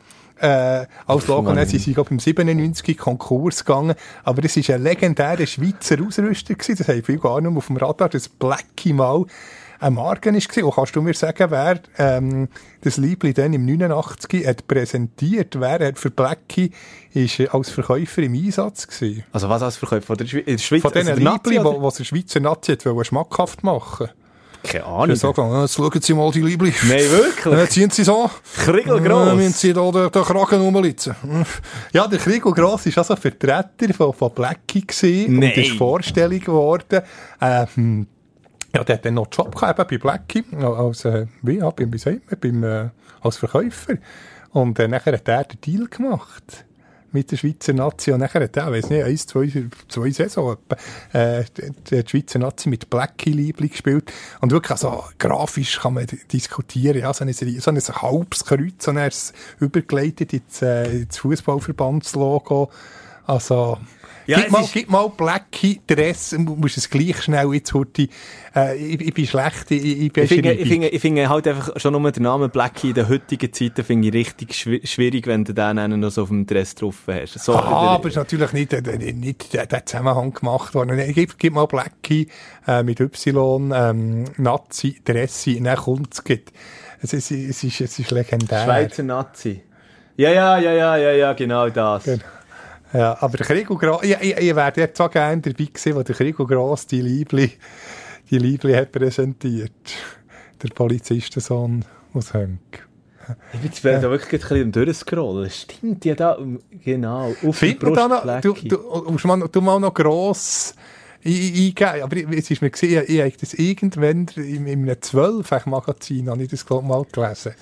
Äh, 0.44 0.86
als 1.06 1.26
Logo, 1.26 1.52
dann 1.52 1.66
sind 1.66 1.80
sie, 1.80 1.94
glaube 1.94 2.10
im 2.10 2.18
97 2.18 2.88
in 2.88 2.96
Konkurs 2.96 3.64
gegangen. 3.64 3.94
Aber 4.24 4.44
es 4.44 4.56
war 4.56 4.74
ein 4.74 4.82
legendärer 4.82 5.46
Schweizer 5.46 5.96
Ausrüster 6.06 6.54
gewesen. 6.54 6.76
Das 6.76 6.88
haben 6.88 7.02
viele 7.02 7.18
gar 7.18 7.40
nicht 7.40 7.50
mehr 7.50 7.58
auf 7.58 7.66
dem 7.68 7.78
Radar, 7.78 8.10
das 8.10 8.28
Blackie 8.28 8.92
mal 8.92 9.24
ein 9.80 9.94
Marken 9.94 10.34
ist 10.34 10.48
gewesen. 10.48 10.66
Und 10.66 10.74
kannst 10.74 10.96
du 10.96 11.02
mir 11.02 11.14
sagen, 11.14 11.50
wer 11.50 11.80
ähm, 11.98 12.48
das 12.82 12.98
Liebli 12.98 13.32
dann 13.32 13.54
im 13.54 13.64
89 13.64 14.46
hat 14.46 14.66
präsentiert? 14.66 15.58
Wer 15.58 15.86
hat 15.86 15.98
für 15.98 16.10
Blackie 16.10 16.72
ist 17.12 17.40
äh, 17.40 17.48
als 17.48 17.70
Verkäufer 17.70 18.22
im 18.22 18.34
Einsatz 18.34 18.86
gewesen? 18.86 19.24
Also 19.32 19.48
was 19.48 19.62
als 19.62 19.76
Verkäufer 19.76 20.06
von 20.08 20.16
der, 20.18 20.26
Schweiz, 20.26 20.46
in 20.46 20.56
der 20.56 20.62
Schweiz? 20.62 20.82
Von 20.82 20.92
diesen 20.92 21.08
also 21.08 21.22
der 21.22 21.32
Nazi, 21.32 21.50
Liebli, 21.50 21.58
oder? 21.60 21.78
die 21.78 21.82
was 21.82 21.94
der 21.94 22.04
Schweizer 22.04 22.40
Nazi 22.40 22.72
hat 22.72 22.84
wollen 22.84 23.04
schmackhaft 23.04 23.64
machen 23.64 24.08
Keine 24.64 24.82
Ich 24.84 24.88
Ahnung. 24.90 25.16
sage, 25.16 25.42
ah, 25.42 25.60
jetzt 25.62 25.74
schauen 25.74 26.00
Sie 26.00 26.14
mal 26.14 26.30
die 26.30 26.40
Liebli. 26.40 26.72
Nein, 26.88 27.10
wirklich? 27.10 27.54
Dann 27.54 27.68
ziehen 27.68 27.90
Sie 27.90 28.02
so. 28.02 28.30
Kriegelgross. 28.56 29.28
Dann 29.28 29.36
müssen 29.36 29.52
Sie 29.52 29.72
da 29.72 29.90
den, 29.90 30.10
den 30.10 30.22
Kragen 30.22 30.60
rumlitzen. 30.62 31.14
Ja, 31.92 32.06
der 32.06 32.18
Kriegelgross 32.18 32.86
war 32.86 32.98
also 32.98 33.16
Vertreter 33.16 33.92
von, 33.94 34.12
von 34.12 34.32
Blackie 34.32 34.86
gewesen 34.86 35.38
Nein. 35.38 35.50
und 35.50 35.58
ist 35.58 35.72
Vorstellung 35.76 36.40
geworden. 36.40 37.02
Ähm, 37.40 38.06
ja, 38.74 38.82
der 38.82 38.96
hat 38.96 39.04
dann 39.04 39.14
noch 39.14 39.24
einen 39.26 39.30
Job 39.32 39.54
gehabt, 39.54 39.78
eben 39.78 39.88
bei 39.88 39.98
Blackie, 39.98 40.44
als, 40.56 41.04
äh, 41.04 41.26
wie, 41.42 41.58
ja, 41.58 41.70
beim, 41.70 41.92
wie 41.92 41.98
sagt 41.98 42.30
man, 42.30 42.40
beim, 42.40 42.64
äh, 42.64 42.88
als 43.20 43.36
Verkäufer. 43.36 43.94
Und 44.50 44.78
äh, 44.78 44.88
nachher 44.88 45.12
hat 45.12 45.28
er 45.28 45.44
den 45.44 45.60
Deal 45.60 45.86
gemacht 45.88 46.64
mit 47.14 47.30
der 47.30 47.36
Schweizer 47.36 47.72
Nazi. 47.72 48.12
Und 48.12 48.20
nachher 48.20 48.42
hat 48.42 48.56
er, 48.56 48.70
weiss 48.70 48.90
nicht, 48.90 49.04
eins, 49.04 49.26
zwei, 49.26 49.50
zwei 49.88 50.10
Saison 50.10 50.56
äh, 51.12 51.44
die, 51.90 52.02
Schweizer 52.06 52.38
Nazi 52.38 52.68
mit 52.68 52.90
Blackie-Liebli 52.90 53.68
gespielt. 53.68 54.12
Und 54.40 54.52
wirklich, 54.52 54.72
also, 54.72 55.04
grafisch 55.18 55.80
kann 55.80 55.94
man 55.94 56.06
diskutieren, 56.32 56.98
ja, 56.98 57.14
so 57.14 57.24
ein, 57.24 57.32
so 57.32 57.70
ein 57.70 57.78
halbes 57.78 58.44
Kreuz, 58.44 58.86
und 58.88 58.96
er 58.96 59.08
ist 59.08 59.32
übergeleitet 59.60 60.32
ins, 60.32 60.60
äh, 60.60 61.02
ins 61.02 61.18
Fußballverbandslogo. 61.18 62.70
Also, 63.26 63.78
Ja, 64.26 64.40
gib, 64.40 64.50
mal, 64.50 64.64
gib 64.72 64.90
mal 64.90 65.08
Blackie 65.10 65.80
Dress, 65.86 66.30
du 66.30 66.38
musst 66.56 66.78
es 66.78 66.88
gleich 66.88 67.22
schnell 67.22 67.52
jetzt, 67.52 67.74
Hurti. 67.74 68.08
Äh, 68.56 68.76
ich, 68.76 69.00
ich 69.00 69.12
bin 69.14 69.26
schlecht, 69.26 69.70
ich, 69.70 69.84
ich 69.84 70.12
bin 70.12 70.24
Ich 70.24 70.30
finde, 70.30 70.52
ich, 70.52 70.68
finde, 70.68 70.88
ich 70.88 71.00
finde 71.02 71.28
halt 71.28 71.46
einfach 71.46 71.78
schon 71.78 71.92
nur 71.92 72.10
den 72.10 72.22
Namen 72.22 72.48
Blackie 72.50 72.88
in 72.88 72.94
den 72.94 73.08
heutigen 73.08 73.52
Zeiten 73.52 73.84
finde 73.84 74.08
ich 74.08 74.14
richtig 74.14 74.52
schwi- 74.52 74.86
schwierig, 74.86 75.26
wenn 75.26 75.44
du 75.44 75.52
den 75.52 75.78
einen 75.78 76.00
noch 76.00 76.10
so 76.10 76.22
auf 76.22 76.28
dem 76.28 76.46
Dress 76.46 76.74
drauf 76.74 77.02
hast. 77.06 77.38
So, 77.38 77.54
Ah, 77.54 77.94
aber 77.96 78.06
es 78.08 78.12
ist 78.12 78.16
natürlich 78.16 78.52
nicht, 78.52 78.72
äh, 78.72 79.12
nicht 79.12 79.52
der, 79.52 79.66
der 79.66 79.84
Zusammenhang 79.84 80.32
gemacht 80.32 80.74
worden. 80.74 80.98
Gib, 81.12 81.38
gib 81.38 81.52
mal 81.52 81.66
Blackie 81.66 82.28
äh, 82.66 82.82
mit 82.82 83.00
Y, 83.00 83.72
ähm, 83.74 84.24
Nazi, 84.38 85.00
Dressi, 85.04 85.60
dann 85.62 85.76
kommt 85.76 86.14
es. 86.14 86.24
geht. 86.24 86.50
Es 87.02 87.12
ist, 87.12 87.30
es 87.30 87.62
ist, 87.62 87.80
es 87.82 87.98
ist 87.98 88.10
legendär. 88.10 88.64
Schweizer 88.64 89.02
Nazi. 89.02 89.60
Ja, 90.16 90.30
ja, 90.30 90.58
ja, 90.58 90.72
ja, 90.72 90.96
ja, 90.96 91.10
ja, 91.12 91.32
genau 91.34 91.68
das. 91.68 92.04
Genau. 92.04 92.22
Ja, 92.94 93.16
aber 93.20 93.36
der 93.36 93.46
Krieg 93.46 93.68
und 93.70 93.78
Gross, 93.78 94.02
ich, 94.04 94.16
ich, 94.20 94.36
ich 94.38 94.56
wäre 94.56 94.72
dort 94.72 94.96
so 94.96 95.08
gerne 95.08 95.42
dabei 95.42 95.64
gewesen, 95.64 95.94
wo 95.96 96.02
der 96.02 96.14
Krieg 96.14 96.38
und 96.38 96.46
Gross 96.46 96.86
die 96.86 97.00
Liebli, 97.02 97.50
die 98.30 98.38
Liebli 98.38 98.72
hat 98.74 98.92
präsentiert. 98.92 99.72
Der 100.62 100.68
Polizistensohn 100.68 101.84
aus 102.14 102.32
Hönk. 102.32 102.86
Ich 103.52 103.60
bin 103.60 103.70
jetzt 103.70 103.84
da 103.84 104.10
wirklich 104.10 104.32
ein 104.42 104.48
bisschen 104.48 104.72
durchscrollen. 104.72 105.50
Stimmt, 105.50 106.04
ja 106.04 106.14
da, 106.14 106.38
genau, 106.84 107.34
auf 107.46 107.58
die 107.58 107.66
man 107.70 107.78
Brust 107.78 107.96
da 107.96 108.08
noch, 108.08 108.40
du, 108.40 108.52
du, 108.54 109.10
musst 109.10 109.24
mal, 109.24 109.48
du 109.50 109.60
mal 109.60 109.80
noch 109.80 109.92
gross 109.94 110.74
ein- 111.24 111.32
eingeben, 111.32 112.02
aber 112.02 112.16
es 112.36 112.50
ist 112.50 112.60
mir 112.62 112.70
gesehen, 112.70 113.02
ich, 113.04 113.14
ich 113.14 113.20
habe 113.20 113.32
das 113.40 113.54
irgendwann 113.54 114.26
in, 114.36 114.66
in 114.66 114.88
einem 114.88 115.00
12 115.00 115.66
Magazin, 115.66 116.28
habe 116.30 116.42
ich 116.42 116.50
das 116.50 116.64
glaub, 116.66 116.84
mal 116.84 117.04
gelesen. 117.10 117.54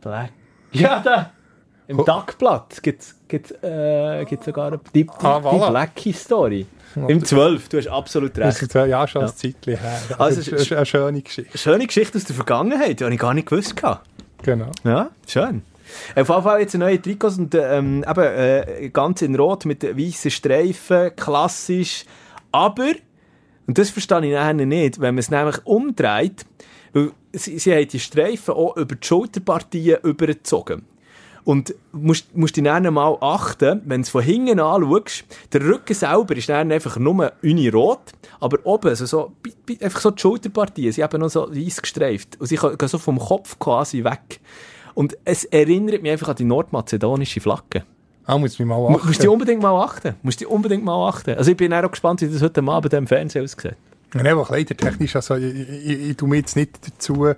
Black. 0.00 0.32
Ja, 0.72 1.00
da! 1.00 1.32
Im 1.90 1.98
Oh. 1.98 2.02
Tagblatt 2.04 2.82
gibt 2.82 3.02
es 3.02 3.16
gibt's, 3.26 3.50
äh, 3.62 4.24
gibt's 4.24 4.46
sogar 4.46 4.68
eine, 4.68 4.78
die, 4.94 5.02
die, 5.04 5.10
Ah, 5.22 5.38
voilà. 5.38 5.64
die 5.66 5.70
Blackie-Story. 5.70 6.66
Im 7.08 7.24
12, 7.24 7.68
du 7.68 7.78
hast 7.78 7.88
absolut 7.88 8.36
Das 8.36 8.54
recht. 8.56 8.62
ist 8.62 8.74
ja, 8.74 8.84
ja 8.86 9.06
schon 9.08 9.22
Ja. 9.22 9.28
ein 9.28 9.34
Zeitchen 9.36 9.76
her. 9.76 9.98
Also, 10.18 10.40
es 10.40 10.48
ist 10.48 10.60
ist- 10.62 10.72
eine 10.72 10.86
schöne 10.86 11.22
Geschichte. 11.22 11.58
Schöne 11.58 11.86
Geschichte 11.86 12.18
aus 12.18 12.24
der 12.24 12.36
Vergangenheit, 12.36 13.00
die 13.00 13.04
habe 13.04 13.14
ich 13.14 13.20
gar 13.20 13.34
nicht 13.34 13.48
gewusst. 13.48 13.76
gehabt. 13.76 14.08
Genau. 14.42 14.70
Ja, 14.84 15.10
schön. 15.26 15.62
Auf 16.14 16.28
jeden 16.28 16.42
Fall 16.42 16.60
jetzt 16.60 16.74
neue 16.74 17.02
Trikots 17.02 17.38
und 17.38 17.54
ähm, 17.56 18.04
eben, 18.08 18.20
äh, 18.24 18.90
ganz 18.92 19.22
in 19.22 19.34
Rot 19.34 19.64
mit 19.66 19.82
weißen 19.82 20.30
Streifen, 20.30 21.14
klassisch. 21.16 22.04
Aber, 22.52 22.90
und 23.66 23.78
das 23.78 23.90
verstehe 23.90 24.24
ich 24.26 24.32
nachher 24.32 24.54
nicht, 24.54 25.00
wenn 25.00 25.14
man 25.14 25.18
es 25.20 25.30
nämlich 25.30 25.56
umdreht, 25.66 26.46
weil 26.92 27.10
sie, 27.32 27.58
sie 27.58 27.72
haben 27.74 27.88
die 27.88 27.98
Streifen 28.00 28.54
auch 28.54 28.76
über 28.76 28.94
die 28.96 29.06
Schulterpartien 29.06 29.98
übergezogen. 30.02 30.86
Und 31.44 31.74
musst, 31.92 32.36
musst 32.36 32.56
dich 32.56 32.64
dann 32.64 32.92
mal 32.92 33.16
achten, 33.20 33.80
wenn 33.86 34.02
du 34.02 34.04
es 34.04 34.10
von 34.10 34.22
hinten 34.22 34.60
anschaust, 34.60 35.24
der 35.52 35.62
Rücken 35.62 35.94
selber 35.94 36.36
ist 36.36 36.48
dann 36.48 36.70
einfach 36.70 36.96
nur 36.98 37.32
unirot, 37.42 38.00
aber 38.40 38.58
oben, 38.64 38.88
also 38.88 39.06
so, 39.06 39.32
einfach 39.80 40.00
so 40.00 40.10
die 40.10 40.20
Schulterpartien, 40.20 40.92
sie 40.92 41.02
haben 41.02 41.20
noch 41.20 41.30
so 41.30 41.48
weiss 41.50 41.80
gestreift. 41.80 42.40
Und 42.40 42.46
sie 42.46 42.56
gehen 42.56 42.88
so 42.88 42.98
vom 42.98 43.18
Kopf 43.18 43.58
quasi 43.58 44.04
weg. 44.04 44.40
Und 44.94 45.16
es 45.24 45.44
erinnert 45.44 46.02
mich 46.02 46.12
einfach 46.12 46.28
an 46.28 46.36
die 46.36 46.44
nordmazedonische 46.44 47.40
Flagge. 47.40 47.84
Ah, 48.26 48.38
muss 48.38 48.52
ich 48.52 48.58
mich 48.58 48.68
mal 48.68 48.76
Du 48.76 48.88
achten. 48.96 49.06
musst 49.08 49.22
die 49.22 49.28
unbedingt 49.28 49.62
mal 49.62 49.82
achten. 49.82 50.14
Musst 50.22 50.40
die 50.40 50.46
unbedingt 50.46 50.84
mal 50.84 51.08
achten. 51.08 51.36
Also 51.36 51.50
ich 51.50 51.56
bin 51.56 51.72
auch 51.72 51.90
gespannt, 51.90 52.20
wie 52.20 52.28
das 52.28 52.42
heute 52.42 52.62
Abend 52.62 52.92
im 52.92 53.06
Fernsehen 53.06 53.44
aussieht. 53.44 53.76
Ja, 54.14 54.20
einfach 54.22 54.48
kleidertechnisch, 54.48 55.16
also 55.16 55.36
ich, 55.36 55.54
ich, 55.54 56.10
ich, 56.10 56.16
tu 56.16 56.26
mich 56.26 56.40
jetzt 56.40 56.56
nicht 56.56 56.78
dazu 56.84 57.32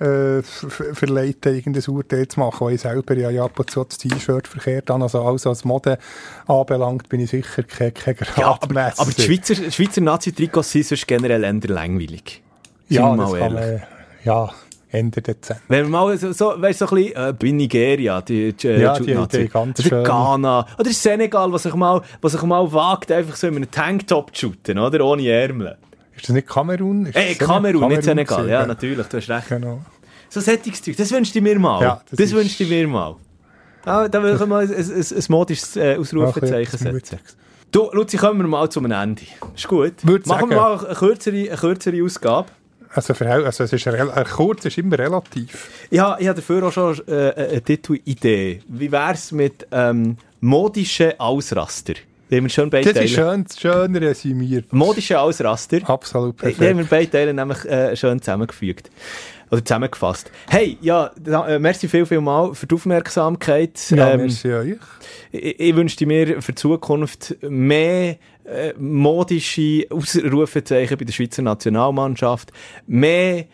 äh, 0.00 0.42
ver- 0.42 0.70
ver- 0.70 0.94
verleiten, 0.94 1.54
irgendein 1.54 1.84
Urteil 1.94 2.26
zu 2.28 2.40
machen, 2.40 2.66
weil 2.66 2.74
ich 2.74 2.80
selber 2.80 3.14
ja 3.16 3.30
ja 3.30 3.44
ab 3.44 3.58
und 3.58 3.70
zu 3.70 3.84
das 3.84 3.98
T-Shirt 3.98 4.48
verkehrt 4.48 4.90
habe. 4.90 5.02
Also 5.02 5.22
alles, 5.22 5.46
was 5.46 5.64
Mode 5.64 5.98
anbelangt, 6.46 7.08
bin 7.08 7.20
ich 7.20 7.30
sicher 7.30 7.62
kein, 7.62 7.94
kein 7.94 8.16
Ja, 8.36 8.48
aber, 8.48 8.58
Gradmesser. 8.68 9.02
aber 9.02 9.10
die 9.12 9.22
Schweizer, 9.22 9.54
Schweizer 9.70 10.00
Nazi-Trikots 10.00 10.72
sind 10.72 10.86
sonst 10.86 11.06
generell 11.06 11.44
eher 11.44 11.52
langweilig. 11.68 12.42
Sind 12.88 12.96
ja, 12.98 13.16
das 13.16 13.30
mal 13.30 13.38
kann 13.38 13.54
man, 13.54 13.82
ja, 14.24 14.50
Ende 14.90 15.22
Dezember. 15.22 15.60
Wenn 15.68 15.84
wir 15.86 15.90
mal 15.90 16.16
so, 16.18 16.32
so, 16.32 16.54
weißt, 16.56 16.78
so 16.78 16.86
ein 16.86 16.94
bisschen, 16.94 17.16
äh, 17.16 17.32
bei 17.32 17.50
Nigeria, 17.50 18.20
die, 18.20 18.52
die, 18.52 18.68
äh, 18.68 18.80
Ja, 18.82 18.94
die- 18.94 19.00
Jude-Nazi. 19.10 19.38
die 19.42 19.48
ganz 19.48 19.80
Oder 19.80 19.88
schön. 19.88 20.04
Ghana. 20.04 20.66
Oder 20.78 20.90
Senegal, 20.92 21.50
was 21.52 21.64
sich 21.64 21.74
mal, 21.74 22.00
was 22.20 22.32
sich 22.32 22.42
mal 22.42 22.72
wagt, 22.72 23.10
einfach 23.10 23.34
so 23.34 23.46
in 23.48 23.56
einem 23.56 23.70
Tanktop 23.70 24.34
zu 24.36 24.48
shooten, 24.48 24.78
oder? 24.78 25.04
Ohne 25.04 25.28
Ärmel. 25.28 25.76
Ist 26.16 26.28
das 26.28 26.34
nicht 26.34 26.46
Kamerun? 26.48 27.06
Ist 27.06 27.16
Ey, 27.16 27.34
das 27.36 27.46
Kamerun, 27.46 27.72
nicht 27.72 27.80
Kamerun 27.80 28.02
Senegal. 28.02 28.36
gewesen, 28.38 28.50
Ja, 28.52 28.66
natürlich, 28.66 29.06
du 29.06 29.16
hast 29.16 29.28
recht. 29.28 29.48
Genau. 29.48 29.82
So 30.28 30.40
Sättigungszeug, 30.40 30.96
das 30.96 31.10
wünschst 31.12 31.34
du 31.34 31.40
mir 31.40 31.58
mal. 31.58 31.82
Ja, 31.82 32.02
das 32.10 32.18
das 32.18 32.32
wünschst 32.32 32.58
du 32.60 32.64
mir 32.64 32.86
mal. 32.88 33.16
Ah, 33.84 34.08
da 34.08 34.22
will 34.22 34.34
ich 34.34 34.46
mal 34.46 34.62
ein, 34.64 34.70
ein, 34.70 34.76
ein, 34.76 35.04
ein 35.16 35.24
modisches 35.28 35.76
äh, 35.76 35.96
Ausrufezeichen 35.96 36.78
setzen. 36.78 37.18
Du, 37.70 37.90
Luzi, 37.92 38.16
kommen 38.16 38.40
wir 38.40 38.46
mal 38.48 38.68
zum 38.70 38.90
Ende. 38.90 39.22
Ist 39.54 39.68
gut. 39.68 39.94
Würde 40.02 40.28
Machen 40.28 40.48
wir 40.50 40.56
sagen. 40.56 40.76
mal 40.78 40.86
eine 40.86 40.94
kürzere, 40.94 41.36
eine 41.48 41.56
kürzere 41.56 42.02
Ausgabe. 42.04 42.48
Also, 42.90 43.12
verhält- 43.12 43.44
also 43.44 43.64
es 43.64 43.72
ist 43.72 43.86
äh, 43.86 44.24
kurz 44.32 44.64
ist 44.64 44.78
immer 44.78 44.96
relativ. 44.98 45.68
Ich 45.90 45.98
habe, 45.98 46.22
ich 46.22 46.28
habe 46.28 46.36
dafür 46.40 46.62
auch 46.68 46.72
schon 46.72 46.96
äh, 47.08 47.32
eine 47.36 47.60
Titelidee. 47.62 48.62
Wie 48.68 48.90
wäre 48.92 49.12
es 49.12 49.32
mit 49.32 49.66
ähm, 49.72 50.16
modischen 50.40 51.18
Ausraster? 51.18 51.94
Die 52.30 52.36
haben 52.36 52.44
wir 52.44 52.50
schon 52.50 52.70
beide 52.70 52.92
Das 52.92 53.04
ist 53.04 53.10
schön, 53.14 53.44
schön 53.58 53.96
resümiert. 53.96 54.72
Modische 54.72 55.20
Ausraster. 55.20 55.78
Absolut 55.88 56.40
Die 56.40 56.46
haben 56.46 56.54
perfekt. 56.56 56.78
wir 56.78 56.86
beide 56.86 57.10
Teile 57.10 57.34
nämlich 57.34 57.64
äh, 57.66 57.94
schön 57.96 58.20
zusammengefügt. 58.20 58.90
Oder 59.50 59.64
zusammengefasst. 59.64 60.30
Hey, 60.48 60.78
ja, 60.80 61.10
da, 61.20 61.46
äh, 61.46 61.58
merci 61.58 61.86
viel, 61.86 62.06
viel 62.06 62.20
mal 62.20 62.54
für 62.54 62.66
die 62.66 62.74
Aufmerksamkeit. 62.74 63.78
Ja, 63.90 64.12
Ähm, 64.12 64.20
merci 64.20 64.52
euch. 64.52 64.76
ich, 65.32 65.60
ich 65.60 65.76
wünschte 65.76 66.06
mir 66.06 66.40
für 66.40 66.52
die 66.52 66.56
Zukunft 66.56 67.36
mehr 67.42 68.16
äh, 68.44 68.72
modische 68.78 69.86
Ausrufezeichen 69.90 70.96
bei 70.96 71.04
der 71.04 71.12
Schweizer 71.12 71.42
Nationalmannschaft, 71.42 72.52
mehr 72.86 73.44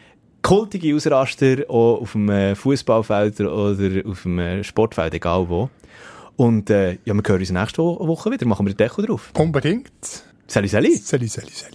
kultige 0.42 0.94
Ausraster 0.94 1.68
auch 1.68 2.00
auf 2.00 2.12
dem 2.12 2.30
äh, 2.30 2.54
Fußballfeld 2.54 3.40
oder 3.40 4.08
auf 4.08 4.22
dem 4.22 4.38
äh, 4.38 4.64
Sportfeld, 4.64 5.12
egal 5.14 5.48
wo. 5.48 5.68
Und 6.40 6.70
äh, 6.70 6.92
ja, 7.04 7.12
wir 7.12 7.22
hören 7.26 7.40
uns 7.40 7.50
nächste 7.50 7.82
Wo- 7.82 8.06
Woche 8.08 8.30
wieder, 8.30 8.46
machen 8.46 8.64
wir 8.64 8.72
den 8.72 8.78
Deckel 8.78 9.04
drauf. 9.04 9.30
Unbedingt. 9.36 9.90
Sali, 10.46 10.68
sali. 10.68 10.96
Sali, 10.96 11.26
sali, 11.28 11.50
sali. 11.52 11.74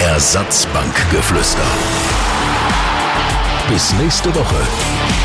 Ersatzbankgeflüster. 0.00 1.66
Bis 3.68 3.92
nächste 4.00 4.34
Woche. 4.34 5.23